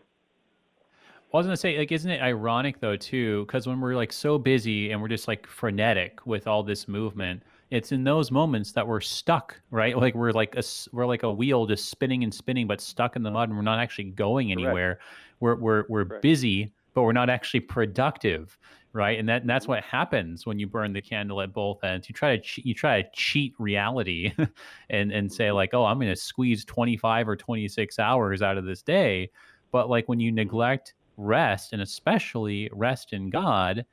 Well, 1.31 1.33
I 1.33 1.37
was 1.37 1.47
gonna 1.47 1.57
say, 1.57 1.77
like, 1.77 1.91
isn't 1.91 2.09
it 2.09 2.21
ironic 2.21 2.79
though 2.79 2.95
too? 2.95 3.45
Because 3.45 3.67
when 3.67 3.81
we're 3.81 3.95
like 3.95 4.13
so 4.13 4.37
busy 4.37 4.91
and 4.91 5.01
we're 5.01 5.07
just 5.07 5.27
like 5.27 5.47
frenetic 5.47 6.25
with 6.25 6.47
all 6.47 6.63
this 6.63 6.87
movement, 6.87 7.43
it's 7.71 7.91
in 7.91 8.03
those 8.03 8.31
moments 8.31 8.71
that 8.73 8.87
we're 8.87 9.01
stuck, 9.01 9.59
right? 9.71 9.97
Like 10.05 10.13
we're 10.13 10.31
like 10.31 10.55
a 10.55 10.63
we're 10.91 11.07
like 11.07 11.23
a 11.23 11.31
wheel 11.31 11.65
just 11.65 11.89
spinning 11.89 12.23
and 12.23 12.33
spinning, 12.33 12.67
but 12.67 12.79
stuck 12.79 13.15
in 13.15 13.23
the 13.23 13.31
mud, 13.31 13.49
and 13.49 13.57
we're 13.57 13.63
not 13.63 13.79
actually 13.79 14.11
going 14.11 14.51
anywhere. 14.51 14.95
Correct. 14.95 15.01
We're 15.39 15.55
we're 15.55 15.85
we're 15.89 16.05
Correct. 16.05 16.21
busy, 16.21 16.71
but 16.95 17.03
we're 17.03 17.13
not 17.13 17.29
actually 17.29 17.59
productive 17.59 18.57
right? 18.95 19.19
And 19.19 19.27
that 19.27 19.41
and 19.41 19.49
that's 19.49 19.65
mm-hmm. 19.65 19.73
what 19.73 19.83
happens 19.83 20.45
when 20.45 20.57
you 20.57 20.67
burn 20.67 20.93
the 20.93 21.01
candle 21.01 21.41
at 21.41 21.53
both 21.53 21.83
ends. 21.83 22.07
You 22.07 22.15
try 22.15 22.37
to 22.37 22.41
che- 22.41 22.61
you 22.65 22.73
try 22.73 23.01
to 23.01 23.09
cheat 23.13 23.53
reality, 23.59 24.33
and 24.89 25.11
and 25.11 25.31
say 25.31 25.47
mm-hmm. 25.47 25.55
like, 25.55 25.73
oh, 25.73 25.83
I'm 25.85 25.99
going 25.99 26.09
to 26.09 26.15
squeeze 26.15 26.63
25 26.65 27.27
or 27.27 27.35
26 27.35 27.99
hours 27.99 28.41
out 28.41 28.57
of 28.57 28.63
this 28.63 28.81
day, 28.81 29.29
but 29.71 29.89
like 29.89 30.07
when 30.07 30.19
you 30.19 30.31
mm-hmm. 30.31 30.37
neglect 30.37 30.93
rest 31.17 31.73
and 31.73 31.81
especially 31.81 32.69
rest 32.73 33.11
in 33.11 33.29
God, 33.29 33.85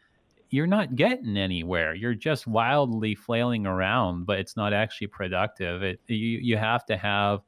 you're 0.50 0.68
not 0.68 0.94
getting 0.94 1.36
anywhere. 1.36 1.94
You're 1.94 2.14
just 2.14 2.46
wildly 2.46 3.16
flailing 3.16 3.66
around, 3.66 4.24
but 4.24 4.38
it's 4.38 4.56
not 4.56 4.72
actually 4.72 5.08
productive. 5.08 5.82
It 5.82 6.00
you 6.06 6.38
you 6.38 6.56
have 6.56 6.86
to 6.86 6.96
have 6.96 7.40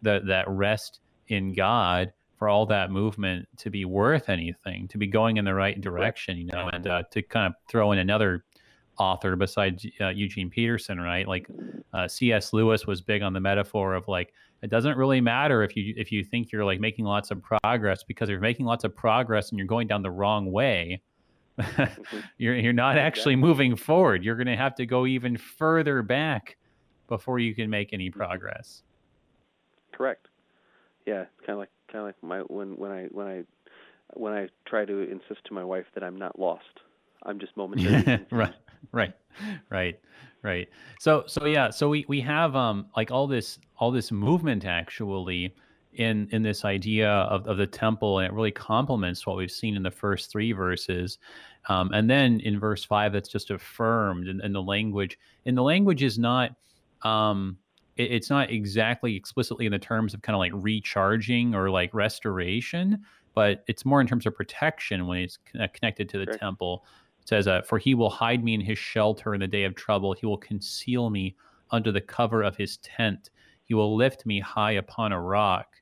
the 0.00 0.22
that 0.24 0.48
rest 0.48 1.00
in 1.28 1.52
God 1.52 2.14
for 2.44 2.50
all 2.50 2.66
that 2.66 2.90
movement 2.90 3.48
to 3.56 3.70
be 3.70 3.86
worth 3.86 4.28
anything, 4.28 4.86
to 4.86 4.98
be 4.98 5.06
going 5.06 5.38
in 5.38 5.46
the 5.46 5.54
right 5.54 5.80
direction, 5.80 6.36
you 6.36 6.44
know, 6.44 6.68
and 6.74 6.86
uh, 6.86 7.02
to 7.10 7.22
kind 7.22 7.46
of 7.46 7.54
throw 7.70 7.92
in 7.92 7.98
another 7.98 8.44
author 8.98 9.34
besides 9.34 9.86
uh, 10.02 10.08
Eugene 10.08 10.50
Peterson, 10.50 11.00
right? 11.00 11.26
Like 11.26 11.48
uh, 11.94 12.06
C.S. 12.06 12.52
Lewis 12.52 12.86
was 12.86 13.00
big 13.00 13.22
on 13.22 13.32
the 13.32 13.40
metaphor 13.40 13.94
of 13.94 14.06
like 14.08 14.34
it 14.60 14.68
doesn't 14.68 14.98
really 14.98 15.22
matter 15.22 15.62
if 15.62 15.74
you 15.74 15.94
if 15.96 16.12
you 16.12 16.22
think 16.22 16.52
you're 16.52 16.66
like 16.66 16.80
making 16.80 17.06
lots 17.06 17.30
of 17.30 17.40
progress 17.42 18.02
because 18.02 18.28
you're 18.28 18.40
making 18.40 18.66
lots 18.66 18.84
of 18.84 18.94
progress 18.94 19.48
and 19.48 19.58
you're 19.58 19.66
going 19.66 19.86
down 19.86 20.02
the 20.02 20.10
wrong 20.10 20.52
way. 20.52 21.00
You're 22.36 22.56
you're 22.56 22.72
not 22.74 22.98
actually 22.98 23.36
moving 23.36 23.74
forward. 23.74 24.22
You're 24.22 24.36
going 24.36 24.48
to 24.48 24.56
have 24.56 24.74
to 24.74 24.84
go 24.84 25.06
even 25.06 25.38
further 25.38 26.02
back 26.02 26.58
before 27.08 27.38
you 27.38 27.54
can 27.54 27.70
make 27.70 27.94
any 27.94 28.10
progress. 28.10 28.82
Correct. 29.92 30.28
Yeah, 31.06 31.26
kind 31.46 31.50
of 31.50 31.58
like 31.58 31.70
kind 31.94 32.00
of 32.00 32.06
like 32.06 32.22
my 32.22 32.40
when 32.40 32.76
when 32.76 32.90
I 32.90 33.04
when 33.12 33.26
I 33.26 33.44
when 34.14 34.32
I 34.32 34.48
try 34.66 34.84
to 34.84 34.98
insist 34.98 35.44
to 35.46 35.54
my 35.54 35.64
wife 35.64 35.86
that 35.94 36.02
I'm 36.02 36.16
not 36.16 36.38
lost. 36.38 36.80
I'm 37.22 37.38
just 37.38 37.56
momentary. 37.56 38.26
right, 38.32 38.54
right, 38.92 39.14
right, 39.70 39.98
right. 40.42 40.68
So 40.98 41.24
so 41.26 41.46
yeah, 41.46 41.70
so 41.70 41.88
we 41.88 42.04
we 42.08 42.20
have 42.20 42.56
um 42.56 42.86
like 42.96 43.10
all 43.12 43.26
this 43.26 43.58
all 43.76 43.92
this 43.92 44.10
movement 44.10 44.64
actually 44.64 45.54
in 45.94 46.28
in 46.32 46.42
this 46.42 46.64
idea 46.64 47.08
of, 47.08 47.46
of 47.46 47.56
the 47.56 47.66
temple 47.66 48.18
and 48.18 48.26
it 48.26 48.32
really 48.32 48.50
complements 48.50 49.24
what 49.24 49.36
we've 49.36 49.52
seen 49.52 49.76
in 49.76 49.82
the 49.84 49.90
first 49.92 50.28
three 50.32 50.50
verses 50.50 51.18
um, 51.68 51.92
and 51.92 52.10
then 52.10 52.40
in 52.40 52.58
verse 52.58 52.82
five 52.82 53.12
that's 53.12 53.28
just 53.28 53.52
affirmed 53.52 54.26
in, 54.26 54.40
in 54.40 54.52
the 54.52 54.60
language 54.60 55.16
and 55.46 55.56
the 55.56 55.62
language 55.62 56.02
is 56.02 56.18
not 56.18 56.50
um, 57.02 57.56
it, 57.96 58.12
it's 58.12 58.30
not 58.30 58.50
exactly 58.50 59.16
explicitly 59.16 59.66
in 59.66 59.72
the 59.72 59.78
terms 59.78 60.14
of 60.14 60.22
kind 60.22 60.34
of 60.34 60.40
like 60.40 60.52
recharging 60.54 61.54
or 61.54 61.70
like 61.70 61.92
restoration, 61.94 63.04
but 63.34 63.64
it's 63.66 63.84
more 63.84 64.00
in 64.00 64.06
terms 64.06 64.26
of 64.26 64.34
protection 64.34 65.06
when 65.06 65.18
it's 65.18 65.38
uh, 65.58 65.66
connected 65.72 66.08
to 66.10 66.18
the 66.18 66.24
sure. 66.24 66.38
temple. 66.38 66.84
It 67.20 67.28
says, 67.28 67.46
uh, 67.48 67.62
"For 67.62 67.78
he 67.78 67.94
will 67.94 68.10
hide 68.10 68.44
me 68.44 68.54
in 68.54 68.60
his 68.60 68.78
shelter 68.78 69.34
in 69.34 69.40
the 69.40 69.46
day 69.46 69.64
of 69.64 69.74
trouble. 69.74 70.12
He 70.12 70.26
will 70.26 70.38
conceal 70.38 71.10
me 71.10 71.36
under 71.70 71.90
the 71.90 72.00
cover 72.00 72.42
of 72.42 72.56
his 72.56 72.76
tent. 72.78 73.30
He 73.64 73.74
will 73.74 73.96
lift 73.96 74.26
me 74.26 74.40
high 74.40 74.72
upon 74.72 75.12
a 75.12 75.20
rock." 75.20 75.80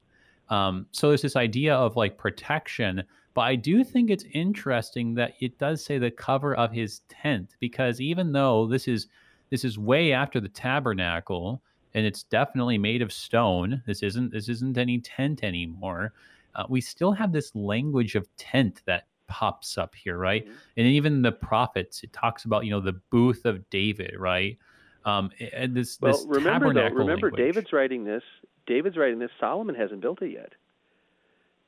Um, 0.49 0.87
so 0.93 1.09
there's 1.09 1.23
this 1.23 1.37
idea 1.37 1.75
of 1.75 1.97
like 1.97 2.19
protection, 2.19 3.03
but 3.35 3.43
I 3.43 3.57
do 3.57 3.83
think 3.83 4.11
it's 4.11 4.25
interesting 4.35 5.15
that 5.15 5.33
it 5.41 5.59
does 5.59 5.83
say 5.83 5.99
the 5.99 6.11
cover 6.11 6.55
of 6.55 6.73
his 6.73 7.01
tent 7.09 7.57
because 7.59 8.01
even 8.01 8.33
though 8.33 8.67
this 8.67 8.87
is 8.87 9.07
this 9.51 9.65
is 9.65 9.79
way 9.79 10.13
after 10.13 10.41
the 10.41 10.49
tabernacle, 10.49 11.63
and 11.95 12.07
it's 12.07 12.23
definitely 12.25 12.79
made 12.79 13.03
of 13.03 13.13
stone. 13.13 13.83
This 13.87 14.03
isn't 14.03 14.33
this 14.33 14.49
isn't 14.49 14.79
any 14.79 15.01
tent 15.01 15.45
anymore. 15.45 16.13
Uh, 16.55 16.65
we 16.69 16.81
still 16.81 17.13
have 17.13 17.33
this 17.33 17.55
language 17.55 18.15
of 18.15 18.29
tent 18.37 18.83
that 18.87 19.07
pops 19.27 19.79
up 19.79 19.95
here, 19.95 20.19
right? 20.19 20.45
Mm-hmm. 20.45 20.57
And 20.77 20.87
even 20.87 21.23
the 21.23 21.33
prophets, 21.33 22.03
it 22.03 22.13
talks 22.13 22.45
about 22.45 22.65
you 22.65 22.71
know 22.71 22.81
the 22.81 23.01
booth 23.11 23.45
of 23.45 23.69
David, 23.71 24.15
right? 24.19 24.59
Um, 25.05 25.31
and 25.53 25.75
this 25.75 25.99
well, 26.01 26.13
this 26.13 26.27
remember 26.27 26.73
though, 26.73 26.89
remember 26.89 27.31
language. 27.31 27.37
David's 27.37 27.73
writing 27.73 28.05
this. 28.05 28.23
David's 28.67 28.97
writing 28.97 29.19
this. 29.19 29.31
Solomon 29.41 29.75
hasn't 29.75 30.01
built 30.01 30.23
it 30.23 30.33
yet. 30.33 30.53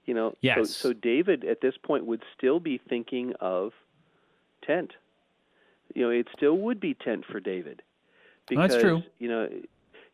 You 0.05 0.14
know, 0.14 0.35
yes. 0.43 0.70
so, 0.70 0.91
so 0.91 0.93
David 0.93 1.45
at 1.45 1.61
this 1.61 1.75
point 1.83 2.05
would 2.07 2.22
still 2.37 2.61
be 2.61 2.79
thinking 2.79 3.33
of 3.41 3.72
tent. 4.62 4.93
You 5.95 6.03
know, 6.03 6.11
it 6.11 6.29
still 6.37 6.59
would 6.59 6.79
be 6.79 6.95
tent 6.95 7.25
for 7.25 7.41
David. 7.41 7.83
Because, 8.47 8.72
That's 8.72 8.83
true. 8.83 9.03
You 9.18 9.29
know, 9.29 9.49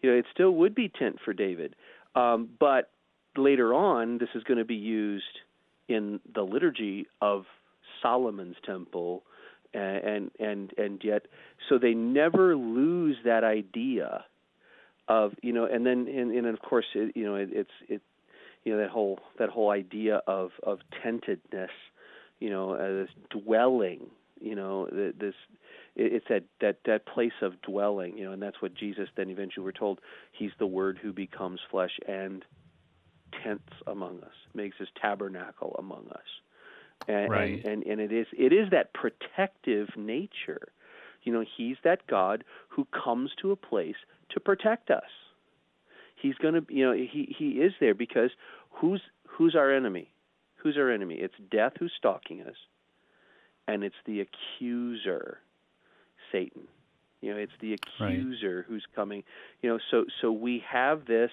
you 0.03 0.11
know, 0.11 0.17
it 0.17 0.27
still 0.33 0.53
would 0.53 0.75
be 0.75 0.89
tent 0.89 1.19
for 1.25 1.33
David. 1.33 1.75
Um, 2.15 2.49
but 2.59 2.91
later 3.37 3.75
on, 3.75 4.19
this 4.19 4.29
is 4.35 4.43
going 4.45 4.59
to 4.59 4.65
be 4.65 4.75
used 4.75 5.25
in 5.89 6.21
the 6.35 6.43
liturgy 6.43 7.07
of 7.21 7.45
Solomon's 8.03 8.57
temple, 8.65 9.23
and 9.75 10.31
and 10.41 10.73
and 10.77 11.01
yet, 11.05 11.27
so 11.69 11.79
they 11.79 11.95
never 11.95 12.57
lose 12.57 13.17
that 13.25 13.45
idea 13.45 14.25
of 15.09 15.33
you 15.43 15.53
know, 15.53 15.65
and 15.65 15.85
then 15.85 16.07
and, 16.09 16.33
and 16.33 16.47
of 16.47 16.61
course, 16.61 16.87
it, 16.95 17.17
you 17.17 17.25
know, 17.25 17.35
it, 17.37 17.51
it's 17.53 17.71
it, 17.89 18.03
you 18.65 18.73
know, 18.73 18.81
that 18.81 18.91
whole 18.91 19.21
that 19.39 19.49
whole 19.49 19.71
idea 19.71 20.23
of 20.27 20.51
of 20.63 20.79
tentedness, 21.05 21.69
you 22.39 22.51
know, 22.51 22.75
as 22.75 23.09
dwelling, 23.31 24.07
you 24.41 24.55
know, 24.55 24.87
this 24.87 25.35
it's 26.01 26.27
that 26.29 26.45
that 26.61 26.79
that 26.87 27.07
place 27.07 27.33
of 27.43 27.61
dwelling, 27.63 28.17
you 28.17 28.25
know, 28.25 28.33
and 28.33 28.43
that's 28.43 28.61
what 28.63 28.75
Jesus 28.75 29.09
then 29.17 29.29
eventually 29.29 29.65
we're 29.65 29.73
told 29.73 30.01
he's 30.33 30.53
the 30.59 30.67
Word 30.67 30.99
who 31.01 31.13
becomes 31.13 31.61
flesh 31.71 31.99
and 32.09 32.45
tents 33.45 33.73
among 33.87 34.23
us, 34.23 34.33
makes 34.55 34.77
his 34.79 34.89
tabernacle 35.01 35.77
among 35.79 36.09
us, 36.11 37.07
and, 37.07 37.31
right. 37.31 37.65
and, 37.65 37.83
and 37.85 38.01
and 38.01 38.01
it 38.01 38.13
is 38.13 38.27
it 38.33 38.53
is 38.53 38.71
that 38.71 38.95
protective 38.95 39.89
nature, 39.97 40.73
you 41.23 41.33
know, 41.33 41.45
he's 41.57 41.77
that 41.85 42.07
God 42.07 42.45
who 42.69 42.87
comes 42.87 43.31
to 43.43 43.53
a 43.53 43.57
place 43.57 43.97
to 44.31 44.41
protect 44.41 44.91
us. 44.91 45.03
He's 46.17 46.35
going 46.37 46.55
to, 46.55 46.65
you 46.73 46.87
know, 46.87 46.93
he 46.93 47.35
he 47.39 47.61
is 47.61 47.73
there 47.79 47.95
because 47.95 48.31
who's 48.71 49.03
who's 49.29 49.55
our 49.55 49.71
enemy? 49.71 50.11
Who's 50.57 50.77
our 50.79 50.91
enemy? 50.91 51.17
It's 51.17 51.35
death 51.51 51.73
who's 51.79 51.93
stalking 51.97 52.43
us, 52.43 52.57
and 53.69 53.85
it's 53.85 53.95
the 54.07 54.21
accuser 54.23 55.41
Satan. 56.33 56.62
You 57.20 57.33
know, 57.33 57.39
it's 57.39 57.53
the 57.61 57.74
accuser 57.74 58.57
right. 58.57 58.64
who's 58.66 58.85
coming. 58.95 59.22
You 59.62 59.70
know, 59.70 59.78
so 59.91 60.05
so 60.20 60.33
we 60.33 60.62
have 60.70 61.07
this 61.07 61.31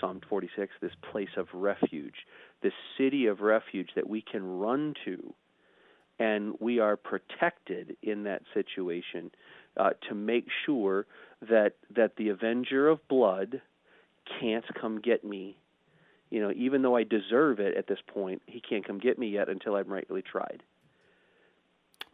Psalm 0.00 0.20
46, 0.28 0.72
this 0.80 0.92
place 1.10 1.28
of 1.36 1.46
refuge, 1.52 2.26
this 2.62 2.72
city 2.98 3.26
of 3.26 3.40
refuge 3.40 3.90
that 3.94 4.08
we 4.08 4.22
can 4.22 4.58
run 4.58 4.94
to, 5.04 5.34
and 6.18 6.54
we 6.60 6.78
are 6.78 6.96
protected 6.96 7.96
in 8.02 8.24
that 8.24 8.42
situation 8.52 9.30
uh, 9.76 9.90
to 10.08 10.14
make 10.14 10.46
sure 10.64 11.06
that 11.48 11.72
that 11.94 12.16
the 12.16 12.28
avenger 12.28 12.88
of 12.88 13.06
blood 13.08 13.60
can't 14.40 14.64
come 14.80 15.00
get 15.00 15.24
me. 15.24 15.56
You 16.30 16.40
know, 16.40 16.52
even 16.56 16.82
though 16.82 16.96
I 16.96 17.04
deserve 17.04 17.60
it 17.60 17.76
at 17.76 17.86
this 17.86 17.98
point, 18.06 18.42
he 18.46 18.60
can't 18.60 18.86
come 18.86 18.98
get 18.98 19.18
me 19.18 19.28
yet 19.28 19.48
until 19.48 19.76
I'm 19.76 19.88
rightly 19.88 20.22
tried. 20.22 20.62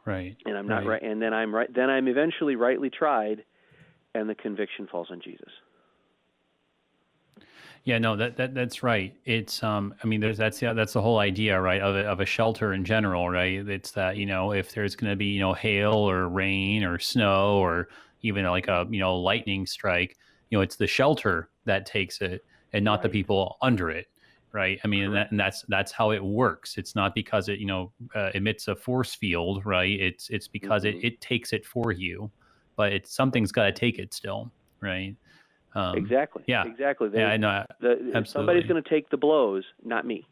Right. 0.07 0.36
And 0.46 0.57
I'm 0.57 0.66
not 0.66 0.86
right. 0.86 1.03
right. 1.03 1.03
And 1.03 1.20
then 1.20 1.34
I'm 1.34 1.55
right. 1.55 1.72
Then 1.72 1.90
I'm 1.90 2.09
eventually 2.09 2.57
rightly 2.57 2.90
tried, 2.90 3.44
and 4.14 4.28
the 4.28 4.34
conviction 4.34 4.86
falls 4.90 5.09
on 5.11 5.20
Jesus. 5.20 5.51
Yeah, 7.84 7.98
no, 7.98 8.14
that, 8.16 8.36
that 8.36 8.55
that's 8.55 8.82
right. 8.82 9.14
It's 9.24 9.62
um, 9.62 9.94
I 10.03 10.07
mean, 10.07 10.20
there's 10.20 10.36
that's 10.36 10.61
yeah, 10.61 10.74
that's 10.74 10.92
the 10.92 11.01
whole 11.01 11.18
idea, 11.18 11.59
right, 11.59 11.80
of 11.80 11.96
a, 11.96 12.01
of 12.01 12.20
a 12.20 12.26
shelter 12.26 12.74
in 12.74 12.84
general, 12.84 13.30
right? 13.30 13.66
It's 13.66 13.92
that 13.92 14.16
you 14.16 14.26
know 14.26 14.53
if 14.53 14.72
there's 14.72 14.94
going 14.94 15.11
to 15.11 15.16
be 15.16 15.26
you 15.26 15.40
know 15.40 15.55
hail 15.55 15.94
or 15.94 16.28
rain 16.28 16.84
or 16.84 16.98
snow 16.98 17.59
or 17.59 17.88
even 18.22 18.44
like 18.44 18.68
a 18.68 18.86
you 18.90 19.01
know 19.01 19.16
lightning 19.16 19.64
strike, 19.66 20.16
you 20.51 20.59
know, 20.59 20.62
it's 20.62 20.76
the 20.76 20.86
shelter 20.86 21.48
that 21.64 21.86
takes 21.86 22.20
it 22.20 22.44
and 22.74 22.84
not 22.84 22.98
right. 22.98 23.05
the 23.05 23.09
people 23.09 23.57
under 23.62 23.90
it, 23.90 24.09
right? 24.53 24.78
I 24.84 24.88
mean, 24.88 25.05
and, 25.05 25.14
that, 25.14 25.30
and, 25.30 25.40
that's 25.40 25.62
that's 25.68 25.92
how 25.92 26.11
it 26.11 26.22
works. 26.22 26.78
It's 26.78 26.94
not 26.94 27.14
because 27.14 27.48
it 27.48 27.59
you 27.59 27.66
know 27.66 27.92
uh, 28.14 28.30
emits 28.34 28.68
a 28.68 28.76
force 28.76 29.14
field, 29.14 29.64
right? 29.64 30.01
It's 30.01 30.30
it's 30.30 30.48
because 30.48 30.84
mm-hmm. 30.84 30.98
it 30.98 31.05
it 31.05 31.20
takes 31.20 31.53
it 31.53 31.64
for 31.64 31.92
you, 31.92 32.30
but 32.76 32.92
it's 32.92 33.14
something's 33.14 33.53
got 33.53 33.64
to 33.64 33.72
take 33.72 33.98
it 33.98 34.14
still, 34.14 34.51
right? 34.80 35.14
Um, 35.74 35.96
exactly. 35.96 36.42
Yeah. 36.46 36.64
Exactly. 36.66 37.09
They, 37.09 37.20
yeah, 37.20 37.28
I 37.28 37.36
know. 37.36 37.64
The, 37.80 37.90
Absolutely. 37.92 38.24
Somebody's 38.26 38.66
going 38.66 38.82
to 38.82 38.88
take 38.88 39.11
the 39.11 39.16
blows, 39.16 39.64
not 39.84 40.07
me. 40.07 40.26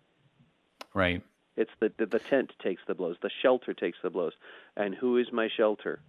Right. 0.94 1.22
It's 1.56 1.70
the, 1.80 1.92
the 1.98 2.06
the 2.06 2.18
tent 2.18 2.52
takes 2.62 2.82
the 2.86 2.94
blows. 2.94 3.16
The 3.22 3.30
shelter 3.42 3.74
takes 3.74 3.98
the 4.02 4.10
blows. 4.10 4.32
And 4.76 4.94
who 4.94 5.16
is 5.16 5.26
my 5.32 5.48
shelter? 5.56 6.00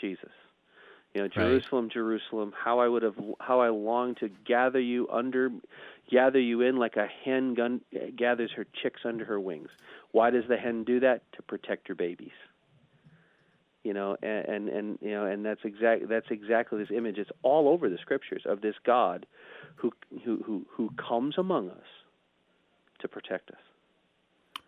Jesus. 0.00 0.30
You 1.14 1.22
know, 1.22 1.28
Jerusalem, 1.28 1.86
right. 1.86 1.92
Jerusalem, 1.92 2.52
how 2.56 2.78
I 2.78 2.86
would 2.86 3.02
have, 3.02 3.16
how 3.40 3.60
I 3.60 3.68
long 3.70 4.14
to 4.16 4.30
gather 4.46 4.80
you 4.80 5.08
under, 5.10 5.50
gather 6.10 6.38
you 6.38 6.60
in 6.60 6.76
like 6.76 6.96
a 6.96 7.08
hen 7.24 7.54
gun, 7.54 7.80
gathers 8.16 8.52
her 8.54 8.66
chicks 8.80 9.00
under 9.04 9.24
her 9.24 9.40
wings. 9.40 9.70
Why 10.12 10.30
does 10.30 10.44
the 10.48 10.56
hen 10.56 10.84
do 10.84 11.00
that? 11.00 11.22
To 11.32 11.42
protect 11.42 11.88
her 11.88 11.94
babies 11.94 12.30
you 13.82 13.94
know 13.94 14.16
and, 14.22 14.46
and 14.46 14.68
and 14.68 14.98
you 15.00 15.10
know 15.10 15.26
and 15.26 15.44
that's 15.44 15.64
exact 15.64 16.08
that's 16.08 16.30
exactly 16.30 16.78
this 16.78 16.90
image 16.94 17.18
it's 17.18 17.30
all 17.42 17.68
over 17.68 17.88
the 17.88 17.98
scriptures 17.98 18.42
of 18.44 18.60
this 18.60 18.74
god 18.84 19.26
who 19.76 19.92
who 20.24 20.42
who 20.44 20.66
who 20.70 20.90
comes 20.90 21.38
among 21.38 21.70
us 21.70 21.86
to 22.98 23.08
protect 23.08 23.50
us 23.50 23.60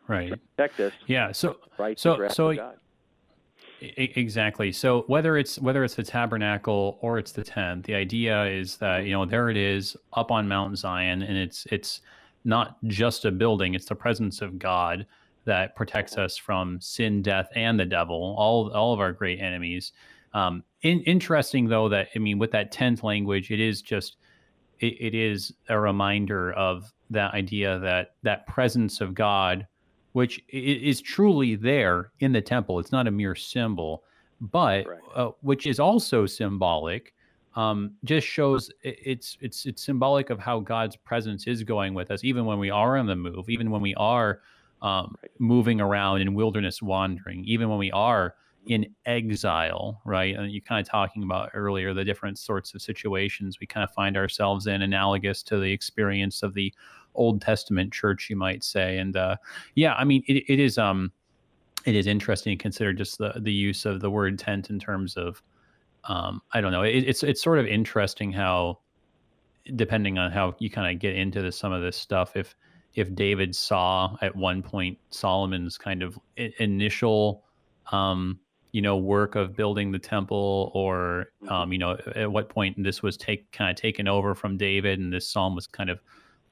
right 0.09 0.31
to 0.31 0.37
protect 0.57 0.81
us 0.81 0.93
yeah 1.07 1.33
so 1.33 1.57
right 1.79 1.99
so 1.99 2.29
so 2.29 2.73
exactly 3.97 4.71
so 4.71 5.03
whether 5.09 5.37
it's 5.37 5.59
whether 5.59 5.83
it's 5.83 5.97
the 5.97 6.03
tabernacle 6.03 6.99
or 7.01 7.19
it's 7.19 7.33
the 7.33 7.43
tent 7.43 7.85
the 7.85 7.95
idea 7.95 8.45
is 8.45 8.77
that 8.77 9.05
you 9.05 9.13
know 9.13 9.27
there 9.27 9.51
it 9.51 9.57
is 9.57 9.97
up 10.13 10.31
on 10.31 10.47
mount 10.47 10.79
zion 10.79 11.23
and 11.23 11.37
it's 11.37 11.67
it's 11.73 12.01
not 12.45 12.77
just 12.87 13.25
a 13.25 13.31
building 13.31 13.75
it's 13.75 13.87
the 13.87 13.95
presence 13.95 14.41
of 14.41 14.59
god 14.59 15.07
that 15.45 15.75
protects 15.75 16.17
us 16.19 16.37
from 16.37 16.81
sin, 16.81 17.23
death, 17.23 17.49
and 17.55 17.79
the 17.79 17.85
devil, 17.85 18.35
all 18.39 18.71
all 18.73 18.93
of 18.93 19.01
our 19.01 19.13
great 19.13 19.41
enemies. 19.41 19.93
Um, 20.35 20.63
in, 20.83 21.01
interesting 21.01 21.69
though 21.69 21.89
that 21.89 22.09
I 22.15 22.19
mean, 22.19 22.39
with 22.39 22.53
that 22.53 22.73
tenth 22.73 23.03
language, 23.03 23.51
it 23.51 23.61
is 23.61 23.83
just 23.83 24.17
it, 24.81 24.95
it 25.01 25.15
is 25.15 25.53
a 25.69 25.79
reminder 25.79 26.53
of 26.53 26.93
that 27.11 27.35
idea 27.35 27.79
that 27.81 28.15
that 28.23 28.47
presence 28.47 29.01
of 29.01 29.15
God, 29.15 29.67
which 30.13 30.43
is 30.49 31.01
truly 31.01 31.55
there 31.55 32.11
in 32.21 32.33
the 32.33 32.41
temple. 32.41 32.79
It's 32.79 32.93
not 32.93 33.07
a 33.07 33.11
mere 33.11 33.35
symbol, 33.35 34.05
but 34.41 34.87
right. 34.87 34.99
uh, 35.15 35.31
which 35.41 35.67
is 35.67 35.81
also 35.81 36.27
symbolic. 36.27 37.15
Um, 37.55 37.93
just 38.05 38.27
shows 38.27 38.71
it's 38.83 39.37
it's 39.43 39.67
it's 39.67 39.83
symbolic 39.83 40.31
of 40.31 40.39
how 40.39 40.61
God's 40.61 40.97
presence 40.97 41.47
is 41.47 41.63
going 41.63 41.93
with 41.93 42.11
us, 42.11 42.25
even 42.25 42.47
when 42.47 42.59
we 42.59 42.71
are 42.71 42.97
on 42.97 43.07
the 43.07 43.17
move, 43.17 43.51
even 43.51 43.71
when 43.71 43.83
we 43.83 43.95
are 43.97 44.41
um, 44.81 45.15
right. 45.23 45.31
moving 45.39 45.81
around 45.81 46.23
in 46.23 46.35
wilderness 46.35 46.81
wandering, 46.81 47.45
even 47.45 47.69
when 47.69 47.79
we 47.79 47.91
are 47.93 48.35
in 48.67 48.87
exile, 49.07 50.01
right? 50.05 50.37
And 50.37 50.51
you 50.51 50.63
kind 50.63 50.81
of 50.81 50.91
talking 50.91 51.23
about 51.23 51.51
earlier 51.53 51.93
the 51.93 52.05
different 52.05 52.39
sorts 52.39 52.75
of 52.75 52.83
situations 52.83 53.59
we 53.61 53.67
kind 53.67 53.85
of 53.85 53.91
find 53.93 54.17
ourselves 54.17 54.67
in, 54.67 54.83
analogous 54.83 55.43
to 55.45 55.59
the 55.59 55.71
experience 55.71 56.43
of 56.43 56.55
the 56.55 56.73
Old 57.15 57.41
Testament 57.41 57.93
church, 57.93 58.29
you 58.31 58.37
might 58.37 58.65
say. 58.65 58.99
And 58.99 59.17
uh, 59.17 59.37
yeah, 59.75 59.95
I 59.95 60.05
mean, 60.05 60.23
it, 60.27 60.45
it 60.49 60.61
is 60.61 60.79
um, 60.79 61.13
it 61.85 61.95
is 61.95 62.07
interesting 62.07 62.57
to 62.57 62.63
consider 62.63 62.93
just 62.93 63.19
the 63.19 63.35
the 63.41 63.53
use 63.53 63.85
of 63.85 64.01
the 64.01 64.11
word 64.11 64.39
tent 64.39 64.71
in 64.71 64.79
terms 64.79 65.17
of 65.17 65.43
um, 66.05 66.43
I 66.53 66.61
don't 66.61 66.73
know. 66.73 66.83
It, 66.83 67.05
it's 67.05 67.23
it's 67.23 67.43
sort 67.43 67.59
of 67.59 67.67
interesting 67.67 68.33
how, 68.33 68.79
depending 69.77 70.19
on 70.19 70.33
how 70.33 70.55
you 70.59 70.71
kind 70.71 70.95
of 70.95 71.01
get 71.01 71.17
into 71.17 71.43
this, 71.43 71.57
some 71.57 71.73
of 71.73 71.83
this 71.83 71.97
stuff, 71.97 72.37
if 72.37 72.55
if 72.95 73.15
David 73.15 73.55
saw 73.55 74.17
at 74.21 74.35
one 74.35 74.63
point 74.63 74.99
Solomon's 75.11 75.79
kind 75.79 76.03
of 76.03 76.19
initial, 76.37 77.45
um, 77.91 78.39
you 78.73 78.83
know, 78.83 78.97
work 78.97 79.35
of 79.35 79.57
building 79.57 79.93
the 79.93 79.99
temple, 79.99 80.71
or 80.75 81.27
mm-hmm. 81.43 81.53
um, 81.53 81.73
you 81.73 81.79
know, 81.79 81.97
at 82.17 82.31
what 82.31 82.49
point 82.49 82.83
this 82.83 83.03
was 83.03 83.17
take 83.17 83.51
kind 83.53 83.71
of 83.71 83.77
taken 83.77 84.09
over 84.09 84.35
from 84.35 84.57
David, 84.57 84.99
and 84.99 85.13
this 85.13 85.29
psalm 85.29 85.55
was 85.55 85.67
kind 85.67 85.91
of 85.91 86.01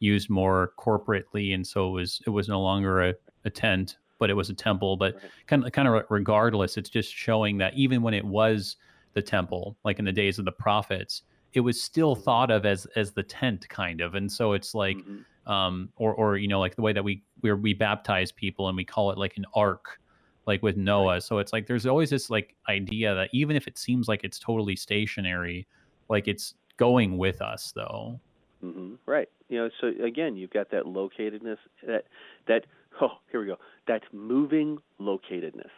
used 0.01 0.29
more 0.29 0.73
corporately, 0.79 1.55
and 1.55 1.67
so 1.67 1.89
it 1.89 1.93
was 1.93 2.23
it 2.27 2.31
was 2.31 2.49
no 2.49 2.61
longer 2.61 3.09
a, 3.09 3.15
a 3.45 3.51
tent, 3.51 3.99
but 4.19 4.31
it 4.31 4.35
was 4.35 4.51
a 4.51 4.55
temple. 4.55 4.97
But 4.97 5.17
kind 5.47 5.65
of 5.65 5.73
kind 5.73 5.87
of 5.87 6.05
regardless, 6.11 6.77
it's 6.77 6.91
just 6.91 7.15
showing 7.15 7.59
that 7.59 7.75
even 7.75 8.03
when 8.03 8.15
it 8.15 8.25
was 8.25 8.77
the 9.15 9.23
temple, 9.23 9.77
like 9.85 9.99
in 9.99 10.05
the 10.05 10.13
days 10.13 10.39
of 10.39 10.45
the 10.45 10.53
prophets, 10.53 11.23
it 11.53 11.61
was 11.61 11.81
still 11.81 12.15
mm-hmm. 12.15 12.25
thought 12.25 12.51
of 12.51 12.67
as 12.67 12.87
as 12.97 13.13
the 13.13 13.23
tent 13.23 13.69
kind 13.69 14.01
of, 14.01 14.15
and 14.17 14.31
so 14.31 14.53
it's 14.53 14.75
like. 14.75 14.97
Mm-hmm 14.97 15.21
um, 15.47 15.91
or 15.97 16.15
or 16.15 16.37
you 16.37 16.49
know 16.49 16.61
like 16.61 16.77
the 16.77 16.83
way 16.83 16.93
that 16.93 17.03
we 17.03 17.23
we 17.43 17.53
we 17.53 17.75
baptize 17.75 18.31
people 18.31 18.69
and 18.69 18.77
we 18.77 18.85
call 18.85 19.11
it 19.11 19.19
like 19.19 19.37
an 19.37 19.45
ark, 19.55 19.99
like 20.47 20.63
with 20.63 20.77
Noah. 20.77 21.21
So 21.21 21.39
it's 21.39 21.53
like 21.53 21.67
there's 21.67 21.87
always 21.87 22.11
this 22.11 22.31
like 22.31 22.55
idea 22.69 23.15
that 23.15 23.31
even 23.33 23.57
if 23.57 23.67
it 23.67 23.79
seems 23.79 24.09
like 24.09 24.23
it's 24.23 24.39
totally 24.39 24.77
stationary, 24.77 25.67
like 26.09 26.29
it's 26.29 26.55
going 26.77 27.19
with 27.19 27.43
us 27.43 27.73
though. 27.75 28.21
Mm-hmm. 28.65 28.95
Right. 29.07 29.29
You 29.51 29.59
know. 29.59 29.71
So 29.81 29.93
again, 30.03 30.37
you've 30.37 30.51
got 30.51 30.71
that 30.71 30.85
locatedness. 30.85 31.59
That 31.87 32.07
that 32.49 32.65
oh 33.03 33.19
here 33.31 33.41
we 33.41 33.47
go. 33.47 33.59
That 33.87 34.03
moving 34.13 34.79
locatedness, 34.99 35.71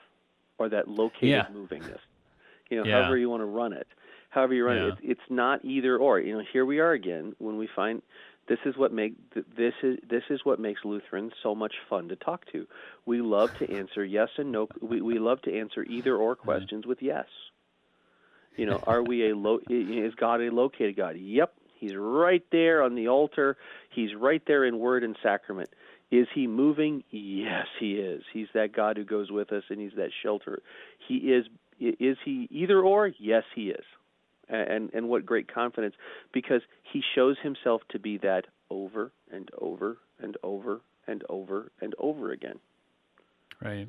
or 0.59 0.69
that 0.69 0.87
located 0.87 1.29
yeah. 1.29 1.47
movingness. 1.53 1.99
You 2.71 2.79
know, 2.79 2.85
yeah. 2.85 3.01
however 3.01 3.19
you 3.19 3.29
want 3.29 3.41
to 3.41 3.47
run 3.47 3.73
it 3.73 3.89
however 4.33 4.55
you 4.55 4.65
run 4.65 4.77
yeah. 4.79 4.85
it. 4.85 4.89
It's, 4.89 5.01
it's 5.03 5.31
not 5.31 5.65
either 5.65 5.99
or. 5.99 6.19
You 6.19 6.39
know, 6.39 6.45
here 6.53 6.65
we 6.65 6.81
are 6.81 6.93
again 6.93 7.35
when 7.39 7.59
we 7.59 7.69
find 7.77 8.03
this 8.49 8.59
is 8.65 8.77
what 8.77 8.93
make 8.93 9.15
this 9.57 9.75
is 9.83 9.99
this 10.09 10.25
is 10.31 10.41
what 10.45 10.59
makes 10.59 10.85
Lutherans 10.85 11.33
so 11.43 11.55
much 11.55 11.75
fun 11.89 12.09
to 12.09 12.17
talk 12.17 12.45
to. 12.53 12.67
We 13.07 13.21
love 13.21 13.57
to 13.59 13.71
answer 13.73 14.05
yes 14.05 14.29
and 14.37 14.51
no. 14.51 14.69
We 14.81 15.01
we 15.01 15.19
love 15.19 15.43
to 15.43 15.57
answer 15.57 15.85
either 15.85 16.17
or 16.17 16.35
mm-hmm. 16.35 16.45
questions 16.45 16.87
with 16.87 17.01
yes. 17.01 17.27
You 18.57 18.67
know, 18.67 18.83
are 18.87 19.03
we 19.03 19.31
a 19.31 19.37
lo- 19.37 19.61
is 19.71 20.15
God 20.17 20.43
a 20.43 20.51
located 20.51 20.97
God? 20.97 21.17
Yep, 21.17 21.55
He's 21.83 21.97
right 21.97 22.45
there 22.53 22.81
on 22.81 22.95
the 22.95 23.09
altar. 23.09 23.57
He's 23.91 24.15
right 24.15 24.41
there 24.47 24.65
in 24.65 24.79
word 24.79 25.03
and 25.03 25.17
sacrament. 25.21 25.69
Is 26.13 26.29
he 26.33 26.47
moving? 26.47 27.03
Yes, 27.11 27.67
he 27.81 27.95
is. 27.95 28.23
He's 28.33 28.47
that 28.55 28.73
God 28.73 28.97
who 28.97 29.05
goes 29.05 29.33
with 29.33 29.51
us 29.53 29.65
and 29.69 29.81
he's 29.81 29.97
that 29.97 30.11
shelter. 30.23 30.63
He 31.09 31.17
is 31.17 31.47
is 31.81 32.19
he 32.25 32.47
either 32.53 32.81
or? 32.81 33.11
Yes, 33.19 33.43
he 33.57 33.71
is 33.71 33.85
and 34.49 34.91
and 34.95 35.09
what 35.09 35.27
great 35.27 35.53
confidence 35.53 35.97
because 36.33 36.61
he 36.85 37.03
shows 37.17 37.37
himself 37.43 37.83
to 37.89 37.99
be 37.99 38.17
that 38.19 38.45
over 38.71 39.11
and 39.33 39.51
over 39.59 39.99
and 40.21 40.37
over 40.45 40.83
and 41.09 41.25
over 41.29 41.73
and 41.81 41.97
over 41.99 42.31
again. 42.31 42.61
Right. 43.61 43.89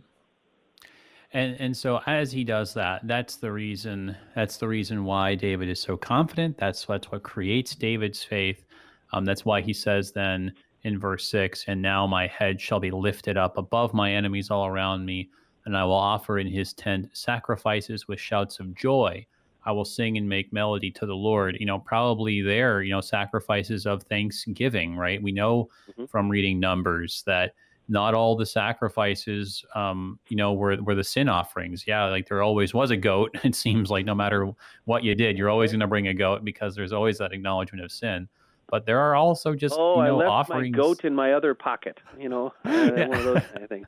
And 1.34 1.56
and 1.60 1.76
so 1.76 2.00
as 2.06 2.32
he 2.32 2.44
does 2.44 2.74
that, 2.76 3.08
that's 3.08 3.38
the 3.38 3.52
reason 3.52 4.16
that's 4.36 4.58
the 4.58 4.68
reason 4.68 5.04
why 5.04 5.36
David 5.36 5.68
is 5.68 5.80
so 5.80 5.98
confident. 5.98 6.58
That's 6.58 6.86
that's 6.86 7.12
what 7.12 7.24
creates 7.24 7.76
David's 7.76 8.24
faith. 8.24 8.66
Um, 9.12 9.26
that's 9.26 9.46
why 9.46 9.62
he 9.62 9.74
says 9.74 10.12
then 10.12 10.54
in 10.84 11.00
verse 11.00 11.28
six, 11.28 11.66
and 11.68 11.82
now 11.82 12.06
my 12.06 12.28
head 12.28 12.62
shall 12.62 12.80
be 12.80 12.92
lifted 12.92 13.38
up 13.38 13.58
above 13.58 13.94
my 13.94 14.14
enemies 14.14 14.52
all 14.52 14.68
around 14.68 15.06
me, 15.06 15.30
and 15.66 15.76
I 15.76 15.84
will 15.86 15.94
offer 15.94 16.38
in 16.38 16.48
his 16.48 16.74
tent 16.74 17.10
sacrifices 17.14 18.08
with 18.08 18.20
shouts 18.20 18.60
of 18.60 18.76
joy. 18.76 19.26
I 19.66 19.72
will 19.72 19.86
sing 19.86 20.18
and 20.18 20.28
make 20.28 20.52
melody 20.52 20.92
to 20.92 21.06
the 21.06 21.16
Lord. 21.16 21.58
You 21.60 21.66
know, 21.66 21.80
probably 21.80 22.42
there, 22.42 22.84
you 22.84 22.92
know, 22.92 23.02
sacrifices 23.02 23.86
of 23.86 24.04
thanksgiving, 24.04 24.98
right? 24.98 25.24
We 25.24 25.32
know 25.32 25.70
mm-hmm. 25.90 26.06
from 26.06 26.30
reading 26.30 26.60
Numbers 26.60 27.24
that 27.26 27.54
not 27.88 28.14
all 28.14 28.36
the 28.36 28.46
sacrifices, 28.46 29.66
um, 29.76 30.20
you 30.30 30.38
know, 30.38 30.54
were 30.54 30.82
were 30.82 30.96
the 30.96 31.04
sin 31.04 31.30
offerings. 31.30 31.86
Yeah, 31.86 32.06
like 32.06 32.28
there 32.28 32.42
always 32.42 32.74
was 32.74 32.92
a 32.92 32.98
goat. 32.98 33.36
It 33.44 33.56
seems 33.56 33.90
like 33.90 34.06
no 34.06 34.16
matter 34.16 34.52
what 34.86 35.04
you 35.04 35.16
did, 35.16 35.38
you're 35.38 35.50
always 35.50 35.72
going 35.72 35.82
to 35.82 35.88
bring 35.88 36.08
a 36.08 36.14
goat 36.14 36.44
because 36.44 36.76
there's 36.76 36.94
always 36.94 37.18
that 37.18 37.34
acknowledgement 37.34 37.84
of 37.84 37.92
sin. 37.92 38.28
But 38.70 38.86
there 38.86 39.00
are 39.00 39.16
also 39.16 39.54
just 39.54 39.76
oh, 39.78 40.02
you 40.02 40.08
know, 40.08 40.16
I 40.16 40.20
left 40.20 40.32
offerings. 40.32 40.76
my 40.76 40.82
goat 40.82 41.06
in 41.06 41.14
my 41.14 41.34
other 41.34 41.54
pocket. 41.54 42.00
You 42.18 42.30
know, 42.30 42.54
uh, 42.66 42.90
one 42.90 43.14
of 43.14 43.24
those 43.24 43.44
kind 43.44 43.64
of 43.64 43.70
things. 43.70 43.88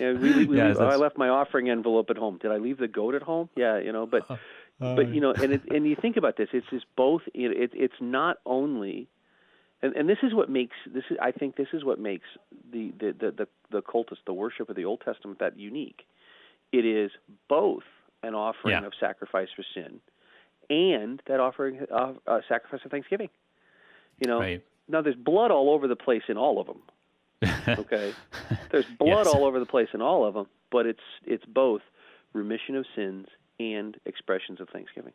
Yeah, 0.00 0.12
we, 0.12 0.46
we, 0.46 0.56
yes, 0.56 0.76
oh, 0.80 0.86
I 0.86 0.96
left 0.96 1.16
my 1.16 1.28
offering 1.28 1.70
envelope 1.70 2.10
at 2.10 2.16
home. 2.16 2.38
Did 2.40 2.50
I 2.50 2.56
leave 2.56 2.78
the 2.78 2.88
goat 2.88 3.14
at 3.14 3.22
home? 3.22 3.48
Yeah, 3.56 3.78
you 3.78 3.92
know, 3.92 4.06
but. 4.06 4.26
Uh, 4.80 4.96
but 4.96 5.14
you 5.14 5.20
know, 5.20 5.32
and 5.32 5.52
it, 5.52 5.62
and 5.70 5.86
you 5.86 5.94
think 5.94 6.16
about 6.16 6.36
this, 6.36 6.48
it's 6.52 6.66
just 6.70 6.86
both. 6.96 7.22
It, 7.34 7.70
it's 7.72 7.94
not 8.00 8.38
only, 8.44 9.06
and, 9.82 9.96
and 9.96 10.08
this 10.08 10.18
is 10.22 10.32
what 10.32 10.48
makes 10.48 10.76
this. 10.86 11.04
Is, 11.10 11.16
I 11.20 11.32
think 11.32 11.56
this 11.56 11.68
is 11.72 11.84
what 11.84 11.98
makes 11.98 12.26
the 12.72 12.92
the 12.98 13.14
the 13.18 13.30
the, 13.30 13.48
the 13.70 13.82
cultus, 13.82 14.18
the 14.26 14.32
worship 14.32 14.68
of 14.68 14.76
the 14.76 14.84
Old 14.84 15.00
Testament, 15.04 15.40
that 15.40 15.58
unique. 15.58 16.02
It 16.72 16.84
is 16.86 17.10
both 17.48 17.82
an 18.22 18.34
offering 18.34 18.80
yeah. 18.80 18.86
of 18.86 18.92
sacrifice 18.98 19.48
for 19.54 19.64
sin, 19.74 20.00
and 20.70 21.20
that 21.26 21.40
offering 21.40 21.80
uh, 21.90 22.12
uh, 22.26 22.40
sacrifice 22.48 22.80
of 22.84 22.90
thanksgiving. 22.90 23.28
You 24.20 24.30
know, 24.30 24.40
right. 24.40 24.64
now 24.88 25.02
there's 25.02 25.16
blood 25.16 25.50
all 25.50 25.70
over 25.70 25.88
the 25.88 25.96
place 25.96 26.22
in 26.28 26.36
all 26.36 26.60
of 26.60 26.66
them. 26.66 26.82
Okay, 27.68 28.12
there's 28.70 28.86
blood 28.98 29.26
yes. 29.26 29.34
all 29.34 29.44
over 29.44 29.58
the 29.58 29.66
place 29.66 29.88
in 29.94 30.00
all 30.00 30.24
of 30.24 30.34
them, 30.34 30.46
but 30.70 30.86
it's 30.86 31.00
it's 31.24 31.44
both 31.44 31.82
remission 32.32 32.76
of 32.76 32.86
sins 32.94 33.26
and 33.58 33.96
expressions 34.06 34.60
of 34.60 34.68
thanksgiving. 34.68 35.12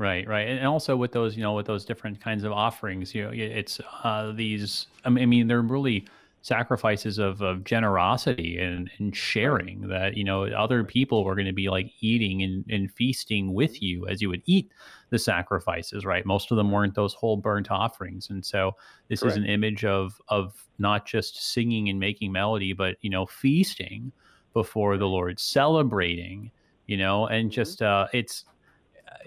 Right, 0.00 0.26
right, 0.26 0.48
and 0.48 0.66
also 0.66 0.96
with 0.96 1.12
those, 1.12 1.36
you 1.36 1.42
know, 1.42 1.52
with 1.52 1.66
those 1.66 1.84
different 1.84 2.22
kinds 2.22 2.42
of 2.42 2.52
offerings, 2.52 3.14
you 3.14 3.22
know, 3.22 3.32
it's 3.34 3.82
uh, 4.02 4.32
these. 4.32 4.86
I 5.04 5.10
mean, 5.10 5.46
they're 5.46 5.60
really 5.60 6.06
sacrifices 6.40 7.18
of, 7.18 7.42
of 7.42 7.64
generosity 7.64 8.58
and, 8.58 8.90
and 8.98 9.14
sharing 9.14 9.88
that 9.88 10.16
you 10.16 10.24
know 10.24 10.44
other 10.44 10.82
people 10.82 11.22
were 11.22 11.34
going 11.34 11.46
to 11.46 11.52
be 11.52 11.68
like 11.68 11.92
eating 12.00 12.42
and, 12.42 12.64
and 12.70 12.90
feasting 12.90 13.52
with 13.52 13.82
you 13.82 14.06
as 14.08 14.22
you 14.22 14.30
would 14.30 14.42
eat 14.46 14.70
the 15.10 15.18
sacrifices 15.18 16.06
right 16.06 16.24
most 16.24 16.50
of 16.50 16.56
them 16.56 16.70
weren't 16.70 16.94
those 16.94 17.12
whole 17.12 17.36
burnt 17.36 17.70
offerings 17.70 18.30
and 18.30 18.42
so 18.42 18.74
this 19.08 19.20
Correct. 19.20 19.36
is 19.36 19.36
an 19.36 19.50
image 19.50 19.84
of 19.84 20.18
of 20.28 20.66
not 20.78 21.04
just 21.04 21.52
singing 21.52 21.90
and 21.90 22.00
making 22.00 22.32
melody 22.32 22.72
but 22.72 22.96
you 23.02 23.10
know 23.10 23.26
feasting 23.26 24.10
before 24.54 24.96
the 24.96 25.06
lord 25.06 25.38
celebrating 25.38 26.50
you 26.86 26.96
know 26.96 27.26
and 27.26 27.50
mm-hmm. 27.50 27.54
just 27.54 27.82
uh 27.82 28.06
it's 28.14 28.46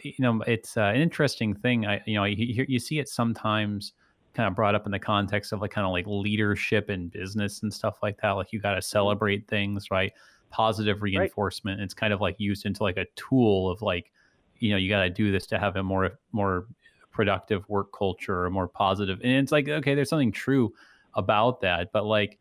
you 0.01 0.13
know 0.19 0.41
it's 0.47 0.77
uh, 0.77 0.81
an 0.81 1.01
interesting 1.01 1.53
thing 1.53 1.85
i 1.85 2.01
you 2.05 2.15
know 2.15 2.23
you, 2.23 2.65
you 2.67 2.79
see 2.79 2.99
it 2.99 3.09
sometimes 3.09 3.93
kind 4.33 4.47
of 4.47 4.55
brought 4.55 4.75
up 4.75 4.85
in 4.85 4.91
the 4.91 4.99
context 4.99 5.51
of 5.51 5.61
like 5.61 5.71
kind 5.71 5.85
of 5.85 5.91
like 5.91 6.05
leadership 6.07 6.89
and 6.89 7.11
business 7.11 7.61
and 7.61 7.73
stuff 7.73 7.99
like 8.01 8.19
that. 8.21 8.31
Like 8.31 8.51
you 8.51 8.59
got 8.59 8.71
to 8.71 8.77
mm-hmm. 8.77 8.83
celebrate 8.83 9.47
things, 9.47 9.91
right? 9.91 10.11
Positive 10.49 11.01
reinforcement. 11.01 11.79
Right. 11.79 11.83
It's 11.83 11.93
kind 11.93 12.13
of 12.13 12.21
like 12.21 12.35
used 12.39 12.65
into 12.65 12.83
like 12.83 12.97
a 12.97 13.05
tool 13.15 13.69
of 13.69 13.81
like, 13.81 14.11
you 14.59 14.71
know, 14.71 14.77
you 14.77 14.89
got 14.89 15.03
to 15.03 15.09
do 15.09 15.31
this 15.31 15.45
to 15.47 15.59
have 15.59 15.75
a 15.75 15.83
more 15.83 16.19
more 16.31 16.67
productive 17.11 17.67
work 17.69 17.91
culture, 17.97 18.43
or 18.43 18.49
more 18.49 18.67
positive. 18.67 19.19
And 19.23 19.33
it's 19.33 19.51
like, 19.51 19.67
okay, 19.67 19.93
there's 19.93 20.09
something 20.09 20.31
true 20.31 20.73
about 21.13 21.61
that, 21.61 21.91
but 21.91 22.05
like, 22.05 22.39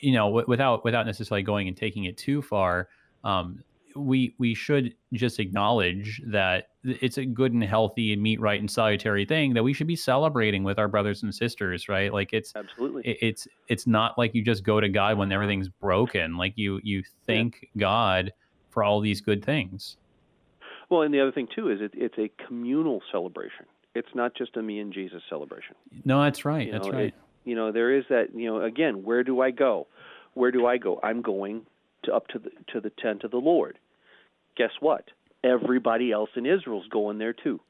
you 0.00 0.12
know, 0.12 0.26
w- 0.26 0.46
without 0.48 0.84
without 0.84 1.06
necessarily 1.06 1.42
going 1.42 1.68
and 1.68 1.76
taking 1.76 2.04
it 2.04 2.16
too 2.16 2.42
far, 2.42 2.88
um, 3.22 3.62
we 3.96 4.34
we 4.38 4.54
should 4.54 4.94
just 5.12 5.38
acknowledge 5.38 6.20
that 6.26 6.68
it's 6.84 7.18
a 7.18 7.24
good 7.24 7.52
and 7.52 7.62
healthy 7.62 8.12
and 8.12 8.22
meet 8.22 8.40
right 8.40 8.60
and 8.60 8.70
salutary 8.70 9.24
thing 9.24 9.54
that 9.54 9.62
we 9.62 9.72
should 9.72 9.86
be 9.86 9.96
celebrating 9.96 10.64
with 10.64 10.78
our 10.78 10.88
brothers 10.88 11.22
and 11.22 11.34
sisters 11.34 11.88
right? 11.88 12.12
Like 12.12 12.32
it's 12.32 12.54
absolutely. 12.54 13.02
it, 13.04 13.18
it's 13.20 13.48
it's 13.68 13.86
not 13.86 14.18
like 14.18 14.34
you 14.34 14.42
just 14.42 14.64
go 14.64 14.80
to 14.80 14.88
god 14.88 15.18
when 15.18 15.30
everything's 15.32 15.68
broken. 15.68 16.36
Like 16.36 16.54
you 16.56 16.80
you 16.82 17.02
thank 17.26 17.58
yeah. 17.62 17.80
god 17.80 18.32
for 18.70 18.82
all 18.82 19.00
these 19.00 19.20
good 19.20 19.44
things. 19.44 19.96
Well 20.90 21.02
and 21.02 21.14
the 21.14 21.20
other 21.20 21.32
thing 21.32 21.48
too 21.54 21.70
is 21.70 21.80
it, 21.80 21.92
it's 21.94 22.18
a 22.18 22.30
communal 22.46 23.00
celebration. 23.10 23.66
It's 23.94 24.14
not 24.14 24.34
just 24.36 24.56
a 24.56 24.62
me 24.62 24.80
and 24.80 24.92
jesus 24.92 25.22
celebration. 25.28 25.76
No 26.04 26.22
that's 26.22 26.44
right 26.44 26.66
you 26.66 26.72
that's 26.72 26.86
know, 26.86 26.92
right. 26.92 27.06
it, 27.06 27.14
you 27.44 27.54
know 27.54 27.72
there 27.72 27.96
is 27.96 28.04
that 28.10 28.34
you 28.34 28.46
know 28.46 28.62
again 28.62 29.04
where 29.04 29.22
do 29.22 29.40
i 29.40 29.50
go? 29.50 29.86
Where 30.34 30.50
do 30.50 30.66
i 30.66 30.78
go? 30.78 31.00
I'm 31.02 31.22
going 31.22 31.66
to 32.04 32.12
up 32.12 32.28
to 32.28 32.38
the 32.38 32.50
to 32.72 32.80
the 32.80 32.90
tent 32.90 33.24
of 33.24 33.30
the 33.30 33.38
lord 33.38 33.78
guess 34.56 34.72
what? 34.80 35.04
Everybody 35.42 36.12
else 36.12 36.30
in 36.36 36.46
Israel's 36.46 36.88
going 36.88 37.18
there 37.18 37.32
too. 37.32 37.60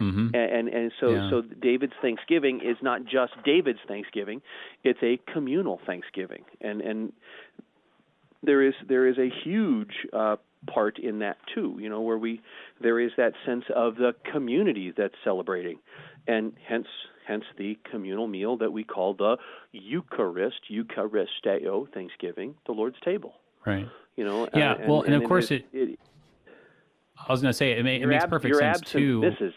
Mm-hmm. 0.00 0.28
And, 0.34 0.52
and, 0.52 0.68
and 0.68 0.92
so 1.00 1.10
yeah. 1.10 1.30
so 1.30 1.42
David's 1.42 1.94
Thanksgiving 2.00 2.60
is 2.64 2.76
not 2.82 3.04
just 3.04 3.32
David's 3.44 3.80
Thanksgiving; 3.88 4.42
it's 4.84 5.00
a 5.02 5.18
communal 5.32 5.80
Thanksgiving, 5.84 6.44
and 6.60 6.80
and 6.80 7.12
there 8.44 8.62
is 8.62 8.74
there 8.86 9.08
is 9.08 9.18
a 9.18 9.28
huge 9.44 10.06
uh, 10.12 10.36
part 10.66 11.00
in 11.00 11.18
that 11.20 11.38
too. 11.52 11.76
You 11.80 11.88
know, 11.88 12.00
where 12.00 12.18
we 12.18 12.40
there 12.80 13.00
is 13.00 13.10
that 13.16 13.32
sense 13.44 13.64
of 13.74 13.96
the 13.96 14.14
community 14.30 14.92
that's 14.96 15.14
celebrating, 15.24 15.78
and 16.28 16.52
hence 16.66 16.86
hence 17.26 17.44
the 17.56 17.76
communal 17.90 18.28
meal 18.28 18.56
that 18.58 18.72
we 18.72 18.84
call 18.84 19.14
the 19.14 19.36
Eucharist, 19.72 20.60
Eucharisteo, 20.70 21.92
Thanksgiving, 21.92 22.54
the 22.66 22.72
Lord's 22.72 22.98
table. 23.04 23.34
Right. 23.66 23.88
You 24.16 24.24
know. 24.24 24.48
Yeah. 24.54 24.76
And, 24.76 24.88
well, 24.88 25.02
and, 25.02 25.14
and 25.14 25.22
of 25.22 25.28
course 25.28 25.50
it, 25.50 25.66
it 25.72 25.98
I 27.26 27.32
was 27.32 27.42
going 27.42 27.50
to 27.50 27.56
say 27.56 27.72
it, 27.72 27.84
may, 27.84 28.00
it 28.00 28.06
makes 28.06 28.24
ab- 28.24 28.30
perfect 28.30 28.56
sense 28.56 28.78
absent, 28.78 28.88
too. 28.88 29.20
This 29.20 29.34
is. 29.40 29.54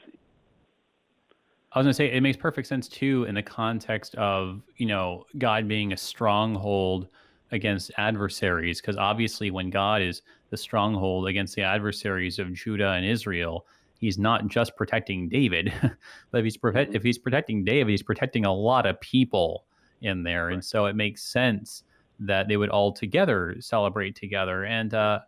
I 1.74 1.80
was 1.80 1.86
going 1.86 1.92
to 1.92 1.96
say 1.96 2.12
it 2.12 2.22
makes 2.22 2.38
perfect 2.38 2.68
sense 2.68 2.90
too 2.90 3.24
in 3.30 3.36
the 3.36 3.44
context 3.44 4.16
of 4.16 4.62
you 4.76 4.86
know 4.86 5.26
God 5.38 5.68
being 5.68 5.94
a 5.94 5.98
stronghold 5.98 7.08
against 7.52 7.92
adversaries, 7.98 8.82
because 8.82 8.98
obviously 8.98 9.52
when 9.52 9.70
God 9.70 10.02
is 10.02 10.22
the 10.50 10.58
stronghold 10.58 11.28
against 11.28 11.56
the 11.56 11.62
adversaries 11.62 12.40
of 12.40 12.54
Judah 12.54 12.92
and 12.92 13.06
Israel, 13.06 13.66
He's 14.02 14.18
not 14.18 14.48
just 14.48 14.76
protecting 14.76 15.30
David, 15.30 15.72
but 16.32 16.40
if 16.40 16.44
he's 16.44 16.58
mm-hmm. 16.58 16.96
if 16.96 17.04
he's 17.04 17.20
protecting 17.20 17.64
David, 17.64 17.92
he's 17.92 18.02
protecting 18.02 18.46
a 18.46 18.54
lot 18.54 18.88
of 18.88 19.00
people 19.00 19.66
in 20.02 20.24
there, 20.24 20.48
right. 20.48 20.56
and 20.56 20.66
so 20.66 20.88
it 20.88 20.96
makes 20.96 21.22
sense 21.22 21.84
that 22.20 22.48
they 22.48 22.58
would 22.58 22.70
all 22.70 22.92
together 22.92 23.56
celebrate 23.60 24.16
together. 24.16 24.66
And 24.66 24.96
uh, 24.96 25.20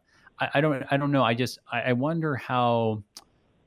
I, 0.43 0.57
I 0.57 0.61
don't 0.61 0.83
I 0.91 0.97
don't 0.97 1.11
know. 1.11 1.23
I 1.23 1.33
just 1.33 1.59
I, 1.71 1.81
I 1.81 1.93
wonder 1.93 2.35
how 2.35 3.03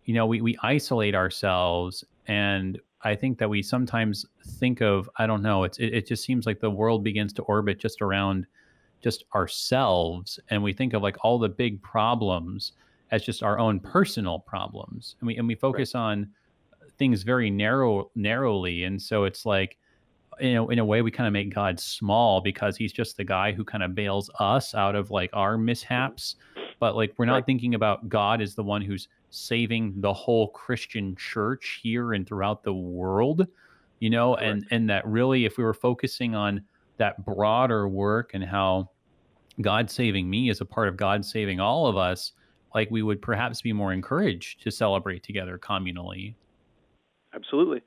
you 0.05 0.15
know 0.15 0.27
we, 0.27 0.41
we 0.41 0.57
isolate 0.63 1.15
ourselves 1.15 2.05
and 2.27 2.81
I 3.03 3.15
think 3.15 3.39
that 3.39 3.49
we 3.49 3.63
sometimes 3.63 4.27
think 4.59 4.81
of 4.81 5.09
I 5.17 5.27
don't 5.27 5.43
know 5.43 5.65
it's 5.65 5.79
it, 5.79 5.95
it 5.95 6.07
just 6.07 6.25
seems 6.25 6.47
like 6.47 6.61
the 6.61 6.71
world 6.71 7.05
begins 7.05 7.33
to 7.35 7.43
orbit 7.43 7.79
just 7.79 8.03
around 8.03 8.47
just 9.03 9.25
ourselves 9.35 10.41
and 10.51 10.63
we 10.63 10.73
think 10.73 10.95
of 10.95 11.03
like 11.03 11.17
all 11.23 11.39
the 11.39 11.49
big 11.49 11.83
problems 11.83 12.73
as 13.11 13.23
just 13.23 13.43
our 13.43 13.59
own 13.59 13.79
personal 13.79 14.39
problems 14.39 15.17
and 15.21 15.27
we 15.27 15.37
and 15.37 15.47
we 15.47 15.55
focus 15.55 15.95
right. 15.95 16.01
on 16.01 16.29
things 16.99 17.23
very 17.23 17.51
narrow 17.51 18.11
narrowly 18.15 18.85
and 18.85 19.01
so 19.01 19.25
it's 19.25 19.45
like 19.45 19.77
you 20.41 20.55
know 20.55 20.69
in 20.71 20.79
a 20.79 20.85
way 20.85 21.03
we 21.03 21.11
kind 21.11 21.27
of 21.27 21.33
make 21.33 21.55
god 21.55 21.79
small 21.79 22.41
because 22.41 22.77
he's 22.77 22.93
just 22.93 23.17
the 23.17 23.25
guy 23.25 23.53
who 23.53 23.65
kind 23.65 23.83
of 23.83 23.95
bails 23.95 24.31
us 24.41 24.75
out 24.75 24.95
of 24.95 25.11
like 25.11 25.31
our 25.33 25.59
mishaps 25.59 26.37
but 26.79 26.97
like 26.97 27.15
we're 27.17 27.25
not 27.25 27.35
right. 27.35 27.47
thinking 27.47 27.75
about 27.75 28.09
god 28.09 28.41
as 28.41 28.55
the 28.55 28.63
one 28.63 28.83
who's 28.83 29.09
saving 29.31 29.95
the 30.01 30.13
whole 30.13 30.49
christian 30.49 31.15
church 31.17 31.81
here 31.83 32.13
and 32.13 32.27
throughout 32.27 32.63
the 32.63 32.73
world 32.73 33.47
you 34.01 34.11
know 34.11 34.35
right. 34.35 34.45
and 34.45 34.67
and 34.71 34.91
that 34.91 35.07
really 35.07 35.45
if 35.45 35.59
we 35.59 35.65
were 35.65 35.75
focusing 35.75 36.35
on 36.35 36.61
that 36.97 37.25
broader 37.25 37.89
work 37.89 38.33
and 38.35 38.45
how 38.45 38.89
god 39.61 39.91
saving 39.91 40.29
me 40.29 40.49
is 40.51 40.61
a 40.61 40.65
part 40.65 40.89
of 40.89 40.97
god 40.97 41.25
saving 41.25 41.61
all 41.61 41.87
of 41.87 41.97
us 41.97 42.33
like 42.75 42.91
we 42.91 43.03
would 43.03 43.23
perhaps 43.23 43.63
be 43.63 43.73
more 43.73 43.93
encouraged 43.93 44.63
to 44.63 44.71
celebrate 44.71 45.23
together 45.23 45.59
communally 45.59 46.35
absolutely 47.35 47.83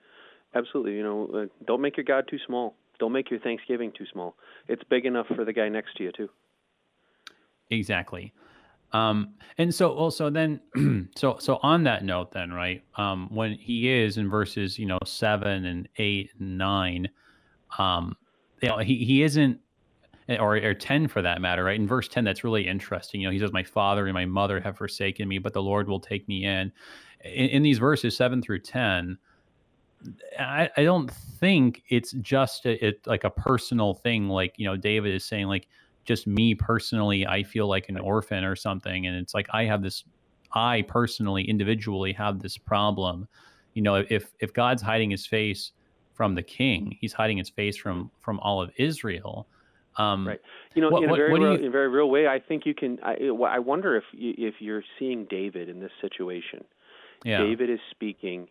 Absolutely. 0.55 0.93
You 0.93 1.03
know, 1.03 1.29
uh, 1.33 1.45
don't 1.65 1.81
make 1.81 1.97
your 1.97 2.03
God 2.03 2.25
too 2.29 2.39
small. 2.45 2.75
Don't 2.99 3.11
make 3.11 3.29
your 3.29 3.39
Thanksgiving 3.39 3.91
too 3.97 4.05
small. 4.11 4.35
It's 4.67 4.83
big 4.89 5.05
enough 5.05 5.27
for 5.35 5.45
the 5.45 5.53
guy 5.53 5.69
next 5.69 5.95
to 5.97 6.03
you 6.03 6.11
too. 6.11 6.29
Exactly. 7.69 8.33
Um, 8.91 9.33
and 9.57 9.73
so 9.73 9.91
also 9.91 10.29
then, 10.29 10.59
so 11.15 11.37
so 11.39 11.59
on 11.61 11.83
that 11.83 12.03
note, 12.03 12.31
then 12.31 12.51
right, 12.51 12.83
um, 12.95 13.27
when 13.31 13.53
he 13.53 13.89
is 13.89 14.17
in 14.17 14.29
verses, 14.29 14.79
you 14.79 14.85
know, 14.85 14.97
seven 15.05 15.65
and 15.65 15.87
eight 15.97 16.31
and 16.39 16.57
nine, 16.57 17.09
um, 17.77 18.15
you 18.61 18.69
know, 18.69 18.77
he 18.77 19.03
he 19.03 19.23
isn't, 19.23 19.59
or 20.39 20.57
or 20.57 20.73
ten 20.73 21.07
for 21.07 21.21
that 21.21 21.41
matter, 21.41 21.63
right? 21.63 21.79
In 21.79 21.87
verse 21.87 22.07
ten, 22.07 22.23
that's 22.23 22.43
really 22.43 22.67
interesting. 22.67 23.21
You 23.21 23.27
know, 23.27 23.31
he 23.31 23.39
says, 23.39 23.51
"My 23.51 23.63
father 23.63 24.07
and 24.07 24.13
my 24.13 24.25
mother 24.25 24.59
have 24.59 24.77
forsaken 24.77 25.27
me, 25.27 25.37
but 25.37 25.53
the 25.53 25.61
Lord 25.61 25.87
will 25.87 25.99
take 25.99 26.27
me 26.27 26.45
in." 26.45 26.71
In, 27.23 27.49
in 27.49 27.63
these 27.63 27.79
verses 27.79 28.15
seven 28.15 28.41
through 28.41 28.61
ten, 28.61 29.17
I, 30.39 30.69
I 30.77 30.83
don't 30.83 31.11
think 31.11 31.83
it's 31.89 32.11
just 32.13 32.65
a, 32.65 32.85
it 32.85 33.05
like 33.05 33.23
a 33.23 33.29
personal 33.29 33.93
thing. 33.93 34.29
Like 34.29 34.53
you 34.57 34.65
know, 34.65 34.77
David 34.77 35.13
is 35.13 35.25
saying 35.25 35.47
like 35.47 35.67
just 36.05 36.27
me 36.27 36.55
personally, 36.55 37.25
I 37.25 37.43
feel 37.43 37.67
like 37.67 37.89
an 37.89 37.97
orphan 37.97 38.43
or 38.43 38.55
something, 38.55 39.07
and 39.07 39.15
it's 39.15 39.33
like 39.33 39.47
I 39.51 39.65
have 39.65 39.81
this. 39.81 40.03
I 40.53 40.83
personally, 40.87 41.43
individually, 41.47 42.11
have 42.13 42.39
this 42.39 42.57
problem. 42.57 43.27
You 43.73 43.83
know, 43.83 44.03
if 44.09 44.31
if 44.39 44.53
God's 44.53 44.81
hiding 44.81 45.11
His 45.11 45.25
face 45.25 45.71
from 46.13 46.35
the 46.35 46.43
king, 46.43 46.97
He's 46.99 47.13
hiding 47.13 47.37
His 47.37 47.49
face 47.49 47.77
from 47.77 48.11
from 48.21 48.39
all 48.39 48.61
of 48.61 48.71
Israel. 48.77 49.47
Um, 49.97 50.27
right. 50.27 50.39
You 50.75 50.81
know, 50.81 50.89
what, 50.89 51.03
in, 51.03 51.09
a 51.09 51.15
very 51.15 51.33
real, 51.33 51.53
you... 51.53 51.59
in 51.59 51.65
a 51.65 51.69
very 51.71 51.89
real 51.89 52.09
way, 52.09 52.27
I 52.27 52.39
think 52.39 52.65
you 52.65 52.73
can. 52.73 52.99
I, 53.03 53.15
I 53.47 53.59
wonder 53.59 53.97
if 53.97 54.03
you, 54.13 54.33
if 54.37 54.55
you're 54.59 54.83
seeing 54.97 55.25
David 55.29 55.69
in 55.69 55.79
this 55.79 55.91
situation. 56.01 56.63
Yeah. 57.25 57.39
David 57.39 57.69
is 57.69 57.79
speaking 57.91 58.47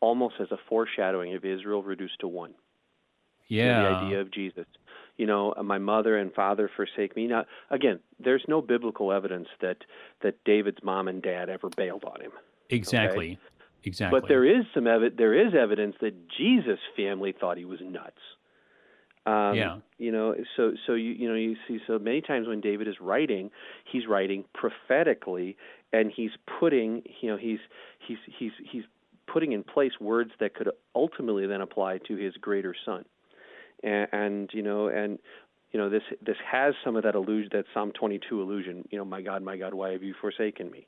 almost 0.00 0.34
as 0.40 0.50
a 0.52 0.58
foreshadowing 0.68 1.34
of 1.34 1.44
Israel 1.44 1.82
reduced 1.82 2.20
to 2.20 2.28
one. 2.28 2.54
Yeah. 3.48 3.82
the 3.82 3.88
idea 3.88 4.20
of 4.20 4.30
Jesus. 4.32 4.66
You 5.16 5.26
know, 5.26 5.54
my 5.62 5.78
mother 5.78 6.16
and 6.16 6.32
father 6.32 6.70
forsake 6.74 7.14
me. 7.14 7.26
Now, 7.26 7.44
again, 7.70 8.00
there's 8.18 8.44
no 8.48 8.62
biblical 8.62 9.12
evidence 9.12 9.48
that 9.60 9.78
that 10.22 10.42
David's 10.44 10.82
mom 10.82 11.08
and 11.08 11.22
dad 11.22 11.48
ever 11.48 11.68
bailed 11.68 12.04
on 12.04 12.20
him. 12.20 12.32
Exactly. 12.70 13.32
Okay? 13.32 13.40
Exactly. 13.84 14.20
But 14.20 14.28
there 14.28 14.44
is 14.44 14.64
some 14.74 14.84
evi- 14.84 15.16
there 15.16 15.34
is 15.34 15.54
evidence 15.54 15.96
that 16.00 16.14
Jesus' 16.28 16.78
family 16.96 17.34
thought 17.38 17.58
he 17.58 17.64
was 17.64 17.80
nuts. 17.82 18.20
Um, 19.26 19.54
yeah. 19.54 19.76
You 19.98 20.12
know, 20.12 20.34
so 20.56 20.72
so 20.86 20.94
you 20.94 21.10
you 21.12 21.28
know 21.28 21.34
you 21.34 21.56
see 21.68 21.78
so 21.86 21.98
many 21.98 22.20
times 22.20 22.48
when 22.48 22.60
David 22.60 22.88
is 22.88 23.00
writing, 23.00 23.50
he's 23.90 24.06
writing 24.06 24.44
prophetically, 24.54 25.56
and 25.92 26.12
he's 26.14 26.30
putting 26.60 27.02
you 27.20 27.30
know 27.30 27.36
he's 27.36 27.58
he's 28.06 28.18
he's 28.38 28.52
he's 28.70 28.84
putting 29.26 29.52
in 29.52 29.62
place 29.62 29.92
words 30.00 30.30
that 30.40 30.54
could 30.54 30.70
ultimately 30.94 31.46
then 31.46 31.60
apply 31.60 31.98
to 31.98 32.16
his 32.16 32.34
greater 32.34 32.74
son. 32.84 33.04
And, 33.82 34.08
and 34.12 34.50
you 34.52 34.62
know, 34.62 34.88
and 34.88 35.18
you 35.72 35.80
know, 35.80 35.88
this 35.88 36.02
this 36.24 36.36
has 36.50 36.74
some 36.84 36.96
of 36.96 37.02
that 37.04 37.14
illusion, 37.14 37.50
that 37.52 37.64
Psalm 37.72 37.92
22 37.92 38.40
illusion. 38.40 38.86
You 38.90 38.98
know, 38.98 39.04
my 39.04 39.22
God, 39.22 39.42
my 39.42 39.56
God, 39.56 39.74
why 39.74 39.92
have 39.92 40.02
you 40.02 40.14
forsaken 40.20 40.70
me? 40.70 40.86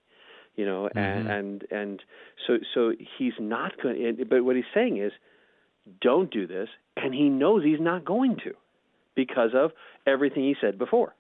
You 0.57 0.67
know, 0.67 0.89
mm-hmm. 0.95 0.99
and 0.99 1.29
and 1.29 1.65
and 1.71 2.03
so 2.47 2.59
so 2.75 2.93
he's 3.19 3.33
not 3.41 3.73
going. 3.83 4.25
But 4.29 4.45
what 4.45 4.57
he's 4.57 4.65
saying 4.75 4.99
is, 4.99 5.13
don't 6.01 6.31
do 6.31 6.47
this, 6.47 6.69
and 6.97 7.15
he 7.15 7.29
knows 7.29 7.65
he's 7.65 7.81
not 7.81 8.05
going 8.05 8.37
to, 8.45 8.55
because 9.15 9.51
of 9.55 9.73
everything 10.07 10.45
he 10.45 10.55
said 10.61 10.79
before. 10.79 11.15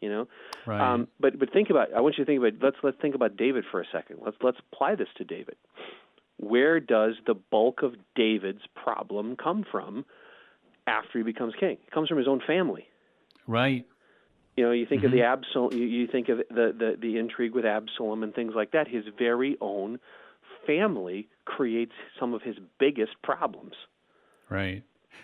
You 0.00 0.08
know, 0.08 0.28
right. 0.66 0.94
um, 0.94 1.08
but 1.20 1.38
but 1.38 1.52
think 1.52 1.70
about. 1.70 1.92
I 1.92 2.00
want 2.00 2.16
you 2.16 2.24
to 2.24 2.28
think 2.28 2.38
about. 2.38 2.62
Let's 2.62 2.76
let's 2.82 2.96
think 3.02 3.14
about 3.14 3.36
David 3.36 3.64
for 3.70 3.80
a 3.80 3.86
second. 3.92 4.20
Let's 4.24 4.36
let's 4.42 4.58
apply 4.72 4.94
this 4.94 5.08
to 5.18 5.24
David. 5.24 5.56
Where 6.38 6.80
does 6.80 7.14
the 7.26 7.34
bulk 7.34 7.82
of 7.82 7.94
David's 8.14 8.62
problem 8.74 9.36
come 9.36 9.64
from 9.70 10.04
after 10.88 11.18
he 11.18 11.24
becomes 11.24 11.54
king? 11.60 11.78
It 11.86 11.90
comes 11.92 12.08
from 12.08 12.18
his 12.18 12.26
own 12.26 12.40
family. 12.46 12.88
Right. 13.46 13.86
You 14.56 14.64
know, 14.64 14.72
you 14.72 14.86
think 14.86 15.00
mm-hmm. 15.02 15.06
of 15.06 15.12
the 15.12 15.18
mm-hmm. 15.18 15.44
Absalom. 15.44 15.72
You, 15.72 15.84
you 15.86 16.06
think 16.08 16.28
of 16.28 16.38
the, 16.50 16.74
the 16.76 16.96
the 17.00 17.18
intrigue 17.18 17.54
with 17.54 17.64
Absalom 17.64 18.22
and 18.22 18.34
things 18.34 18.54
like 18.56 18.72
that. 18.72 18.88
His 18.88 19.04
very 19.16 19.56
own 19.60 20.00
family 20.66 21.28
creates 21.44 21.92
some 22.18 22.34
of 22.34 22.42
his 22.42 22.56
biggest 22.80 23.12
problems. 23.22 23.74
Right. 24.48 24.82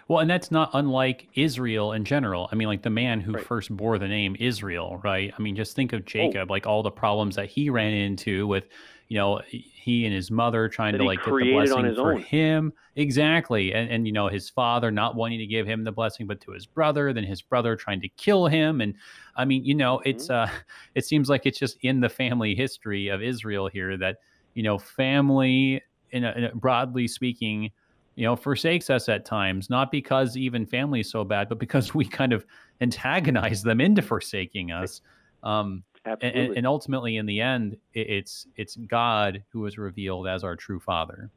Well, 0.08 0.20
and 0.20 0.28
that's 0.28 0.50
not 0.50 0.70
unlike 0.74 1.28
Israel 1.34 1.92
in 1.92 2.04
general. 2.04 2.48
I 2.52 2.56
mean, 2.56 2.68
like 2.68 2.82
the 2.82 2.90
man 2.90 3.20
who 3.20 3.32
right. 3.32 3.44
first 3.44 3.74
bore 3.74 3.98
the 3.98 4.08
name 4.08 4.36
Israel, 4.38 5.00
right? 5.02 5.32
I 5.36 5.42
mean, 5.42 5.56
just 5.56 5.74
think 5.74 5.92
of 5.92 6.00
oh. 6.00 6.04
Jacob, 6.04 6.50
oh. 6.50 6.52
like 6.52 6.66
all 6.66 6.82
the 6.82 6.90
problems 6.90 7.36
that 7.36 7.48
he 7.48 7.70
ran 7.70 7.92
into 7.92 8.46
with, 8.46 8.64
you 9.08 9.18
know, 9.18 9.40
he 9.48 10.06
and 10.06 10.14
his 10.14 10.30
mother 10.30 10.68
trying 10.68 10.92
that 10.92 10.98
to 10.98 11.04
like 11.04 11.18
get 11.24 11.34
the 11.34 11.52
blessing 11.52 11.94
for 11.94 12.14
own. 12.14 12.22
him. 12.22 12.72
Exactly. 12.96 13.74
And, 13.74 13.90
and, 13.90 14.06
you 14.06 14.12
know, 14.12 14.28
his 14.28 14.48
father 14.48 14.90
not 14.90 15.14
wanting 15.14 15.38
to 15.40 15.46
give 15.46 15.66
him 15.66 15.84
the 15.84 15.92
blessing, 15.92 16.26
but 16.26 16.40
to 16.42 16.52
his 16.52 16.64
brother, 16.64 17.12
then 17.12 17.24
his 17.24 17.42
brother 17.42 17.76
trying 17.76 18.00
to 18.00 18.08
kill 18.08 18.46
him. 18.46 18.80
And 18.80 18.94
I 19.36 19.44
mean, 19.44 19.64
you 19.64 19.74
know, 19.74 19.98
mm-hmm. 19.98 20.08
it's, 20.08 20.30
uh, 20.30 20.48
it 20.94 21.04
seems 21.04 21.28
like 21.28 21.44
it's 21.44 21.58
just 21.58 21.76
in 21.82 22.00
the 22.00 22.08
family 22.08 22.54
history 22.54 23.08
of 23.08 23.22
Israel 23.22 23.68
here 23.68 23.96
that, 23.98 24.18
you 24.54 24.62
know, 24.62 24.78
family, 24.78 25.82
in, 26.12 26.24
a, 26.24 26.32
in 26.32 26.44
a 26.44 26.54
broadly 26.54 27.06
speaking, 27.06 27.70
you 28.14 28.24
know, 28.24 28.36
forsakes 28.36 28.88
us 28.88 29.08
at 29.08 29.24
times, 29.24 29.68
not 29.68 29.90
because 29.90 30.36
even 30.36 30.64
family 30.64 31.00
is 31.00 31.10
so 31.10 31.24
bad, 31.24 31.48
but 31.48 31.58
because 31.58 31.94
we 31.94 32.06
kind 32.06 32.32
of 32.32 32.46
antagonize 32.80 33.62
them 33.62 33.80
into 33.80 34.02
forsaking 34.02 34.72
us. 34.72 35.00
Um, 35.42 35.84
Absolutely. 36.06 36.40
And, 36.40 36.56
and, 36.58 36.66
ultimately, 36.66 37.16
in 37.16 37.26
the 37.26 37.40
end, 37.40 37.78
it's 37.94 38.46
it's 38.56 38.76
God 38.76 39.42
who 39.50 39.64
is 39.66 39.78
revealed 39.78 40.26
as 40.26 40.44
our 40.44 40.54
true 40.54 40.78
Father. 40.78 41.30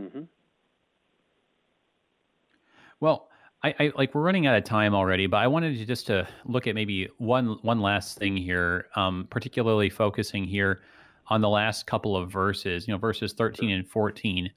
Mm-hmm. 0.00 0.22
Well, 3.00 3.28
I, 3.62 3.74
I, 3.78 3.92
like 3.94 4.14
we're 4.14 4.22
running 4.22 4.46
out 4.46 4.56
of 4.56 4.64
time 4.64 4.94
already, 4.94 5.26
but 5.26 5.38
I 5.38 5.46
wanted 5.46 5.76
to 5.78 5.84
just 5.84 6.06
to 6.06 6.26
look 6.46 6.66
at 6.66 6.74
maybe 6.74 7.08
one 7.18 7.58
one 7.60 7.80
last 7.80 8.18
thing 8.18 8.36
here, 8.36 8.86
um, 8.96 9.26
particularly 9.28 9.90
focusing 9.90 10.44
here 10.44 10.80
on 11.28 11.42
the 11.42 11.48
last 11.48 11.86
couple 11.86 12.16
of 12.16 12.30
verses. 12.30 12.88
You 12.88 12.94
know, 12.94 12.98
verses 12.98 13.34
thirteen 13.34 13.70
and 13.70 13.86
fourteen. 13.86 14.50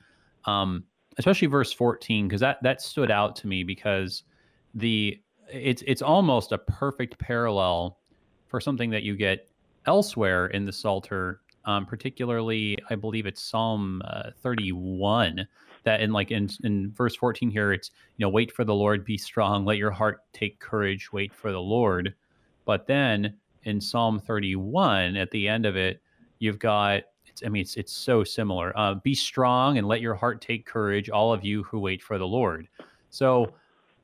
Um, 0.46 0.86
especially 1.18 1.48
verse 1.48 1.74
14 1.74 2.28
because 2.28 2.42
that 2.42 2.62
that 2.64 2.82
stood 2.82 3.12
out 3.12 3.36
to 3.38 3.48
me 3.48 3.64
because 3.64 4.24
the 4.76 5.20
it's 5.52 5.84
it's 5.88 6.02
almost 6.02 6.52
a 6.52 6.58
perfect 6.58 7.18
parallel 7.18 7.98
for 8.48 8.60
something 8.60 8.90
that 8.92 9.04
you 9.04 9.16
get 9.16 9.48
elsewhere 9.86 10.48
in 10.48 10.66
the 10.66 10.72
Psalter, 10.72 11.42
um, 11.66 11.86
particularly 11.86 12.78
I 12.90 12.96
believe 12.96 13.26
it's 13.26 13.42
Psalm 13.42 14.02
uh, 14.06 14.32
31 14.42 15.48
that 15.84 16.02
in 16.02 16.12
like 16.12 16.32
in 16.32 16.50
in 16.64 16.92
verse 16.92 17.16
14 17.16 17.50
here 17.50 17.72
it's 17.72 17.92
you 18.18 18.26
know 18.26 18.30
wait 18.30 18.52
for 18.52 18.64
the 18.64 18.74
Lord 18.74 19.06
be 19.06 19.18
strong 19.18 19.64
let 19.64 19.78
your 19.78 19.92
heart 19.92 20.22
take 20.34 20.60
courage 20.60 21.12
wait 21.14 21.34
for 21.34 21.52
the 21.52 21.62
Lord 21.62 22.14
but 22.66 22.88
then 22.88 23.36
in 23.64 23.80
Psalm 23.80 24.20
31 24.20 25.16
at 25.16 25.32
the 25.32 25.48
end 25.48 25.66
of 25.66 25.76
it 25.76 26.02
you've 26.40 26.60
got 26.60 27.04
it's, 27.38 27.46
I 27.46 27.50
mean, 27.50 27.62
it's 27.62 27.76
it's 27.76 27.94
so 27.94 28.24
similar. 28.24 28.78
Uh, 28.78 28.96
be 28.96 29.14
strong 29.14 29.78
and 29.78 29.88
let 29.88 30.02
your 30.02 30.16
heart 30.16 30.42
take 30.42 30.66
courage, 30.66 31.10
all 31.10 31.34
of 31.34 31.44
you 31.44 31.64
who 31.64 31.80
wait 31.80 32.02
for 32.02 32.18
the 32.18 32.28
Lord. 32.28 32.68
So, 33.10 33.54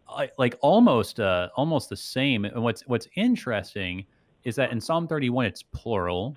I, 0.08 0.30
like 0.38 0.58
almost 0.62 1.20
uh, 1.20 1.50
almost 1.56 1.89
the 1.89 1.98
same. 1.98 2.46
And 2.46 2.64
what's 2.64 2.86
what's 2.88 3.08
interesting 3.16 4.06
is 4.44 4.56
that 4.56 4.72
in 4.72 4.80
Psalm 4.80 5.08
31 5.08 5.46
it's 5.46 5.64
plural. 5.64 6.36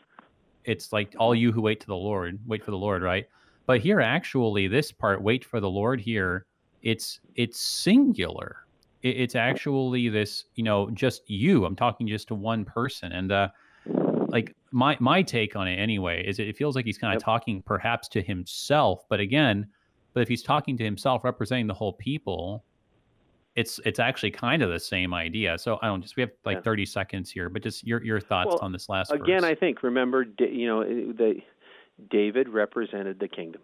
It's 0.64 0.92
like 0.92 1.14
all 1.18 1.34
you 1.34 1.52
who 1.52 1.61
wait 1.61 1.80
to 1.80 1.86
the 1.86 1.96
Lord, 1.96 2.38
wait 2.46 2.64
for 2.64 2.70
the 2.70 2.76
Lord, 2.76 3.02
right? 3.02 3.26
But 3.66 3.80
here, 3.80 4.00
actually, 4.00 4.68
this 4.68 4.92
part, 4.92 5.22
wait 5.22 5.44
for 5.44 5.61
the 5.61 5.70
Lord. 5.70 6.00
Here, 6.00 6.46
it's 6.82 7.20
it's 7.34 7.61
singular. 7.61 8.64
It, 9.02 9.16
it's 9.16 9.34
actually 9.34 10.09
this, 10.09 10.44
you 10.54 10.62
know, 10.62 10.90
just 10.90 11.28
you. 11.28 11.64
I'm 11.64 11.76
talking 11.76 12.07
just 12.07 12.28
to 12.28 12.34
one 12.34 12.64
person, 12.64 13.12
and 13.12 13.32
uh, 13.32 13.48
like 14.28 14.54
my 14.70 14.96
my 15.00 15.22
take 15.22 15.57
on 15.57 15.66
it 15.66 15.76
anyway 15.76 16.24
is 16.26 16.38
it, 16.38 16.57
feels 16.57 16.76
like 16.76 16.84
he's 16.84 16.98
kind 16.98 17.12
of 17.12 17.20
yep. 17.20 17.24
talking 17.24 17.62
perhaps 17.62 18.09
to 18.09 18.22
himself, 18.22 19.04
but 19.09 19.18
again, 19.18 19.66
but 20.14 20.20
if 20.20 20.28
he's 20.28 20.42
talking 20.42 20.76
to 20.78 20.84
himself 20.84 21.24
representing 21.24 21.66
the 21.66 21.74
whole 21.74 21.94
people, 21.94 22.64
it's 23.57 23.80
it's 23.84 23.98
actually 23.98 24.30
kind 24.30 24.62
of 24.62 24.70
the 24.70 24.78
same 24.78 25.14
idea. 25.14 25.59
So 25.59 25.78
I 25.82 25.86
don't 25.86 26.02
just 26.02 26.16
we 26.16 26.20
have 26.20 26.30
like 26.44 26.59
yeah. 26.59 26.62
30 26.62 26.86
seconds 26.86 27.30
here, 27.30 27.48
but 27.48 27.62
just 27.62 27.84
your 27.86 28.04
your 28.04 28.20
thoughts 28.20 28.50
well, 28.50 28.59
on 28.61 28.70
this 28.70 28.88
last 28.88 29.11
again. 29.11 29.40
Verse. 29.40 29.50
I 29.50 29.54
think 29.54 29.82
remember 29.82 30.26
you 30.38 30.66
know 30.66 30.82
eh, 30.82 31.12
the 31.16 31.36
David 32.11 32.48
represented 32.48 33.18
the 33.18 33.28
kingdom. 33.28 33.62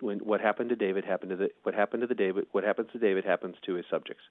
When 0.00 0.18
what 0.18 0.40
happened 0.42 0.68
to 0.68 0.76
David 0.76 1.04
happened 1.04 1.30
to 1.30 1.36
the 1.36 1.48
what 1.62 1.74
happened 1.74 2.02
to 2.02 2.06
the 2.06 2.14
David 2.14 2.46
what 2.52 2.62
happens 2.62 2.88
to 2.92 2.98
David 2.98 3.24
happens 3.24 3.56
to 3.64 3.74
his 3.74 3.86
subjects. 3.90 4.22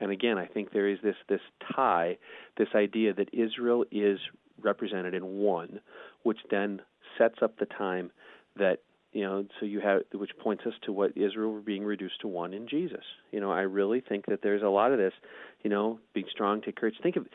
And 0.00 0.10
again, 0.10 0.38
I 0.38 0.46
think 0.46 0.72
there 0.72 0.88
is 0.88 0.98
this 1.02 1.16
this 1.28 1.40
tie, 1.74 2.16
this 2.56 2.68
idea 2.74 3.12
that 3.12 3.28
Israel 3.34 3.84
is 3.92 4.18
represented 4.60 5.12
in 5.12 5.38
one, 5.38 5.80
which 6.22 6.38
then 6.50 6.80
sets 7.18 7.36
up 7.42 7.58
the 7.58 7.66
time 7.66 8.10
that 8.56 8.80
you 9.16 9.22
know 9.22 9.46
so 9.58 9.64
you 9.64 9.80
have 9.80 10.02
which 10.12 10.32
points 10.38 10.64
us 10.66 10.74
to 10.82 10.92
what 10.92 11.16
Israel 11.16 11.50
were 11.50 11.60
being 11.60 11.84
reduced 11.84 12.20
to 12.20 12.28
one 12.28 12.52
in 12.52 12.68
Jesus. 12.68 13.02
You 13.32 13.40
know, 13.40 13.50
I 13.50 13.62
really 13.62 14.02
think 14.06 14.26
that 14.26 14.40
there's 14.42 14.62
a 14.62 14.68
lot 14.68 14.92
of 14.92 14.98
this, 14.98 15.14
you 15.62 15.70
know, 15.70 15.98
being 16.12 16.26
strong, 16.30 16.60
take 16.60 16.76
courage. 16.76 16.96
Think 17.02 17.16
of 17.16 17.26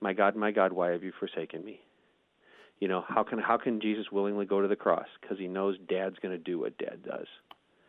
my 0.00 0.12
God, 0.12 0.34
my 0.34 0.50
God, 0.50 0.72
why 0.72 0.90
have 0.90 1.04
you 1.04 1.12
forsaken 1.20 1.64
me? 1.64 1.78
You 2.80 2.88
know, 2.88 3.04
how 3.06 3.22
can 3.22 3.38
how 3.38 3.58
can 3.58 3.80
Jesus 3.80 4.06
willingly 4.10 4.44
go 4.44 4.60
to 4.60 4.66
the 4.66 4.74
cross? 4.74 5.06
Because 5.20 5.38
he 5.38 5.46
knows 5.46 5.76
Dad's 5.88 6.16
going 6.20 6.36
to 6.36 6.42
do 6.42 6.58
what 6.58 6.76
Dad 6.78 7.04
does. 7.06 7.28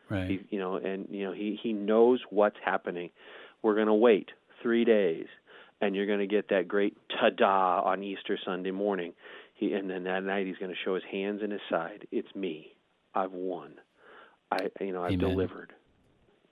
Right. 0.08 0.30
He, 0.30 0.42
you 0.52 0.60
know, 0.60 0.76
and 0.76 1.08
you 1.10 1.26
know 1.26 1.34
he 1.34 1.60
he 1.60 1.74
knows 1.74 2.20
what's 2.30 2.58
happening. 2.64 3.10
We're 3.64 3.76
going 3.76 3.88
to 3.88 3.94
wait 3.96 4.30
three 4.62 4.86
days 4.86 5.26
and 5.82 5.96
you're 5.96 6.06
going 6.06 6.20
to 6.20 6.28
get 6.28 6.50
that 6.50 6.68
great 6.68 6.96
ta-da 7.10 7.82
on 7.82 8.04
Easter 8.04 8.38
Sunday 8.46 8.72
morning. 8.72 9.14
He, 9.56 9.74
and 9.74 9.90
then 9.90 10.04
that 10.04 10.24
night 10.24 10.46
he's 10.46 10.58
going 10.58 10.72
to 10.72 10.78
show 10.86 10.94
his 10.94 11.04
hands 11.12 11.42
and 11.42 11.52
his 11.52 11.62
side. 11.70 12.06
It's 12.12 12.34
me. 12.36 12.74
I've 13.20 13.34
won. 13.34 13.74
I, 14.52 14.70
you 14.80 14.94
know, 14.94 15.04
I've 15.04 15.12
Amen. 15.12 15.30
delivered. 15.30 15.74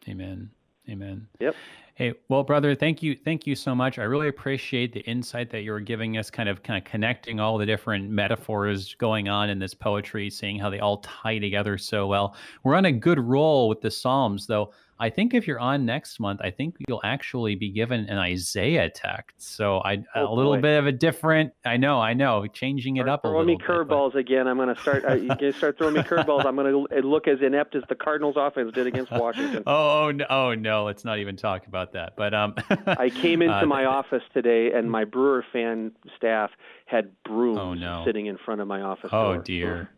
Amen. 0.07 0.49
Amen. 0.89 1.27
Yep. 1.39 1.55
Hey, 1.95 2.13
well, 2.29 2.43
brother, 2.43 2.75
thank 2.75 3.01
you, 3.01 3.15
thank 3.15 3.47
you 3.47 3.55
so 3.55 3.73
much. 3.73 3.97
I 3.97 4.03
really 4.03 4.27
appreciate 4.27 4.93
the 4.93 4.99
insight 5.01 5.49
that 5.49 5.61
you 5.61 5.71
were 5.71 5.79
giving 5.79 6.17
us, 6.17 6.29
kind 6.29 6.47
of, 6.47 6.61
kind 6.61 6.77
of 6.77 6.89
connecting 6.89 7.39
all 7.39 7.57
the 7.57 7.65
different 7.65 8.09
metaphors 8.09 8.93
going 8.95 9.27
on 9.27 9.49
in 9.49 9.59
this 9.59 9.73
poetry, 9.73 10.29
seeing 10.29 10.59
how 10.59 10.69
they 10.69 10.79
all 10.79 10.97
tie 10.97 11.39
together 11.39 11.77
so 11.77 12.05
well. 12.05 12.35
We're 12.63 12.75
on 12.75 12.85
a 12.85 12.91
good 12.91 13.19
roll 13.19 13.67
with 13.67 13.81
the 13.81 13.91
Psalms, 13.91 14.45
though. 14.45 14.71
I 14.99 15.09
think 15.09 15.33
if 15.33 15.47
you're 15.47 15.59
on 15.59 15.85
next 15.85 16.19
month, 16.19 16.41
I 16.43 16.51
think 16.51 16.75
you'll 16.87 17.01
actually 17.03 17.55
be 17.55 17.69
given 17.69 18.05
an 18.05 18.17
Isaiah 18.17 18.89
text. 18.89 19.41
So 19.55 19.79
I 19.79 20.03
oh, 20.15 20.33
a 20.33 20.33
little 20.33 20.55
boy. 20.55 20.61
bit 20.61 20.79
of 20.79 20.87
a 20.87 20.91
different. 20.91 21.53
I 21.65 21.77
know, 21.77 22.01
I 22.01 22.13
know, 22.13 22.47
changing 22.47 22.97
it 22.97 23.01
start 23.01 23.09
up 23.09 23.23
a 23.23 23.27
little. 23.27 23.43
Throwing 23.43 23.57
me 23.57 23.63
curveballs 23.63 24.15
again. 24.15 24.47
I'm 24.47 24.57
going 24.57 24.73
to 24.73 24.81
start. 24.81 25.05
Uh, 25.05 25.13
you 25.13 25.35
can 25.35 25.53
start 25.53 25.77
throwing 25.77 25.93
me 25.93 26.01
curveballs. 26.01 26.45
I'm 26.45 26.55
going 26.55 26.87
to 26.89 27.07
look 27.07 27.27
as 27.27 27.39
inept 27.41 27.75
as 27.75 27.83
the 27.89 27.95
Cardinals' 27.95 28.35
offense 28.37 28.73
did 28.73 28.87
against 28.87 29.11
Washington. 29.11 29.63
oh, 29.67 30.07
oh 30.07 30.11
no, 30.11 30.25
oh 30.29 30.53
no, 30.55 30.85
let's 30.85 31.05
not 31.05 31.19
even 31.19 31.37
talk 31.37 31.67
about 31.67 31.93
that. 31.93 32.13
But 32.15 32.33
um, 32.33 32.55
I 32.87 33.09
came 33.09 33.41
into 33.41 33.55
uh, 33.63 33.65
my 33.65 33.85
office 33.85 34.23
today, 34.33 34.71
and 34.73 34.89
my 34.89 35.05
Brewer 35.05 35.45
fan 35.53 35.91
staff 36.15 36.51
had 36.85 37.11
brooms 37.23 37.59
oh, 37.59 37.73
no. 37.73 38.03
sitting 38.05 38.25
in 38.25 38.37
front 38.37 38.61
of 38.61 38.67
my 38.67 38.81
office. 38.81 39.09
Oh 39.13 39.33
door. 39.33 39.43
dear. 39.43 39.89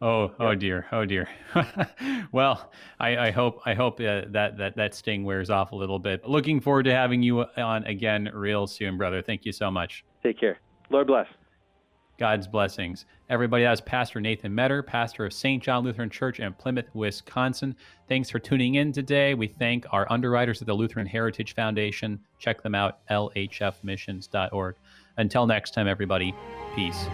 Oh, 0.00 0.32
oh 0.38 0.54
dear, 0.54 0.86
oh 0.92 1.04
dear. 1.04 1.28
well, 2.32 2.70
I, 3.00 3.16
I, 3.16 3.30
hope 3.32 3.60
I 3.66 3.74
hope 3.74 3.94
uh, 3.94 4.22
that 4.28 4.56
that 4.56 4.76
that 4.76 4.94
sting 4.94 5.24
wears 5.24 5.50
off 5.50 5.72
a 5.72 5.76
little 5.76 5.98
bit. 5.98 6.24
Looking 6.24 6.60
forward 6.60 6.84
to 6.84 6.94
having 6.94 7.22
you 7.22 7.44
on 7.56 7.84
again 7.84 8.30
real 8.32 8.68
soon, 8.68 8.96
brother. 8.96 9.22
Thank 9.22 9.44
you 9.44 9.50
so 9.50 9.70
much. 9.70 10.04
Take 10.22 10.38
care. 10.38 10.58
Lord 10.90 11.08
bless. 11.08 11.26
God's 12.18 12.48
blessings. 12.48 13.06
Everybody, 13.30 13.62
that's 13.62 13.80
Pastor 13.80 14.20
Nathan 14.20 14.54
Metter, 14.54 14.82
pastor 14.82 15.24
of 15.26 15.32
St. 15.32 15.62
John 15.62 15.84
Lutheran 15.84 16.10
Church 16.10 16.40
in 16.40 16.52
Plymouth, 16.52 16.88
Wisconsin. 16.92 17.76
Thanks 18.08 18.28
for 18.28 18.40
tuning 18.40 18.74
in 18.74 18.92
today. 18.92 19.34
We 19.34 19.46
thank 19.46 19.86
our 19.92 20.10
underwriters 20.10 20.60
at 20.60 20.66
the 20.66 20.74
Lutheran 20.74 21.06
Heritage 21.06 21.54
Foundation. 21.54 22.18
Check 22.38 22.62
them 22.62 22.74
out, 22.74 23.06
lhfmissions.org. 23.08 24.74
Until 25.16 25.46
next 25.46 25.74
time, 25.74 25.86
everybody, 25.86 26.34
peace. 26.74 27.06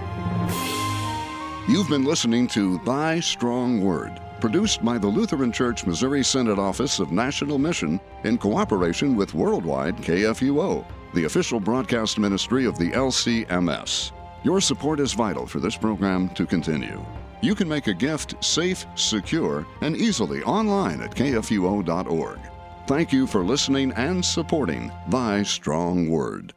You've 1.67 1.89
been 1.89 2.05
listening 2.05 2.47
to 2.49 2.79
Thy 2.85 3.21
Strong 3.21 3.81
Word 3.81 4.21
produced 4.39 4.85
by 4.85 4.99
the 4.99 5.07
Lutheran 5.07 5.51
Church 5.51 5.87
Missouri 5.87 6.23
Synod 6.23 6.59
Office 6.59 6.99
of 6.99 7.11
National 7.11 7.57
Mission 7.57 7.99
in 8.25 8.37
cooperation 8.37 9.17
with 9.17 9.33
Worldwide 9.33 9.97
KFUO, 9.97 10.85
the 11.15 11.25
official 11.25 11.59
broadcast 11.59 12.19
ministry 12.19 12.67
of 12.67 12.77
the 12.77 12.91
LCMS. 12.91 14.13
Your 14.43 14.61
support 14.61 15.01
is 15.01 15.15
vital 15.15 15.47
for 15.47 15.59
this 15.59 15.75
program 15.75 16.29
to 16.35 16.45
continue. 16.45 17.03
You 17.41 17.55
can 17.55 17.67
make 17.67 17.87
a 17.87 17.95
gift 17.95 18.45
safe, 18.45 18.85
secure, 18.95 19.67
and 19.81 19.97
easily 19.97 20.43
online 20.43 21.01
at 21.01 21.13
kfuo.org. 21.15 22.39
Thank 22.87 23.11
you 23.11 23.27
for 23.27 23.43
listening 23.43 23.91
and 23.93 24.23
supporting 24.23 24.93
Thy 25.09 25.43
Strong 25.43 26.11
Word. 26.11 26.53